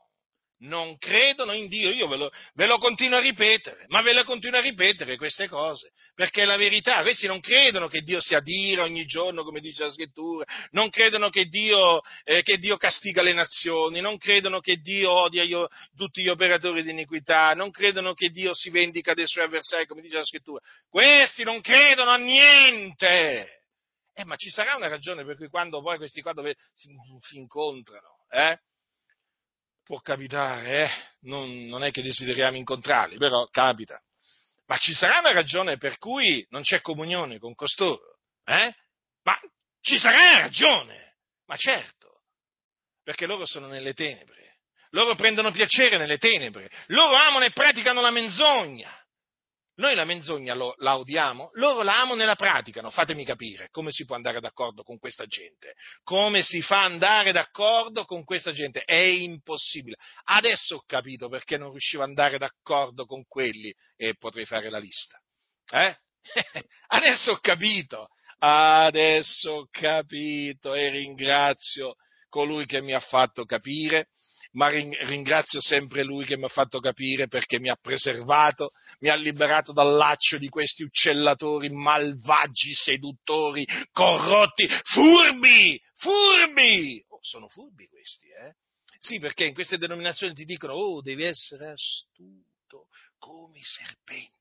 non 0.59 0.97
credono 0.97 1.53
in 1.53 1.67
Dio. 1.67 1.89
Io 1.91 2.07
ve 2.07 2.17
lo, 2.17 2.31
ve 2.53 2.65
lo, 2.65 2.77
continuo 2.77 3.17
a 3.17 3.21
ripetere, 3.21 3.85
ma 3.87 4.01
ve 4.01 4.13
lo 4.13 4.23
continuo 4.23 4.59
a 4.59 4.61
ripetere 4.61 5.17
queste 5.17 5.47
cose, 5.47 5.91
perché 6.13 6.43
è 6.43 6.45
la 6.45 6.57
verità. 6.57 7.01
Questi 7.01 7.27
non 7.27 7.39
credono 7.39 7.87
che 7.87 8.01
Dio 8.01 8.19
sia 8.19 8.39
Dio 8.39 8.83
ogni 8.83 9.05
giorno, 9.05 9.43
come 9.43 9.59
dice 9.59 9.83
la 9.83 9.91
scrittura, 9.91 10.45
non 10.71 10.89
credono 10.89 11.29
che 11.29 11.45
Dio, 11.45 12.01
eh, 12.23 12.41
che 12.43 12.57
Dio 12.57 12.77
castiga 12.77 13.21
le 13.21 13.33
nazioni, 13.33 13.99
non 14.01 14.17
credono 14.17 14.59
che 14.59 14.77
Dio 14.77 15.11
odia 15.11 15.43
io, 15.43 15.67
tutti 15.95 16.21
gli 16.21 16.29
operatori 16.29 16.83
di 16.83 16.91
iniquità, 16.91 17.53
non 17.53 17.71
credono 17.71 18.13
che 18.13 18.29
Dio 18.29 18.53
si 18.53 18.69
vendica 18.69 19.13
dei 19.13 19.27
suoi 19.27 19.45
avversari, 19.45 19.85
come 19.85 20.01
dice 20.01 20.17
la 20.17 20.25
scrittura. 20.25 20.59
Questi 20.89 21.43
non 21.43 21.61
credono 21.61 22.11
a 22.11 22.17
niente. 22.17 23.61
Eh, 24.15 24.25
ma 24.25 24.35
ci 24.35 24.49
sarà 24.49 24.75
una 24.75 24.87
ragione 24.87 25.25
per 25.25 25.35
cui 25.35 25.49
quando 25.49 25.81
poi 25.81 25.97
questi 25.97 26.21
qua 26.21 26.33
dove 26.33 26.55
si, 26.75 26.87
si 27.21 27.37
incontrano, 27.37 28.27
eh? 28.29 28.59
Può 29.83 29.99
capitare, 29.99 30.83
eh? 30.83 30.89
non, 31.21 31.65
non, 31.67 31.83
è 31.83 31.91
che 31.91 32.01
desideriamo 32.01 32.57
incontrarli, 32.57 33.17
però 33.17 33.47
capita. 33.47 33.99
Ma 34.65 34.77
ci 34.77 34.93
sarà 34.93 35.19
una 35.19 35.33
ragione 35.33 35.77
per 35.77 35.97
cui 35.97 36.45
non 36.49 36.61
c'è 36.61 36.81
comunione 36.81 37.37
con 37.37 37.53
costoro? 37.53 38.17
Eh? 38.45 38.73
Ma 39.23 39.39
ci 39.81 39.97
sarà 39.99 40.17
una 40.17 40.39
ragione, 40.39 41.17
ma 41.45 41.55
certo, 41.55 42.21
perché 43.03 43.25
loro 43.25 43.45
sono 43.45 43.67
nelle 43.67 43.93
tenebre, 43.93 44.59
loro 44.91 45.15
prendono 45.15 45.51
piacere 45.51 45.97
nelle 45.97 46.17
tenebre, 46.17 46.69
loro 46.87 47.15
amano 47.15 47.45
e 47.45 47.51
praticano 47.51 47.99
la 47.99 48.11
menzogna. 48.11 49.02
Noi 49.75 49.95
la 49.95 50.05
menzogna 50.05 50.53
lo, 50.53 50.75
la 50.77 50.97
odiamo, 50.97 51.49
loro 51.53 51.81
la 51.81 52.01
amano 52.01 52.21
e 52.21 52.25
la 52.25 52.35
praticano. 52.35 52.91
Fatemi 52.91 53.25
capire 53.25 53.69
come 53.71 53.91
si 53.91 54.05
può 54.05 54.15
andare 54.15 54.39
d'accordo 54.39 54.83
con 54.83 54.99
questa 54.99 55.25
gente. 55.25 55.73
Come 56.03 56.43
si 56.43 56.61
fa 56.61 56.83
andare 56.83 57.31
d'accordo 57.31 58.05
con 58.05 58.23
questa 58.23 58.51
gente? 58.51 58.83
È 58.83 58.95
impossibile. 58.95 59.95
Adesso 60.25 60.75
ho 60.75 60.83
capito 60.85 61.27
perché 61.27 61.57
non 61.57 61.71
riuscivo 61.71 62.03
ad 62.03 62.09
andare 62.09 62.37
d'accordo 62.37 63.05
con 63.05 63.25
quelli 63.25 63.73
e 63.95 64.15
potrei 64.15 64.45
fare 64.45 64.69
la 64.69 64.77
lista. 64.77 65.19
Eh? 65.71 65.97
Adesso 66.87 67.31
ho 67.31 67.39
capito. 67.39 68.09
adesso 68.37 69.51
ho 69.51 69.67
capito 69.71 70.73
e 70.73 70.89
ringrazio 70.89 71.95
colui 72.29 72.65
che 72.65 72.81
mi 72.81 72.93
ha 72.93 72.99
fatto 72.99 73.45
capire 73.45 74.09
ma 74.53 74.69
ringrazio 74.69 75.61
sempre 75.61 76.03
Lui 76.03 76.25
che 76.25 76.37
mi 76.37 76.45
ha 76.45 76.49
fatto 76.49 76.79
capire 76.79 77.27
perché 77.27 77.59
mi 77.59 77.69
ha 77.69 77.77
preservato, 77.79 78.69
mi 78.99 79.09
ha 79.09 79.15
liberato 79.15 79.71
dal 79.71 79.95
laccio 79.95 80.37
di 80.37 80.49
questi 80.49 80.83
uccellatori 80.83 81.69
malvagi, 81.69 82.73
seduttori, 82.73 83.65
corrotti, 83.91 84.67
furbi, 84.83 85.79
furbi! 85.95 87.03
Oh, 87.09 87.19
sono 87.21 87.47
furbi 87.47 87.87
questi, 87.87 88.27
eh? 88.27 88.55
Sì, 88.97 89.19
perché 89.19 89.45
in 89.45 89.53
queste 89.53 89.77
denominazioni 89.77 90.33
ti 90.33 90.45
dicono, 90.45 90.73
oh, 90.73 91.01
devi 91.01 91.23
essere 91.23 91.71
astuto 91.71 92.87
come 93.17 93.57
i 93.57 93.63
serpenti. 93.63 94.31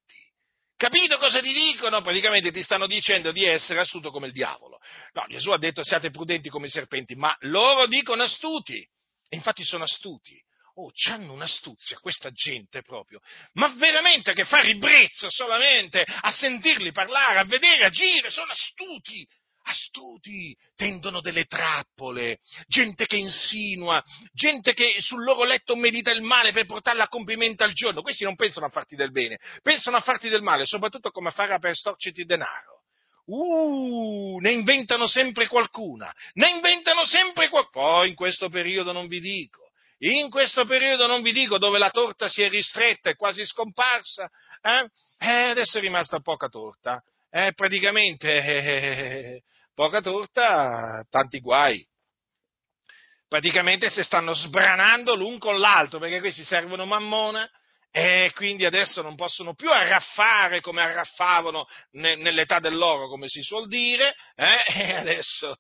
Capito 0.77 1.17
cosa 1.19 1.41
ti 1.41 1.53
dicono? 1.53 2.03
Praticamente 2.03 2.51
ti 2.51 2.63
stanno 2.63 2.87
dicendo 2.87 3.31
di 3.31 3.45
essere 3.45 3.81
astuto 3.81 4.11
come 4.11 4.27
il 4.27 4.33
diavolo. 4.33 4.79
No, 5.13 5.25
Gesù 5.29 5.51
ha 5.51 5.59
detto 5.59 5.85
siate 5.85 6.11
prudenti 6.11 6.49
come 6.49 6.67
i 6.67 6.71
serpenti, 6.71 7.15
ma 7.15 7.35
loro 7.43 7.87
dicono 7.87 8.25
astuti. 8.25 8.85
E 9.33 9.37
infatti 9.37 9.64
sono 9.64 9.85
astuti. 9.85 10.39
Oh, 10.74 10.91
hanno 11.09 11.33
un'astuzia 11.33 11.99
questa 12.01 12.30
gente 12.33 12.83
proprio. 12.83 13.18
Ma 13.55 13.68
veramente 13.76 14.35
che 14.35 14.45
fa 14.45 14.61
ribrezzo 14.61 15.30
solamente 15.30 16.05
a 16.05 16.30
sentirli 16.30 16.93
parlare, 16.93 17.39
a 17.39 17.45
vedere, 17.45 17.87
agire, 17.87 18.28
sono 18.28 18.53
astuti. 18.53 19.26
Astuti, 19.64 20.55
tendono 20.74 21.22
delle 21.22 21.45
trappole, 21.45 22.41
gente 22.66 23.07
che 23.07 23.16
insinua, 23.16 24.03
gente 24.33 24.74
che 24.74 24.97
sul 24.99 25.22
loro 25.22 25.45
letto 25.45 25.76
medita 25.76 26.11
il 26.11 26.20
male 26.20 26.53
per 26.53 26.66
portarla 26.66 27.05
a 27.05 27.09
compimento 27.09 27.64
al 27.64 27.72
giorno. 27.72 28.03
Questi 28.03 28.24
non 28.24 28.35
pensano 28.35 28.66
a 28.66 28.70
farti 28.70 28.97
del 28.97 29.12
bene, 29.12 29.39
pensano 29.62 29.97
a 29.97 30.03
farti 30.03 30.28
del 30.28 30.43
male, 30.43 30.66
soprattutto 30.66 31.11
come 31.11 31.28
a 31.28 31.33
fare 31.33 31.59
per 31.59 31.74
storcerti 31.74 32.24
denaro. 32.24 32.72
Uh, 33.35 34.37
ne 34.41 34.51
inventano 34.51 35.07
sempre 35.07 35.47
qualcuna, 35.47 36.14
ne 36.35 36.51
inventano 36.51 37.07
sempre 37.07 37.49
qualcuna. 37.49 37.87
Poi 37.87 38.09
in 38.11 38.14
questo 38.14 38.51
periodo 38.51 38.93
non 38.93 39.07
vi 39.07 39.20
dico, 39.20 39.70
in 40.01 40.28
questo 40.28 40.66
periodo 40.66 41.07
non 41.07 41.22
vi 41.22 41.33
dico 41.33 41.57
dove 41.57 41.78
la 41.78 41.89
torta 41.89 42.28
si 42.28 42.43
è 42.43 42.51
ristretta, 42.51 43.09
è 43.09 43.16
quasi 43.16 43.47
scomparsa, 43.47 44.30
eh? 44.61 44.87
Eh, 45.18 45.49
adesso 45.49 45.78
è 45.78 45.80
rimasta 45.80 46.20
poca 46.20 46.49
torta, 46.49 47.03
eh, 47.30 47.55
praticamente 47.55 48.45
eh, 48.45 49.43
poca 49.74 50.03
torta, 50.03 51.03
tanti 51.09 51.41
guai. 51.41 51.83
Praticamente 53.28 53.89
si 53.89 54.03
stanno 54.03 54.35
sbranando 54.35 55.14
l'un 55.14 55.39
con 55.39 55.59
l'altro 55.59 55.99
perché 55.99 56.20
questi 56.20 56.45
servono 56.45 56.85
mammona 56.85 57.49
e 57.95 58.32
quindi 58.34 58.64
adesso 58.64 59.03
non 59.03 59.16
possono 59.16 59.53
più 59.53 59.70
arraffare 59.70 60.62
come 60.62 60.80
arraffavano 60.80 61.66
ne, 61.93 62.16
nell'età 62.16 62.59
dell'oro, 62.59 63.07
come 63.07 63.28
si 63.28 63.43
suol 63.43 63.68
dire, 63.68 64.14
eh? 64.34 64.64
e 64.72 64.95
adesso, 64.95 65.55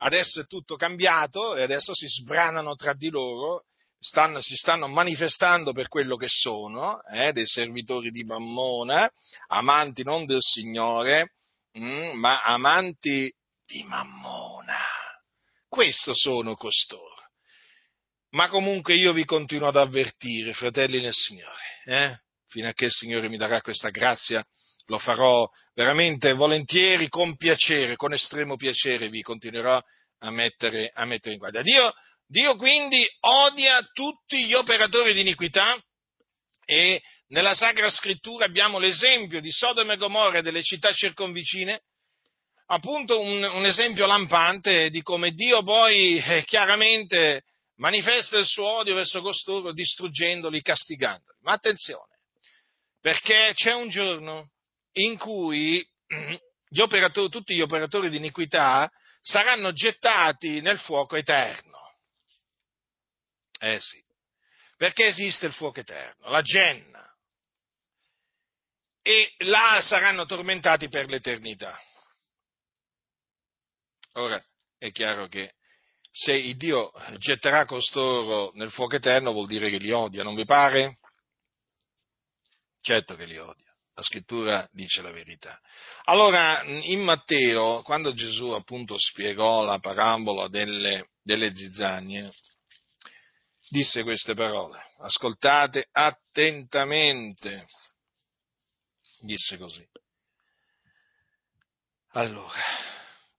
adesso, 0.00 0.40
è 0.40 0.46
tutto 0.46 0.76
cambiato 0.76 1.56
e 1.56 1.62
adesso 1.62 1.94
si 1.94 2.06
sbranano 2.06 2.74
tra 2.74 2.92
di 2.92 3.08
loro, 3.08 3.64
stanno, 3.98 4.42
si 4.42 4.54
stanno 4.56 4.88
manifestando 4.88 5.72
per 5.72 5.88
quello 5.88 6.16
che 6.16 6.28
sono, 6.28 7.02
eh? 7.04 7.32
dei 7.32 7.46
servitori 7.46 8.10
di 8.10 8.22
Mammona, 8.22 9.10
amanti 9.46 10.02
non 10.02 10.26
del 10.26 10.42
Signore, 10.42 11.32
mm, 11.78 12.10
ma 12.10 12.42
amanti 12.42 13.32
di 13.64 13.82
Mammona. 13.84 14.76
Questo 15.66 16.12
sono 16.12 16.56
costoro. 16.56 17.19
Ma 18.30 18.48
comunque 18.48 18.94
io 18.94 19.12
vi 19.12 19.24
continuo 19.24 19.68
ad 19.68 19.76
avvertire, 19.76 20.52
fratelli 20.52 21.00
nel 21.00 21.12
Signore, 21.12 21.80
eh? 21.84 22.18
fino 22.46 22.68
a 22.68 22.72
che 22.72 22.84
il 22.86 22.92
Signore 22.92 23.28
mi 23.28 23.36
darà 23.36 23.60
questa 23.60 23.90
grazia, 23.90 24.44
lo 24.86 24.98
farò 24.98 25.48
veramente 25.74 26.32
volentieri, 26.32 27.08
con 27.08 27.36
piacere, 27.36 27.96
con 27.96 28.12
estremo 28.12 28.56
piacere 28.56 29.08
vi 29.08 29.22
continuerò 29.22 29.80
a 30.20 30.30
mettere, 30.30 30.90
a 30.94 31.04
mettere 31.04 31.34
in 31.34 31.38
guardia. 31.38 31.62
Dio, 31.62 31.92
Dio 32.26 32.56
quindi 32.56 33.04
odia 33.20 33.82
tutti 33.92 34.44
gli 34.44 34.54
operatori 34.54 35.12
di 35.12 35.20
iniquità 35.20 35.76
e 36.64 37.02
nella 37.28 37.54
Sacra 37.54 37.88
Scrittura 37.88 38.44
abbiamo 38.44 38.78
l'esempio 38.78 39.40
di 39.40 39.50
Sodoma 39.50 39.94
e 39.94 39.96
Gomorra 39.96 40.38
e 40.38 40.42
delle 40.42 40.62
città 40.62 40.92
circonvicine, 40.92 41.82
appunto 42.66 43.20
un, 43.20 43.42
un 43.42 43.66
esempio 43.66 44.06
lampante 44.06 44.90
di 44.90 45.02
come 45.02 45.32
Dio 45.32 45.62
poi 45.64 46.18
eh, 46.18 46.44
chiaramente 46.44 47.42
manifesta 47.80 48.38
il 48.38 48.46
suo 48.46 48.66
odio 48.66 48.94
verso 48.94 49.20
costoro 49.20 49.72
distruggendoli, 49.72 50.62
castigandoli. 50.62 51.38
Ma 51.40 51.52
attenzione, 51.52 52.18
perché 53.00 53.52
c'è 53.54 53.74
un 53.74 53.88
giorno 53.88 54.52
in 54.92 55.18
cui 55.18 55.86
gli 56.68 56.80
tutti 57.28 57.54
gli 57.54 57.60
operatori 57.60 58.10
di 58.10 58.16
iniquità 58.16 58.90
saranno 59.20 59.72
gettati 59.72 60.60
nel 60.60 60.78
fuoco 60.78 61.16
eterno. 61.16 61.78
Eh 63.58 63.80
sì, 63.80 64.02
perché 64.76 65.06
esiste 65.06 65.46
il 65.46 65.52
fuoco 65.52 65.80
eterno, 65.80 66.28
la 66.30 66.42
genna. 66.42 66.98
E 69.02 69.34
là 69.38 69.80
saranno 69.80 70.26
tormentati 70.26 70.88
per 70.88 71.08
l'eternità. 71.08 71.78
Ora, 74.14 74.42
è 74.76 74.90
chiaro 74.90 75.26
che 75.26 75.54
se 76.10 76.32
il 76.32 76.56
Dio 76.56 76.92
getterà 77.18 77.64
costoro 77.64 78.50
nel 78.54 78.70
fuoco 78.70 78.96
eterno 78.96 79.32
vuol 79.32 79.46
dire 79.46 79.70
che 79.70 79.78
li 79.78 79.92
odia, 79.92 80.22
non 80.22 80.34
vi 80.34 80.44
pare? 80.44 80.98
Certo 82.80 83.14
che 83.14 83.26
li 83.26 83.38
odia. 83.38 83.68
La 83.94 84.02
scrittura 84.02 84.68
dice 84.72 85.02
la 85.02 85.10
verità. 85.10 85.60
Allora, 86.04 86.62
in 86.64 87.02
Matteo, 87.02 87.82
quando 87.82 88.14
Gesù 88.14 88.50
appunto 88.52 88.94
spiegò 88.98 89.62
la 89.62 89.78
parabola 89.78 90.48
delle, 90.48 91.10
delle 91.22 91.54
zizzagne, 91.54 92.30
disse 93.68 94.02
queste 94.02 94.34
parole. 94.34 94.82
Ascoltate 95.00 95.88
attentamente. 95.92 97.66
Disse 99.20 99.58
così. 99.58 99.86
Allora, 102.12 102.58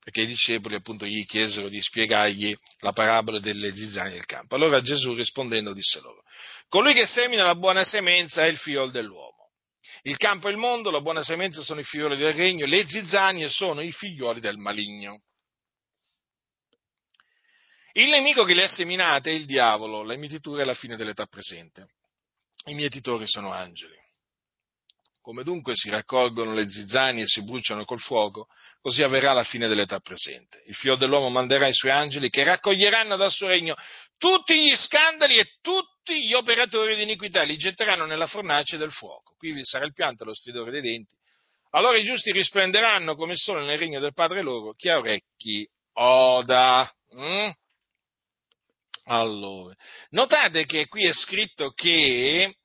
perché 0.03 0.21
i 0.21 0.27
discepoli 0.27 0.75
appunto 0.75 1.05
gli 1.05 1.25
chiesero 1.25 1.69
di 1.69 1.79
spiegargli 1.81 2.57
la 2.79 2.91
parabola 2.91 3.39
delle 3.39 3.75
zizzanie 3.75 4.13
del 4.13 4.25
campo. 4.25 4.55
Allora 4.55 4.81
Gesù 4.81 5.13
rispondendo 5.13 5.73
disse 5.73 5.99
loro, 5.99 6.23
colui 6.69 6.93
che 6.93 7.05
semina 7.05 7.45
la 7.45 7.55
buona 7.55 7.83
semenza 7.83 8.43
è 8.43 8.47
il 8.47 8.57
figlio 8.57 8.89
dell'uomo. 8.89 9.51
Il 10.03 10.17
campo 10.17 10.47
e 10.47 10.51
il 10.51 10.57
mondo, 10.57 10.89
la 10.89 11.01
buona 11.01 11.21
semenza 11.21 11.61
sono 11.61 11.81
i 11.81 11.83
figlioli 11.83 12.17
del 12.17 12.33
regno, 12.33 12.65
le 12.65 12.87
zizzanie 12.87 13.49
sono 13.49 13.81
i 13.81 13.91
figlioli 13.91 14.39
del 14.39 14.57
maligno. 14.57 15.21
Il 17.93 18.09
nemico 18.09 18.43
che 18.43 18.55
le 18.55 18.63
ha 18.63 18.67
seminate 18.67 19.29
è 19.29 19.33
il 19.33 19.45
diavolo, 19.45 20.01
la 20.01 20.15
mietitura 20.15 20.63
è 20.63 20.65
la 20.65 20.73
fine 20.73 20.95
dell'età 20.95 21.27
presente. 21.27 21.87
I 22.65 22.73
mietitori 22.73 23.27
sono 23.27 23.51
angeli. 23.51 24.00
Come 25.21 25.43
dunque 25.43 25.75
si 25.75 25.89
raccolgono 25.89 26.53
le 26.53 26.67
zizzanie 26.69 27.23
e 27.23 27.27
si 27.27 27.43
bruciano 27.43 27.85
col 27.85 27.99
fuoco, 27.99 28.47
così 28.81 29.03
avverrà 29.03 29.33
la 29.33 29.43
fine 29.43 29.67
dell'età 29.67 29.99
presente. 29.99 30.63
Il 30.65 30.73
figlio 30.73 30.95
dell'uomo 30.95 31.29
manderà 31.29 31.67
i 31.67 31.73
suoi 31.73 31.91
angeli 31.91 32.29
che 32.29 32.43
raccoglieranno 32.43 33.15
dal 33.15 33.31
suo 33.31 33.47
regno 33.47 33.75
tutti 34.17 34.55
gli 34.55 34.75
scandali 34.75 35.37
e 35.37 35.57
tutti 35.61 36.25
gli 36.25 36.33
operatori 36.33 36.95
di 36.95 37.03
iniquità, 37.03 37.43
li 37.43 37.55
getteranno 37.55 38.05
nella 38.05 38.27
fornace 38.27 38.77
del 38.77 38.91
fuoco. 38.91 39.35
Qui 39.37 39.51
vi 39.51 39.63
sarà 39.63 39.85
il 39.85 39.93
pianto 39.93 40.23
e 40.23 40.25
lo 40.27 40.33
stridore 40.33 40.71
dei 40.71 40.81
denti. 40.81 41.15
Allora 41.71 41.97
i 41.97 42.03
giusti 42.03 42.31
risplenderanno 42.31 43.15
come 43.15 43.35
sole 43.35 43.63
nel 43.63 43.77
regno 43.77 43.99
del 43.99 44.13
Padre 44.13 44.41
loro. 44.41 44.73
Chi 44.73 44.89
ha 44.89 44.97
orecchi, 44.97 45.67
oda. 45.93 46.91
Mm? 47.15 47.49
Allora, 49.05 49.73
notate 50.09 50.65
che 50.65 50.87
qui 50.87 51.05
è 51.05 51.13
scritto 51.13 51.71
che 51.71 52.57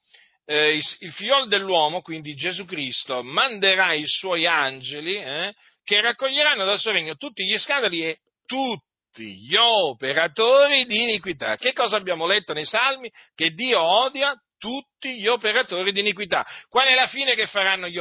eh, 0.47 0.76
il, 0.76 1.12
figliolo 1.12 1.47
dell'uomo, 1.47 2.01
quindi 2.01 2.34
Gesù 2.34 2.64
Cristo, 2.64 3.22
manderà 3.22 3.92
i 3.92 4.07
suoi 4.07 4.47
angeli 4.47 5.16
eh, 5.16 5.55
che 5.82 6.01
raccoglieranno 6.01 6.64
dal 6.64 6.78
suo 6.78 6.92
regno 6.92 7.16
tutti 7.16 7.44
gli 7.44 7.59
scandali 7.59 8.05
e 8.05 8.18
tutti 8.44 9.34
gli 9.34 9.57
operatori 9.57 10.84
di 10.86 11.03
iniquità. 11.03 11.57
Che 11.57 11.72
cosa 11.72 11.97
abbiamo 11.97 12.26
letto 12.26 12.53
nei 12.53 12.64
Salmi? 12.64 13.11
Che 13.34 13.51
Dio 13.51 13.80
odia 13.80 14.34
tutti 14.59 15.18
gli 15.18 15.26
operatori 15.26 15.92
di 15.92 16.01
iniquità. 16.01 16.47
Qual 16.68 16.86
è 16.86 16.94
la 16.94 17.09
fine 17.09 17.34
che 17.34 17.47
faranno 17.47 17.88
gli 17.88 18.01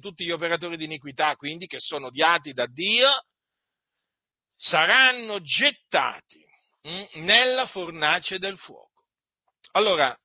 tutti 0.00 0.24
gli 0.24 0.30
operatori 0.30 0.76
di 0.76 0.84
iniquità, 0.84 1.34
quindi 1.36 1.66
che 1.66 1.78
sono 1.78 2.06
odiati 2.06 2.52
da 2.52 2.66
Dio? 2.66 3.24
Saranno 4.54 5.40
gettati 5.40 6.44
mm, 6.88 7.24
nella 7.24 7.66
fornace 7.66 8.38
del 8.38 8.56
fuoco. 8.56 9.04
Allora, 9.72 10.16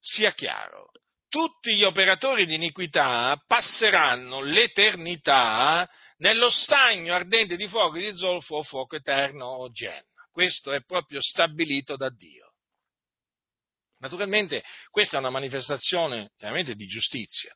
sia 0.00 0.32
chiaro, 0.32 0.90
tutti 1.28 1.74
gli 1.74 1.84
operatori 1.84 2.46
di 2.46 2.54
iniquità 2.54 3.40
passeranno 3.46 4.40
l'eternità 4.42 5.88
nello 6.18 6.50
stagno 6.50 7.14
ardente 7.14 7.56
di 7.56 7.68
fuoco 7.68 7.98
di 7.98 8.16
zolfo 8.16 8.56
o 8.56 8.62
fuoco 8.62 8.96
eterno 8.96 9.46
o 9.46 9.70
genna. 9.70 10.04
Questo 10.30 10.72
è 10.72 10.82
proprio 10.84 11.20
stabilito 11.20 11.96
da 11.96 12.10
Dio. 12.10 12.52
Naturalmente 13.98 14.62
questa 14.90 15.16
è 15.16 15.20
una 15.20 15.30
manifestazione 15.30 16.30
chiaramente 16.36 16.74
di 16.74 16.86
giustizia, 16.86 17.54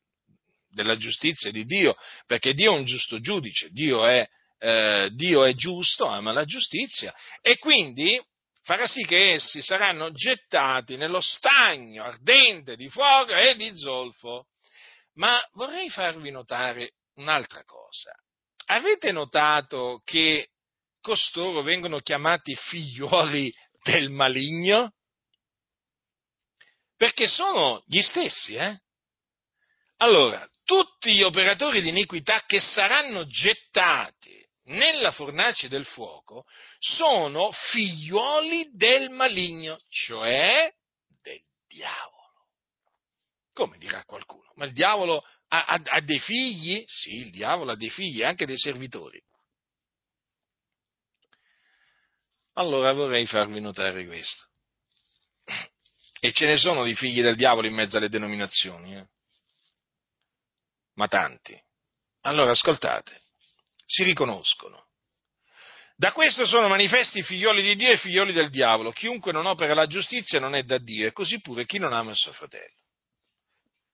della 0.69 0.97
giustizia 0.97 1.51
di 1.51 1.65
Dio, 1.65 1.95
perché 2.27 2.53
Dio 2.55 2.73
è 2.73 2.77
un 2.77 2.85
giusto 2.85 3.21
giudice, 3.21 3.69
Dio 3.71 4.07
è, 4.07 4.27
eh, 4.59 5.11
Dio 5.13 5.45
è 5.45 5.55
giusto, 5.55 6.07
ama 6.07 6.33
la 6.33 6.45
giustizia 6.45 7.15
e 7.41 7.59
quindi 7.59 8.21
farà 8.63 8.87
sì 8.87 9.05
che 9.05 9.33
essi 9.33 9.63
saranno 9.63 10.13
gettati 10.13 10.97
nello 10.97 11.21
stagno 11.21 12.05
ardente 12.05 12.77
di 12.77 12.89
fuoco 12.89 13.35
e 13.35 13.55
di 13.57 13.77
zolfo. 13.77 14.47
Ma 15.15 15.41
vorrei 15.53 15.91
farvi 15.91 16.31
notare 16.31 16.93
un'altra 17.15 17.65
cosa. 17.65 18.13
Avete 18.67 19.13
notato 19.13 20.01
che 20.05 20.51
costoro 21.01 21.63
vengono 21.63 22.01
chiamati 22.01 22.55
figliuoli 22.55 23.53
del 23.83 24.11
maligno? 24.11 24.93
Perché 26.97 27.27
sono 27.27 27.83
gli 27.87 28.01
stessi, 28.03 28.55
eh? 28.55 28.79
Allora, 29.97 30.47
tutti 30.65 31.15
gli 31.15 31.23
operatori 31.23 31.83
di 31.83 31.89
iniquità 31.89 32.45
che 32.47 32.61
saranno 32.61 33.27
gettati 33.27 34.40
nella 34.71 35.11
fornace 35.11 35.69
del 35.69 35.85
fuoco 35.85 36.47
sono 36.79 37.51
figliuoli 37.51 38.71
del 38.73 39.11
maligno, 39.11 39.79
cioè 39.89 40.73
del 41.23 41.43
diavolo. 41.67 42.19
Come 43.53 43.79
dirà 43.79 44.05
qualcuno? 44.05 44.51
Ma 44.55 44.67
il 44.67 44.73
diavolo 44.73 45.25
ha, 45.49 45.65
ha, 45.65 45.81
ha 45.85 46.01
dei 46.01 46.21
figli? 46.21 46.83
Sì, 46.87 47.17
il 47.17 47.31
diavolo 47.31 47.73
ha 47.73 47.77
dei 47.77 47.91
figli 47.91 48.23
anche 48.23 48.47
dei 48.47 48.59
servitori. 48.59 49.21
Allora 52.55 52.93
vorrei 52.93 53.27
farvi 53.27 53.61
notare 53.61 54.05
questo. 54.05 54.49
E 56.21 56.33
ce 56.33 56.47
ne 56.47 56.59
sono 56.59 56.85
di 56.85 56.95
figli 56.95 57.23
del 57.23 57.37
diavolo 57.37 57.67
in 57.67 57.75
mezzo 57.75 57.97
alle 57.97 58.11
denominazioni, 58.11 58.95
eh? 58.95 59.07
ma 60.95 61.09
tanti. 61.09 61.59
Allora 62.23 62.51
ascoltate, 62.51 63.23
si 63.91 64.05
riconoscono. 64.05 64.87
Da 65.97 66.13
questo 66.13 66.47
sono 66.47 66.69
manifesti 66.69 67.19
i 67.19 67.23
figlioli 67.23 67.61
di 67.61 67.75
Dio 67.75 67.91
e 67.91 67.95
i 67.95 67.99
figlioli 67.99 68.33
del 68.33 68.49
diavolo. 68.49 68.93
Chiunque 68.93 69.33
non 69.33 69.47
opera 69.47 69.75
la 69.75 69.87
giustizia 69.87 70.39
non 70.39 70.55
è 70.55 70.63
da 70.63 70.79
Dio, 70.79 71.09
e 71.09 71.13
così 71.13 71.41
pure 71.41 71.67
chi 71.67 71.79
non 71.79 71.93
ama 71.93 72.11
il 72.11 72.17
suo 72.17 72.33
fratello. 72.33 72.79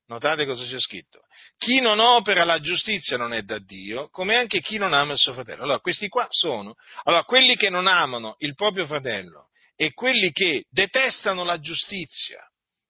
Notate 0.09 0.45
cosa 0.45 0.65
c'è 0.67 0.79
scritto. 0.79 1.23
Chi 1.57 1.81
non 1.81 1.99
opera 1.99 2.45
la 2.45 2.61
giustizia 2.61 3.17
non 3.17 3.33
è 3.33 3.43
da 3.43 3.59
Dio, 3.59 4.09
come 4.11 4.37
anche 4.37 4.61
chi 4.61 4.77
non 4.77 4.93
ama 4.93 5.13
il 5.13 5.19
suo 5.19 5.33
fratello. 5.33 5.63
Allora, 5.63 5.81
questi 5.81 6.09
qua 6.09 6.27
sono, 6.29 6.75
allora, 7.05 7.25
quelli 7.25 7.57
che 7.57 7.71
non 7.71 7.87
amano 7.87 8.37
il 8.39 8.55
proprio 8.55 8.87
fratello 8.87 9.49
e 9.75 9.93
quelli 9.95 10.31
che 10.31 10.67
detestano 10.69 11.43
la 11.43 11.59
giustizia, 11.59 12.47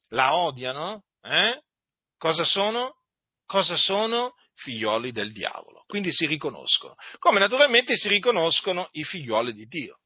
la 0.08 0.34
odiano, 0.34 1.04
eh? 1.22 1.62
cosa 2.18 2.44
sono? 2.44 2.96
Cosa 3.46 3.76
sono? 3.76 4.34
Figlioli 4.56 5.12
del 5.12 5.32
diavolo. 5.32 5.84
Quindi 5.86 6.12
si 6.12 6.26
riconoscono, 6.26 6.94
come 7.18 7.38
naturalmente 7.38 7.96
si 7.96 8.08
riconoscono 8.08 8.88
i 8.92 9.04
figlioli 9.04 9.52
di 9.52 9.66
Dio. 9.66 10.00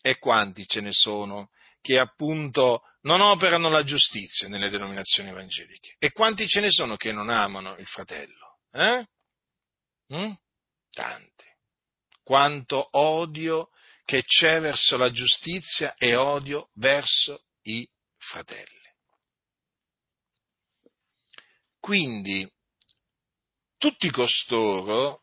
E 0.00 0.18
quanti 0.18 0.66
ce 0.66 0.80
ne 0.80 0.92
sono 0.92 1.50
che 1.80 1.98
appunto 1.98 2.82
non 3.02 3.20
operano 3.20 3.68
la 3.68 3.84
giustizia 3.84 4.48
nelle 4.48 4.70
denominazioni 4.70 5.28
evangeliche? 5.30 5.94
E 5.98 6.12
quanti 6.12 6.46
ce 6.48 6.60
ne 6.60 6.70
sono 6.70 6.96
che 6.96 7.12
non 7.12 7.28
amano 7.28 7.76
il 7.76 7.86
fratello? 7.86 8.58
Eh? 8.72 9.06
Mm? 10.14 10.32
Tanti. 10.90 11.44
Quanto 12.22 12.88
odio 12.92 13.70
che 14.04 14.24
c'è 14.24 14.60
verso 14.60 14.96
la 14.96 15.10
giustizia 15.10 15.94
e 15.96 16.14
odio 16.14 16.70
verso 16.74 17.44
i 17.62 17.86
fratelli. 18.16 18.76
Quindi 21.78 22.50
tutti 23.78 24.10
costoro 24.10 25.22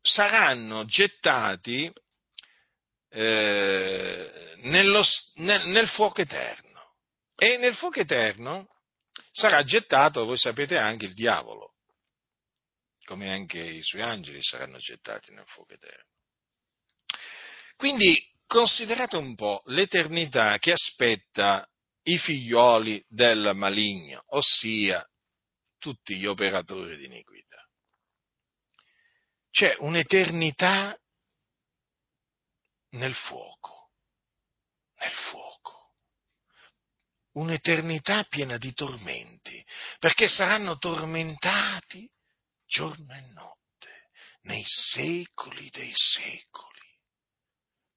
saranno 0.00 0.84
gettati 0.84 1.90
eh, 3.08 4.54
nello, 4.58 5.02
nel, 5.36 5.66
nel 5.68 5.88
fuoco 5.88 6.20
eterno 6.20 6.96
e 7.36 7.56
nel 7.56 7.74
fuoco 7.74 8.00
eterno 8.00 8.68
sarà 9.30 9.62
gettato, 9.64 10.24
voi 10.24 10.38
sapete, 10.38 10.76
anche 10.76 11.06
il 11.06 11.14
diavolo, 11.14 11.74
come 13.04 13.32
anche 13.32 13.58
i 13.58 13.82
suoi 13.82 14.02
angeli 14.02 14.42
saranno 14.42 14.78
gettati 14.78 15.32
nel 15.32 15.46
fuoco 15.46 15.72
eterno. 15.72 16.12
Quindi 17.76 18.22
considerate 18.46 19.16
un 19.16 19.34
po' 19.34 19.62
l'eternità 19.66 20.58
che 20.58 20.72
aspetta 20.72 21.68
i 22.02 22.18
figlioli 22.18 23.04
del 23.08 23.52
maligno, 23.54 24.22
ossia 24.28 25.04
tutti 25.84 26.16
gli 26.16 26.24
operatori 26.24 26.96
di 26.96 27.04
iniquità. 27.04 27.62
C'è 29.50 29.76
un'eternità 29.80 30.98
nel 32.92 33.12
fuoco, 33.12 33.90
nel 34.94 35.12
fuoco, 35.12 35.96
un'eternità 37.32 38.24
piena 38.24 38.56
di 38.56 38.72
tormenti, 38.72 39.62
perché 39.98 40.26
saranno 40.26 40.78
tormentati 40.78 42.10
giorno 42.64 43.14
e 43.14 43.20
notte, 43.34 44.08
nei 44.44 44.64
secoli 44.64 45.68
dei 45.68 45.92
secoli. 45.94 46.98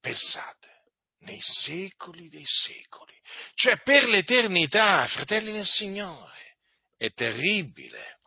Pensate, 0.02 0.92
nei 1.20 1.40
secoli 1.40 2.28
dei 2.28 2.46
secoli, 2.46 3.18
cioè 3.54 3.82
per 3.82 4.10
l'eternità, 4.10 5.08
fratelli 5.08 5.54
del 5.54 5.66
Signore. 5.66 6.47
È 6.98 7.12
terribile. 7.14 8.18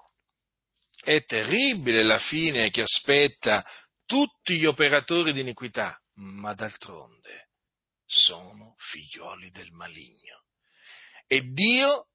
È 1.02 1.24
terribile 1.24 2.04
la 2.04 2.20
fine 2.20 2.70
che 2.70 2.82
aspetta 2.82 3.66
tutti 4.06 4.58
gli 4.58 4.64
operatori 4.64 5.32
di 5.32 5.40
iniquità, 5.40 6.00
ma 6.14 6.54
d'altronde 6.54 7.48
sono 8.06 8.76
figlioli 8.78 9.50
del 9.50 9.72
maligno. 9.72 10.44
E 11.26 11.42
Dio 11.52 12.08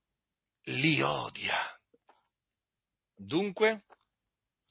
li 0.64 1.02
odia. 1.02 1.78
Dunque, 3.16 3.84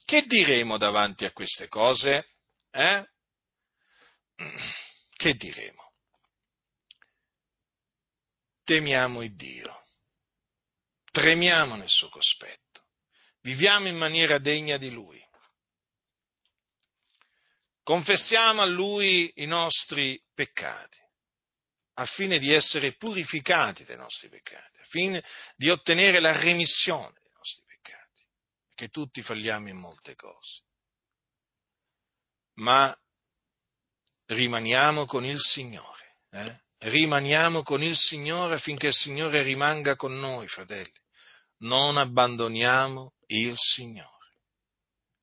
che 0.05 0.23
diremo 0.23 0.77
davanti 0.77 1.25
a 1.25 1.31
queste 1.31 1.67
cose? 1.67 2.29
Eh? 2.71 3.09
Che 5.15 5.33
diremo? 5.35 5.93
Temiamo 8.63 9.21
il 9.21 9.35
Dio 9.35 9.74
tremiamo 11.15 11.77
nel 11.77 11.87
suo 11.87 12.09
cospetto, 12.09 12.87
viviamo 13.39 13.87
in 13.87 13.95
maniera 13.95 14.37
degna 14.37 14.75
di 14.75 14.91
Lui, 14.91 15.25
confessiamo 17.83 18.61
a 18.61 18.65
Lui 18.65 19.31
i 19.35 19.45
nostri 19.45 20.21
peccati, 20.33 20.99
al 21.93 22.09
fine 22.09 22.37
di 22.37 22.51
essere 22.51 22.97
purificati 22.97 23.85
dai 23.85 23.95
nostri 23.95 24.27
peccati, 24.27 24.79
al 24.79 24.87
fine 24.87 25.23
di 25.55 25.69
ottenere 25.69 26.19
la 26.19 26.37
remissione 26.37 27.17
dei 27.21 27.31
nostri 27.33 27.63
peccati, 27.65 28.27
perché 28.67 28.89
tutti 28.89 29.21
falliamo 29.21 29.69
in 29.69 29.77
molte 29.77 30.15
cose. 30.15 30.63
Ma 32.55 32.93
rimaniamo 34.25 35.05
con 35.05 35.23
il 35.23 35.39
Signore, 35.39 36.17
eh? 36.31 36.59
rimaniamo 36.89 37.63
con 37.63 37.81
il 37.81 37.95
Signore 37.95 38.55
affinché 38.55 38.87
il 38.87 38.93
Signore 38.93 39.43
rimanga 39.43 39.95
con 39.95 40.19
noi, 40.19 40.49
fratelli 40.49 41.03
non 41.59 41.97
abbandoniamo 41.97 43.13
il 43.27 43.53
Signore, 43.55 44.39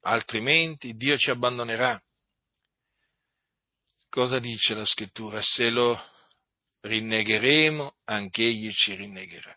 altrimenti 0.01 0.95
Dio 0.95 1.17
ci 1.17 1.31
abbandonerà. 1.31 2.03
Cosa 4.09 4.39
dice 4.39 4.75
la 4.75 4.85
scrittura? 4.85 5.41
Se 5.41 5.71
lo 5.71 5.99
rinnegheremo, 6.83 7.97
anche 8.05 8.43
Egli 8.43 8.73
ci 8.73 8.95
rinnegherà. 8.95 9.57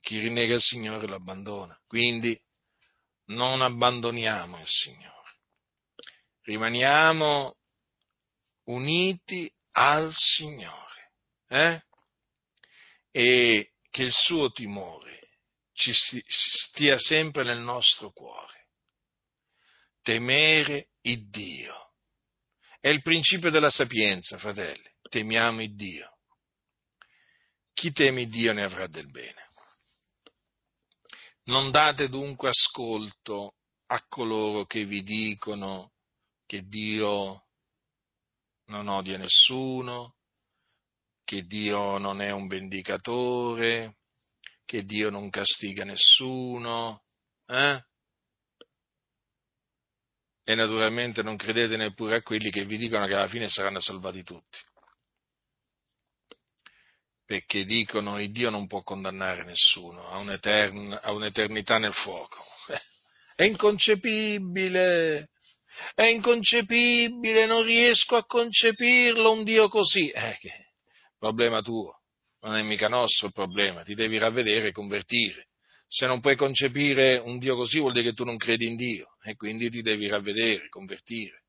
Chi 0.00 0.18
rinnega 0.18 0.54
il 0.54 0.60
Signore 0.60 1.06
lo 1.06 1.16
abbandona. 1.16 1.80
Quindi 1.86 2.38
non 3.26 3.62
abbandoniamo 3.62 4.60
il 4.60 4.68
Signore. 4.68 5.38
Rimaniamo 6.42 7.56
uniti 8.64 9.50
al 9.72 10.12
Signore. 10.14 11.12
Eh? 11.48 11.82
E 13.10 13.72
che 13.90 14.02
il 14.02 14.12
suo 14.12 14.50
timore 14.50 15.15
ci 15.76 15.92
stia 15.92 16.98
sempre 16.98 17.44
nel 17.44 17.58
nostro 17.58 18.10
cuore. 18.10 18.68
Temere 20.00 20.88
il 21.02 21.28
Dio. 21.28 21.92
È 22.80 22.88
il 22.88 23.02
principio 23.02 23.50
della 23.50 23.68
sapienza, 23.68 24.38
fratelli. 24.38 24.90
Temiamo 25.02 25.60
il 25.60 25.74
Dio. 25.74 26.16
Chi 27.74 27.92
teme 27.92 28.22
il 28.22 28.30
Dio 28.30 28.54
ne 28.54 28.64
avrà 28.64 28.86
del 28.86 29.10
bene. 29.10 29.48
Non 31.44 31.70
date 31.70 32.08
dunque 32.08 32.48
ascolto 32.48 33.56
a 33.86 34.02
coloro 34.08 34.64
che 34.64 34.84
vi 34.86 35.02
dicono 35.02 35.92
che 36.46 36.62
Dio 36.62 37.48
non 38.66 38.88
odia 38.88 39.18
nessuno, 39.18 40.16
che 41.22 41.42
Dio 41.42 41.98
non 41.98 42.22
è 42.22 42.30
un 42.30 42.46
vendicatore, 42.46 43.98
che 44.66 44.84
Dio 44.84 45.08
non 45.08 45.30
castiga 45.30 45.84
nessuno, 45.84 47.04
eh? 47.46 47.82
E 50.44 50.54
naturalmente 50.54 51.22
non 51.22 51.36
credete 51.36 51.76
neppure 51.76 52.16
a 52.16 52.22
quelli 52.22 52.50
che 52.50 52.64
vi 52.64 52.76
dicono 52.76 53.06
che 53.06 53.14
alla 53.14 53.28
fine 53.28 53.48
saranno 53.48 53.80
salvati 53.80 54.22
tutti. 54.22 54.58
Perché 57.24 57.64
dicono 57.64 58.16
che 58.16 58.28
Dio 58.28 58.50
non 58.50 58.66
può 58.66 58.82
condannare 58.82 59.44
nessuno 59.44 60.06
a, 60.08 60.18
un'etern- 60.18 61.00
a 61.02 61.12
un'eternità 61.12 61.78
nel 61.78 61.94
fuoco. 61.94 62.44
È 63.34 63.42
inconcepibile, 63.42 65.30
è 65.94 66.04
inconcepibile, 66.04 67.46
non 67.46 67.62
riesco 67.64 68.16
a 68.16 68.24
concepirlo 68.24 69.32
un 69.32 69.44
Dio 69.44 69.68
così. 69.68 70.08
Eh, 70.10 70.36
che 70.38 70.66
problema 71.18 71.60
tuo, 71.60 72.02
non 72.46 72.56
è 72.56 72.62
mica 72.62 72.88
nostro 72.88 73.26
il 73.26 73.32
problema, 73.32 73.82
ti 73.82 73.94
devi 73.94 74.18
ravvedere 74.18 74.68
e 74.68 74.72
convertire. 74.72 75.48
Se 75.88 76.06
non 76.06 76.20
puoi 76.20 76.36
concepire 76.36 77.16
un 77.16 77.38
Dio 77.38 77.56
così 77.56 77.80
vuol 77.80 77.92
dire 77.92 78.10
che 78.10 78.14
tu 78.14 78.24
non 78.24 78.36
credi 78.36 78.66
in 78.66 78.76
Dio 78.76 79.16
e 79.22 79.34
quindi 79.34 79.68
ti 79.68 79.82
devi 79.82 80.06
ravvedere, 80.08 80.68
convertire. 80.68 81.42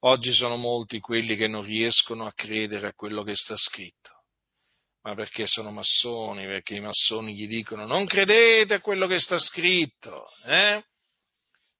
Oggi 0.00 0.32
sono 0.32 0.56
molti 0.56 1.00
quelli 1.00 1.36
che 1.36 1.46
non 1.46 1.62
riescono 1.62 2.26
a 2.26 2.32
credere 2.32 2.88
a 2.88 2.94
quello 2.94 3.22
che 3.22 3.34
sta 3.34 3.56
scritto, 3.56 4.24
ma 5.02 5.14
perché 5.14 5.46
sono 5.46 5.70
massoni, 5.70 6.44
perché 6.44 6.74
i 6.74 6.80
massoni 6.80 7.34
gli 7.34 7.46
dicono 7.46 7.86
non 7.86 8.06
credete 8.06 8.74
a 8.74 8.80
quello 8.80 9.06
che 9.06 9.18
sta 9.18 9.38
scritto, 9.38 10.26
eh? 10.46 10.82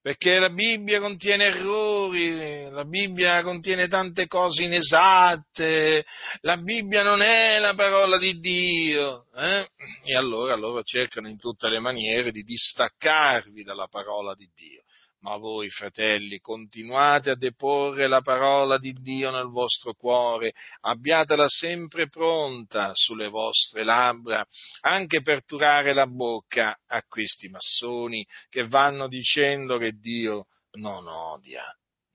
Perché 0.02 0.38
la 0.38 0.50
Bibbia 0.50 1.00
contiene 1.00 1.44
errori, 1.44 2.68
la 2.70 2.84
Bibbia 2.84 3.42
contiene 3.42 3.86
tante 3.86 4.26
cose 4.26 4.64
inesatte, 4.64 6.04
la 6.40 6.56
Bibbia 6.56 7.02
non 7.02 7.20
è 7.20 7.58
la 7.58 7.74
parola 7.74 8.16
di 8.18 8.38
Dio. 8.38 9.26
Eh? 9.34 9.68
E 10.04 10.16
allora 10.16 10.56
loro 10.56 10.82
cercano 10.82 11.28
in 11.28 11.38
tutte 11.38 11.68
le 11.68 11.80
maniere 11.80 12.30
di 12.30 12.42
distaccarvi 12.42 13.62
dalla 13.62 13.88
parola 13.88 14.34
di 14.34 14.48
Dio. 14.54 14.82
Ma 15.20 15.36
voi, 15.36 15.68
fratelli, 15.68 16.38
continuate 16.38 17.28
a 17.30 17.36
deporre 17.36 18.06
la 18.06 18.22
parola 18.22 18.78
di 18.78 18.94
Dio 18.94 19.30
nel 19.30 19.48
vostro 19.48 19.92
cuore, 19.92 20.54
abbiatela 20.80 21.46
sempre 21.46 22.08
pronta 22.08 22.92
sulle 22.94 23.28
vostre 23.28 23.84
labbra, 23.84 24.42
anche 24.80 25.20
per 25.20 25.44
turare 25.44 25.92
la 25.92 26.06
bocca 26.06 26.78
a 26.86 27.02
questi 27.02 27.48
massoni 27.48 28.26
che 28.48 28.66
vanno 28.66 29.08
dicendo 29.08 29.76
che 29.76 29.92
Dio 29.92 30.46
non 30.72 31.06
odia 31.06 31.64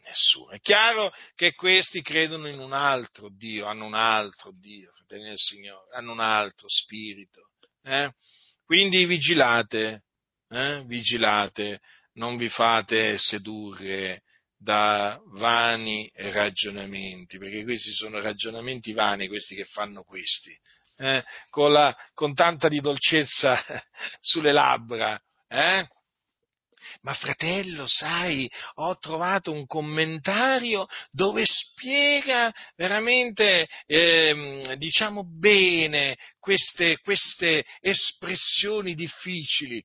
nessuno. 0.06 0.50
È 0.50 0.60
chiaro 0.60 1.14
che 1.36 1.54
questi 1.54 2.02
credono 2.02 2.48
in 2.48 2.60
un 2.60 2.74
altro 2.74 3.30
Dio, 3.30 3.68
hanno 3.68 3.86
un 3.86 3.94
altro 3.94 4.52
Dio, 4.52 4.92
fratelli 4.94 5.26
del 5.26 5.38
Signore, 5.38 5.86
hanno 5.94 6.12
un 6.12 6.20
altro 6.20 6.68
spirito. 6.68 7.50
Eh? 7.84 8.12
Quindi 8.64 9.06
vigilate, 9.06 10.06
eh? 10.50 10.84
vigilate 10.86 11.82
non 12.16 12.38
vi 12.38 12.50
fate 12.50 13.18
sedurre 13.18 14.24
da 14.58 15.20
vani 15.34 16.10
ragionamenti, 16.16 17.38
perché 17.38 17.64
questi 17.64 17.92
sono 17.92 18.20
ragionamenti 18.22 18.94
vani, 18.94 19.28
questi 19.28 19.56
che 19.56 19.66
fanno 19.66 20.04
questi, 20.04 20.58
eh? 20.98 21.24
con, 21.50 21.72
la, 21.72 21.96
con, 22.14 22.34
tanta 22.34 22.68
di 22.68 22.80
dolcezza 22.80 23.64
sulle 24.20 24.52
labbra. 24.52 25.20
Eh? 25.48 25.88
Ma 27.02 27.14
fratello, 27.14 27.86
sai, 27.88 28.50
ho 28.76 28.98
trovato 28.98 29.52
un 29.52 29.66
commentario 29.66 30.88
dove 31.12 31.44
spiega 31.46 32.54
veramente, 32.76 33.68
eh, 33.86 34.76
diciamo 34.78 35.24
bene, 35.26 36.16
queste, 36.40 37.00
queste 37.00 37.66
espressioni 37.82 38.94
difficili 38.94 39.84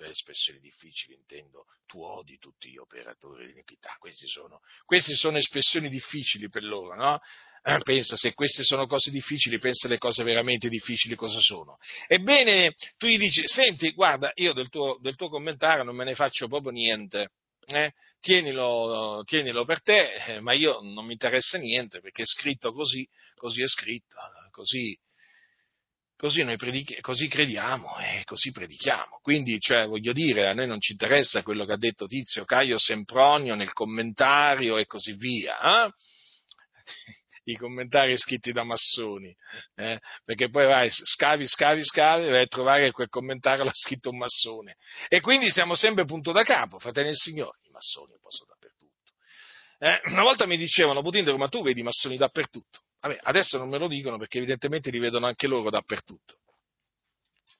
per 0.00 0.08
espressioni 0.08 0.60
difficili 0.60 1.14
intendo 1.14 1.66
tu 1.84 2.00
odi 2.00 2.38
tutti 2.38 2.70
gli 2.70 2.78
operatori 2.78 3.44
di 3.44 3.52
iniquità, 3.52 3.96
queste 3.98 4.26
sono, 4.26 4.62
queste 4.86 5.14
sono 5.14 5.36
espressioni 5.36 5.90
difficili 5.90 6.48
per 6.48 6.62
loro, 6.62 6.94
no? 6.94 7.20
Eh, 7.62 7.78
pensa, 7.82 8.16
se 8.16 8.32
queste 8.32 8.62
sono 8.62 8.86
cose 8.86 9.10
difficili, 9.10 9.58
pensa 9.58 9.86
alle 9.86 9.98
cose 9.98 10.22
veramente 10.22 10.70
difficili 10.70 11.16
cosa 11.16 11.38
sono. 11.40 11.76
Ebbene, 12.06 12.72
tu 12.96 13.08
gli 13.08 13.18
dici, 13.18 13.42
senti, 13.44 13.92
guarda, 13.92 14.32
io 14.36 14.54
del 14.54 14.70
tuo, 14.70 14.96
del 15.02 15.16
tuo 15.16 15.28
commentario 15.28 15.84
non 15.84 15.94
me 15.94 16.04
ne 16.04 16.14
faccio 16.14 16.48
proprio 16.48 16.72
niente, 16.72 17.32
eh? 17.66 17.92
tienilo, 18.20 19.20
tienilo, 19.26 19.66
per 19.66 19.82
te, 19.82 20.14
eh, 20.14 20.40
ma 20.40 20.54
io 20.54 20.80
non 20.80 21.04
mi 21.04 21.12
interessa 21.12 21.58
niente 21.58 22.00
perché 22.00 22.22
è 22.22 22.26
scritto 22.26 22.72
così, 22.72 23.06
così 23.34 23.60
è 23.60 23.66
scritto, 23.66 24.16
così 24.50 24.98
così 26.20 26.42
noi 26.42 26.58
predichi- 26.58 27.00
così 27.00 27.28
crediamo 27.28 27.98
e 27.98 28.24
così 28.26 28.50
predichiamo. 28.50 29.20
Quindi, 29.22 29.58
cioè, 29.58 29.86
voglio 29.86 30.12
dire, 30.12 30.48
a 30.48 30.52
noi 30.52 30.66
non 30.66 30.78
ci 30.78 30.92
interessa 30.92 31.42
quello 31.42 31.64
che 31.64 31.72
ha 31.72 31.78
detto 31.78 32.04
Tizio 32.04 32.44
Caio 32.44 32.76
Sempronio 32.76 33.54
nel 33.54 33.72
commentario 33.72 34.76
e 34.76 34.84
così 34.84 35.14
via. 35.14 35.86
Eh? 35.86 35.90
I 37.44 37.56
commentari 37.56 38.18
scritti 38.18 38.52
da 38.52 38.64
massoni, 38.64 39.34
eh? 39.76 39.98
perché 40.22 40.50
poi 40.50 40.66
vai, 40.66 40.90
scavi, 40.90 41.46
scavi, 41.46 41.82
scavi, 41.82 42.28
vai 42.28 42.42
a 42.42 42.46
trovare 42.46 42.90
quel 42.90 43.08
commentario 43.08 43.64
l'ha 43.64 43.72
scritto 43.72 44.10
un 44.10 44.18
massone. 44.18 44.76
E 45.08 45.22
quindi 45.22 45.50
siamo 45.50 45.74
sempre 45.74 46.04
punto 46.04 46.32
da 46.32 46.42
capo, 46.42 46.78
fratelli 46.78 47.06
del 47.06 47.16
Signore, 47.16 47.56
i 47.62 47.70
massoni 47.70 48.12
un 48.12 48.20
po' 48.20 48.28
dappertutto. 48.46 49.12
Eh, 49.78 50.12
una 50.12 50.22
volta 50.22 50.44
mi 50.44 50.58
dicevano, 50.58 51.00
Putindro, 51.00 51.38
ma 51.38 51.48
tu 51.48 51.62
vedi 51.62 51.80
i 51.80 51.82
massoni 51.82 52.18
dappertutto. 52.18 52.80
Vabbè, 53.00 53.18
adesso 53.22 53.56
non 53.56 53.68
me 53.68 53.78
lo 53.78 53.88
dicono 53.88 54.18
perché 54.18 54.38
evidentemente 54.38 54.90
li 54.90 54.98
vedono 54.98 55.26
anche 55.26 55.46
loro 55.46 55.70
dappertutto 55.70 56.39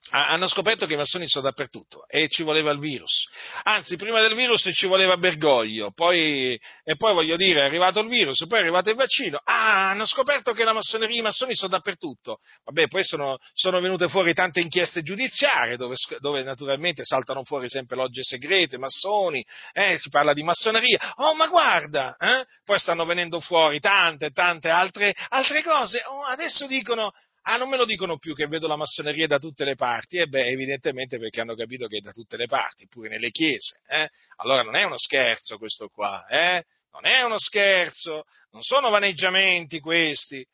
hanno 0.09 0.47
scoperto 0.47 0.87
che 0.87 0.93
i 0.93 0.97
massoni 0.97 1.27
sono 1.27 1.45
dappertutto 1.45 2.05
e 2.07 2.27
ci 2.27 2.41
voleva 2.41 2.71
il 2.71 2.79
virus. 2.79 3.27
Anzi, 3.63 3.97
prima 3.97 4.19
del 4.19 4.33
virus 4.33 4.69
ci 4.73 4.87
voleva 4.87 5.15
Bergoglio, 5.17 5.91
poi, 5.91 6.59
e 6.83 6.95
poi 6.95 7.13
voglio 7.13 7.35
dire, 7.35 7.59
è 7.61 7.63
arrivato 7.63 7.99
il 7.99 8.09
virus, 8.09 8.45
poi 8.47 8.57
è 8.57 8.61
arrivato 8.61 8.89
il 8.89 8.95
vaccino. 8.95 9.39
Ah, 9.43 9.91
hanno 9.91 10.05
scoperto 10.05 10.53
che 10.53 10.63
la 10.63 10.73
massoneria, 10.73 11.19
i 11.19 11.21
massoni 11.21 11.55
sono 11.55 11.69
dappertutto. 11.69 12.39
Vabbè, 12.65 12.87
poi 12.87 13.03
sono, 13.03 13.37
sono 13.53 13.79
venute 13.79 14.07
fuori 14.09 14.33
tante 14.33 14.59
inchieste 14.59 15.03
giudiziarie 15.03 15.77
dove, 15.77 15.95
dove, 16.19 16.43
naturalmente 16.43 17.05
saltano 17.05 17.43
fuori 17.43 17.69
sempre 17.69 17.95
logge 17.95 18.23
segrete, 18.23 18.79
massoni, 18.79 19.45
eh, 19.71 19.97
si 19.99 20.09
parla 20.09 20.33
di 20.33 20.41
massoneria. 20.41 21.13
Oh, 21.17 21.35
ma 21.35 21.47
guarda, 21.47 22.17
eh? 22.17 22.45
poi 22.65 22.79
stanno 22.79 23.05
venendo 23.05 23.39
fuori 23.39 23.79
tante, 23.79 24.31
tante 24.31 24.69
altre, 24.69 25.13
altre 25.29 25.61
cose. 25.61 26.01
Oh, 26.07 26.23
adesso 26.23 26.65
dicono, 26.65 27.11
Ah, 27.43 27.57
non 27.57 27.69
me 27.69 27.77
lo 27.77 27.85
dicono 27.85 28.17
più 28.17 28.35
che 28.35 28.47
vedo 28.47 28.67
la 28.67 28.75
massoneria 28.75 29.25
da 29.25 29.39
tutte 29.39 29.63
le 29.65 29.75
parti? 29.75 30.17
E 30.17 30.27
beh, 30.27 30.47
evidentemente 30.47 31.17
perché 31.17 31.41
hanno 31.41 31.55
capito 31.55 31.87
che 31.87 31.97
è 31.97 32.01
da 32.01 32.11
tutte 32.11 32.37
le 32.37 32.45
parti, 32.45 32.87
pure 32.87 33.09
nelle 33.09 33.31
chiese. 33.31 33.79
Eh? 33.87 34.07
Allora 34.37 34.61
non 34.61 34.75
è 34.75 34.83
uno 34.83 34.97
scherzo 34.97 35.57
questo 35.57 35.87
qua, 35.89 36.25
eh? 36.27 36.63
Non 36.91 37.05
è 37.05 37.21
uno 37.23 37.39
scherzo, 37.39 38.25
non 38.51 38.61
sono 38.61 38.89
vaneggiamenti 38.89 39.79
questi. 39.79 40.45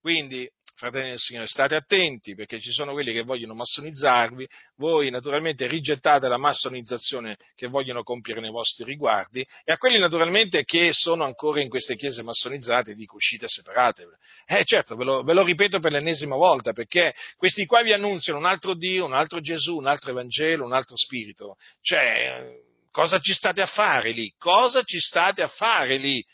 Quindi 0.00 0.48
fratelli 0.74 1.10
del 1.10 1.18
Signore, 1.18 1.46
state 1.46 1.74
attenti 1.74 2.34
perché 2.34 2.58
ci 2.60 2.70
sono 2.70 2.92
quelli 2.92 3.12
che 3.12 3.22
vogliono 3.22 3.54
massonizzarvi, 3.54 4.46
voi 4.76 5.10
naturalmente 5.10 5.66
rigettate 5.66 6.28
la 6.28 6.38
massonizzazione 6.38 7.36
che 7.54 7.68
vogliono 7.68 8.02
compiere 8.02 8.40
nei 8.40 8.50
vostri 8.50 8.84
riguardi 8.84 9.46
e 9.64 9.72
a 9.72 9.78
quelli 9.78 9.98
naturalmente 9.98 10.64
che 10.64 10.90
sono 10.92 11.24
ancora 11.24 11.60
in 11.60 11.68
queste 11.68 11.96
chiese 11.96 12.22
massonizzate 12.22 12.94
dico 12.94 13.16
uscite 13.16 13.44
e 13.44 13.48
separatevi. 13.48 14.10
Eh 14.46 14.64
certo, 14.64 14.96
ve 14.96 15.04
lo, 15.04 15.22
ve 15.22 15.32
lo 15.32 15.42
ripeto 15.42 15.78
per 15.78 15.92
l'ennesima 15.92 16.36
volta 16.36 16.72
perché 16.72 17.14
questi 17.36 17.66
qua 17.66 17.82
vi 17.82 17.92
annunziano 17.92 18.38
un 18.38 18.46
altro 18.46 18.74
Dio, 18.74 19.04
un 19.04 19.14
altro 19.14 19.40
Gesù, 19.40 19.76
un 19.76 19.86
altro 19.86 20.10
Evangelo, 20.10 20.64
un 20.64 20.72
altro 20.72 20.96
Spirito. 20.96 21.56
Cioè, 21.80 22.60
cosa 22.90 23.18
ci 23.18 23.32
state 23.32 23.60
a 23.60 23.66
fare 23.66 24.10
lì? 24.10 24.32
Cosa 24.38 24.82
ci 24.82 24.98
state 24.98 25.42
a 25.42 25.48
fare 25.48 25.96
lì? 25.96 26.24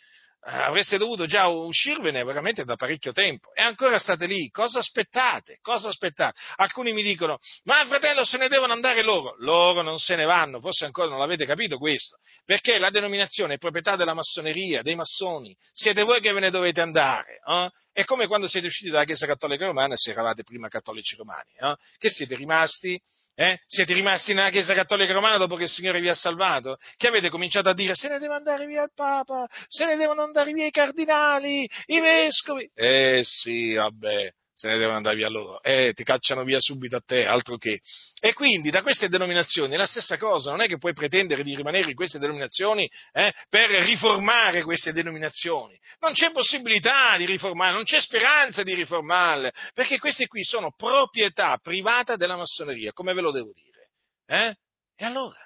Eh, 0.47 0.51
avreste 0.51 0.99
dovuto 0.99 1.26
già 1.26 1.49
uscirvene 1.49 2.22
veramente 2.22 2.64
da 2.64 2.76
parecchio 2.76 3.11
tempo 3.11 3.53
e 3.55 3.62
ancora 3.62 3.99
state 3.99 4.26
lì, 4.26 4.49
cosa 4.51 4.78
aspettate? 4.78 5.59
Cosa 5.61 5.89
aspettate? 5.89 6.39
Alcuni 6.57 6.93
mi 6.93 7.03
dicono, 7.03 7.39
ma 7.64 7.84
fratello 7.86 8.24
se 8.24 8.39
ne 8.39 8.47
devono 8.47 8.72
andare 8.72 9.03
loro, 9.03 9.34
loro 9.39 9.82
non 9.82 9.99
se 9.99 10.14
ne 10.14 10.24
vanno, 10.24 10.61
forse 10.61 10.84
ancora 10.84 11.09
non 11.09 11.18
l'avete 11.18 11.45
capito 11.45 11.76
questo, 11.76 12.18
perché 12.45 12.78
la 12.78 12.91
denominazione 12.91 13.55
è 13.55 13.59
proprietà 13.59 13.97
della 13.97 14.14
massoneria, 14.14 14.82
dei 14.82 14.95
massoni, 14.95 15.57
siete 15.72 16.05
voi 16.05 16.20
che 16.20 16.32
ve 16.32 16.41
ne 16.41 16.51
dovete 16.51 16.80
andare, 16.80 17.41
eh? 17.45 17.70
è 17.93 18.05
come 18.05 18.28
quando 18.28 18.47
siete 18.47 18.68
usciti 18.68 18.91
dalla 18.91 19.05
Chiesa 19.05 19.26
Cattolica 19.26 19.66
Romana 19.66 19.97
se 19.97 20.12
eravate 20.12 20.45
prima 20.45 20.68
cattolici 20.68 21.16
romani, 21.16 21.51
eh? 21.57 21.74
che 21.99 22.11
siete 22.11 22.36
rimasti 22.36 23.01
eh? 23.41 23.61
Siete 23.66 23.95
rimasti 23.95 24.34
nella 24.34 24.51
Chiesa 24.51 24.74
Cattolica 24.74 25.12
Romana 25.12 25.36
dopo 25.36 25.55
che 25.55 25.62
il 25.62 25.68
Signore 25.68 26.01
vi 26.01 26.09
ha 26.09 26.14
salvato? 26.14 26.76
Che 26.97 27.07
avete 27.07 27.28
cominciato 27.30 27.68
a 27.68 27.72
dire 27.72 27.95
se 27.95 28.09
ne 28.09 28.18
deve 28.18 28.34
andare 28.34 28.66
via 28.66 28.82
il 28.82 28.91
Papa, 28.93 29.47
se 29.68 29.86
ne 29.86 29.97
devono 29.97 30.22
andare 30.22 30.53
via 30.53 30.66
i 30.66 30.72
cardinali, 30.72 31.70
i 31.86 32.01
vescovi? 32.01 32.68
Eh 32.74 33.20
sì, 33.22 33.74
vabbè, 33.74 34.32
se 34.59 34.67
ne 34.67 34.77
devono 34.77 34.97
andare 34.97 35.15
via 35.15 35.29
loro, 35.29 35.63
eh, 35.63 35.93
ti 35.95 36.03
cacciano 36.03 36.43
via 36.43 36.59
subito 36.59 36.97
a 36.97 37.01
te, 37.01 37.25
altro 37.25 37.57
che. 37.59 37.79
E 38.21 38.33
quindi 38.33 38.71
da 38.71 38.83
queste 38.83 39.09
denominazioni 39.09 39.75
è 39.75 39.77
la 39.77 39.87
stessa 39.87 40.19
cosa, 40.19 40.51
non 40.51 40.61
è 40.63 40.67
che 40.67 40.79
puoi 40.79 40.95
pretendere 40.95 41.45
di 41.45 41.55
rimanere 41.55 41.91
in 41.91 41.95
queste 41.95 42.19
denominazioni 42.19 42.91
eh, 43.13 43.33
per 43.49 43.71
riformare 43.71 44.65
queste 44.65 44.93
denominazioni. 44.93 45.79
Non 46.01 46.13
c'è 46.13 46.33
possibilità 46.33 47.17
di 47.17 47.25
riformarle, 47.25 47.77
non 47.77 47.85
c'è 47.85 48.01
speranza 48.01 48.65
di 48.65 48.75
riformarle, 48.75 49.53
perché 49.75 50.01
queste 50.01 50.27
qui 50.27 50.43
sono 50.43 50.73
proprietà 50.77 51.57
privata 51.59 52.17
della 52.17 52.37
massoneria, 52.37 52.93
come 52.93 53.15
ve 53.15 53.21
lo 53.21 53.31
devo 53.31 53.53
dire. 53.55 53.91
Eh? 54.27 54.57
E 54.97 55.05
allora? 55.05 55.39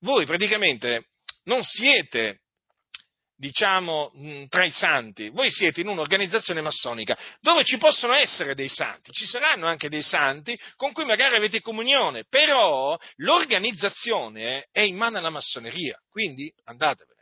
Voi 0.00 0.26
praticamente 0.26 1.06
non 1.44 1.62
siete 1.62 2.40
diciamo, 3.36 4.12
tra 4.48 4.64
i 4.64 4.70
santi. 4.70 5.28
Voi 5.28 5.50
siete 5.50 5.80
in 5.80 5.88
un'organizzazione 5.88 6.60
massonica 6.60 7.16
dove 7.40 7.64
ci 7.64 7.76
possono 7.78 8.14
essere 8.14 8.54
dei 8.54 8.68
santi, 8.68 9.12
ci 9.12 9.26
saranno 9.26 9.66
anche 9.66 9.88
dei 9.88 10.02
santi 10.02 10.58
con 10.76 10.92
cui 10.92 11.04
magari 11.04 11.36
avete 11.36 11.60
comunione, 11.60 12.24
però 12.28 12.98
l'organizzazione 13.16 14.68
è 14.72 14.80
in 14.80 14.96
mano 14.96 15.18
alla 15.18 15.30
massoneria, 15.30 16.00
quindi 16.10 16.52
andatevene. 16.64 17.14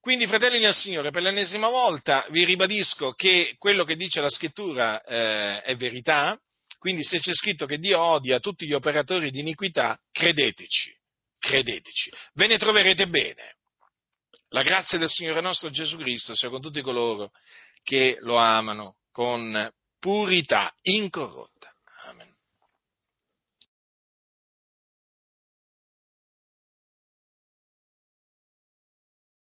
Quindi, 0.00 0.26
fratelli 0.26 0.60
del 0.60 0.74
Signore, 0.74 1.10
per 1.10 1.22
l'ennesima 1.22 1.68
volta 1.68 2.24
vi 2.30 2.44
ribadisco 2.44 3.12
che 3.12 3.56
quello 3.58 3.84
che 3.84 3.96
dice 3.96 4.20
la 4.20 4.30
scrittura 4.30 5.02
eh, 5.02 5.60
è 5.62 5.76
verità, 5.76 6.38
quindi 6.78 7.02
se 7.02 7.18
c'è 7.18 7.34
scritto 7.34 7.66
che 7.66 7.78
Dio 7.78 8.00
odia 8.00 8.38
tutti 8.38 8.64
gli 8.66 8.72
operatori 8.72 9.30
di 9.30 9.40
iniquità, 9.40 9.98
credeteci 10.10 10.97
credeteci, 11.38 12.10
ve 12.34 12.46
ne 12.46 12.58
troverete 12.58 13.08
bene. 13.08 13.56
La 14.50 14.62
grazia 14.62 14.98
del 14.98 15.08
Signore 15.08 15.40
nostro 15.40 15.70
Gesù 15.70 15.96
Cristo 15.98 16.34
sia 16.34 16.48
con 16.48 16.60
tutti 16.60 16.80
coloro 16.80 17.32
che 17.82 18.16
lo 18.20 18.36
amano 18.36 18.96
con 19.10 19.70
purità 19.98 20.74
incorrotta. 20.82 21.57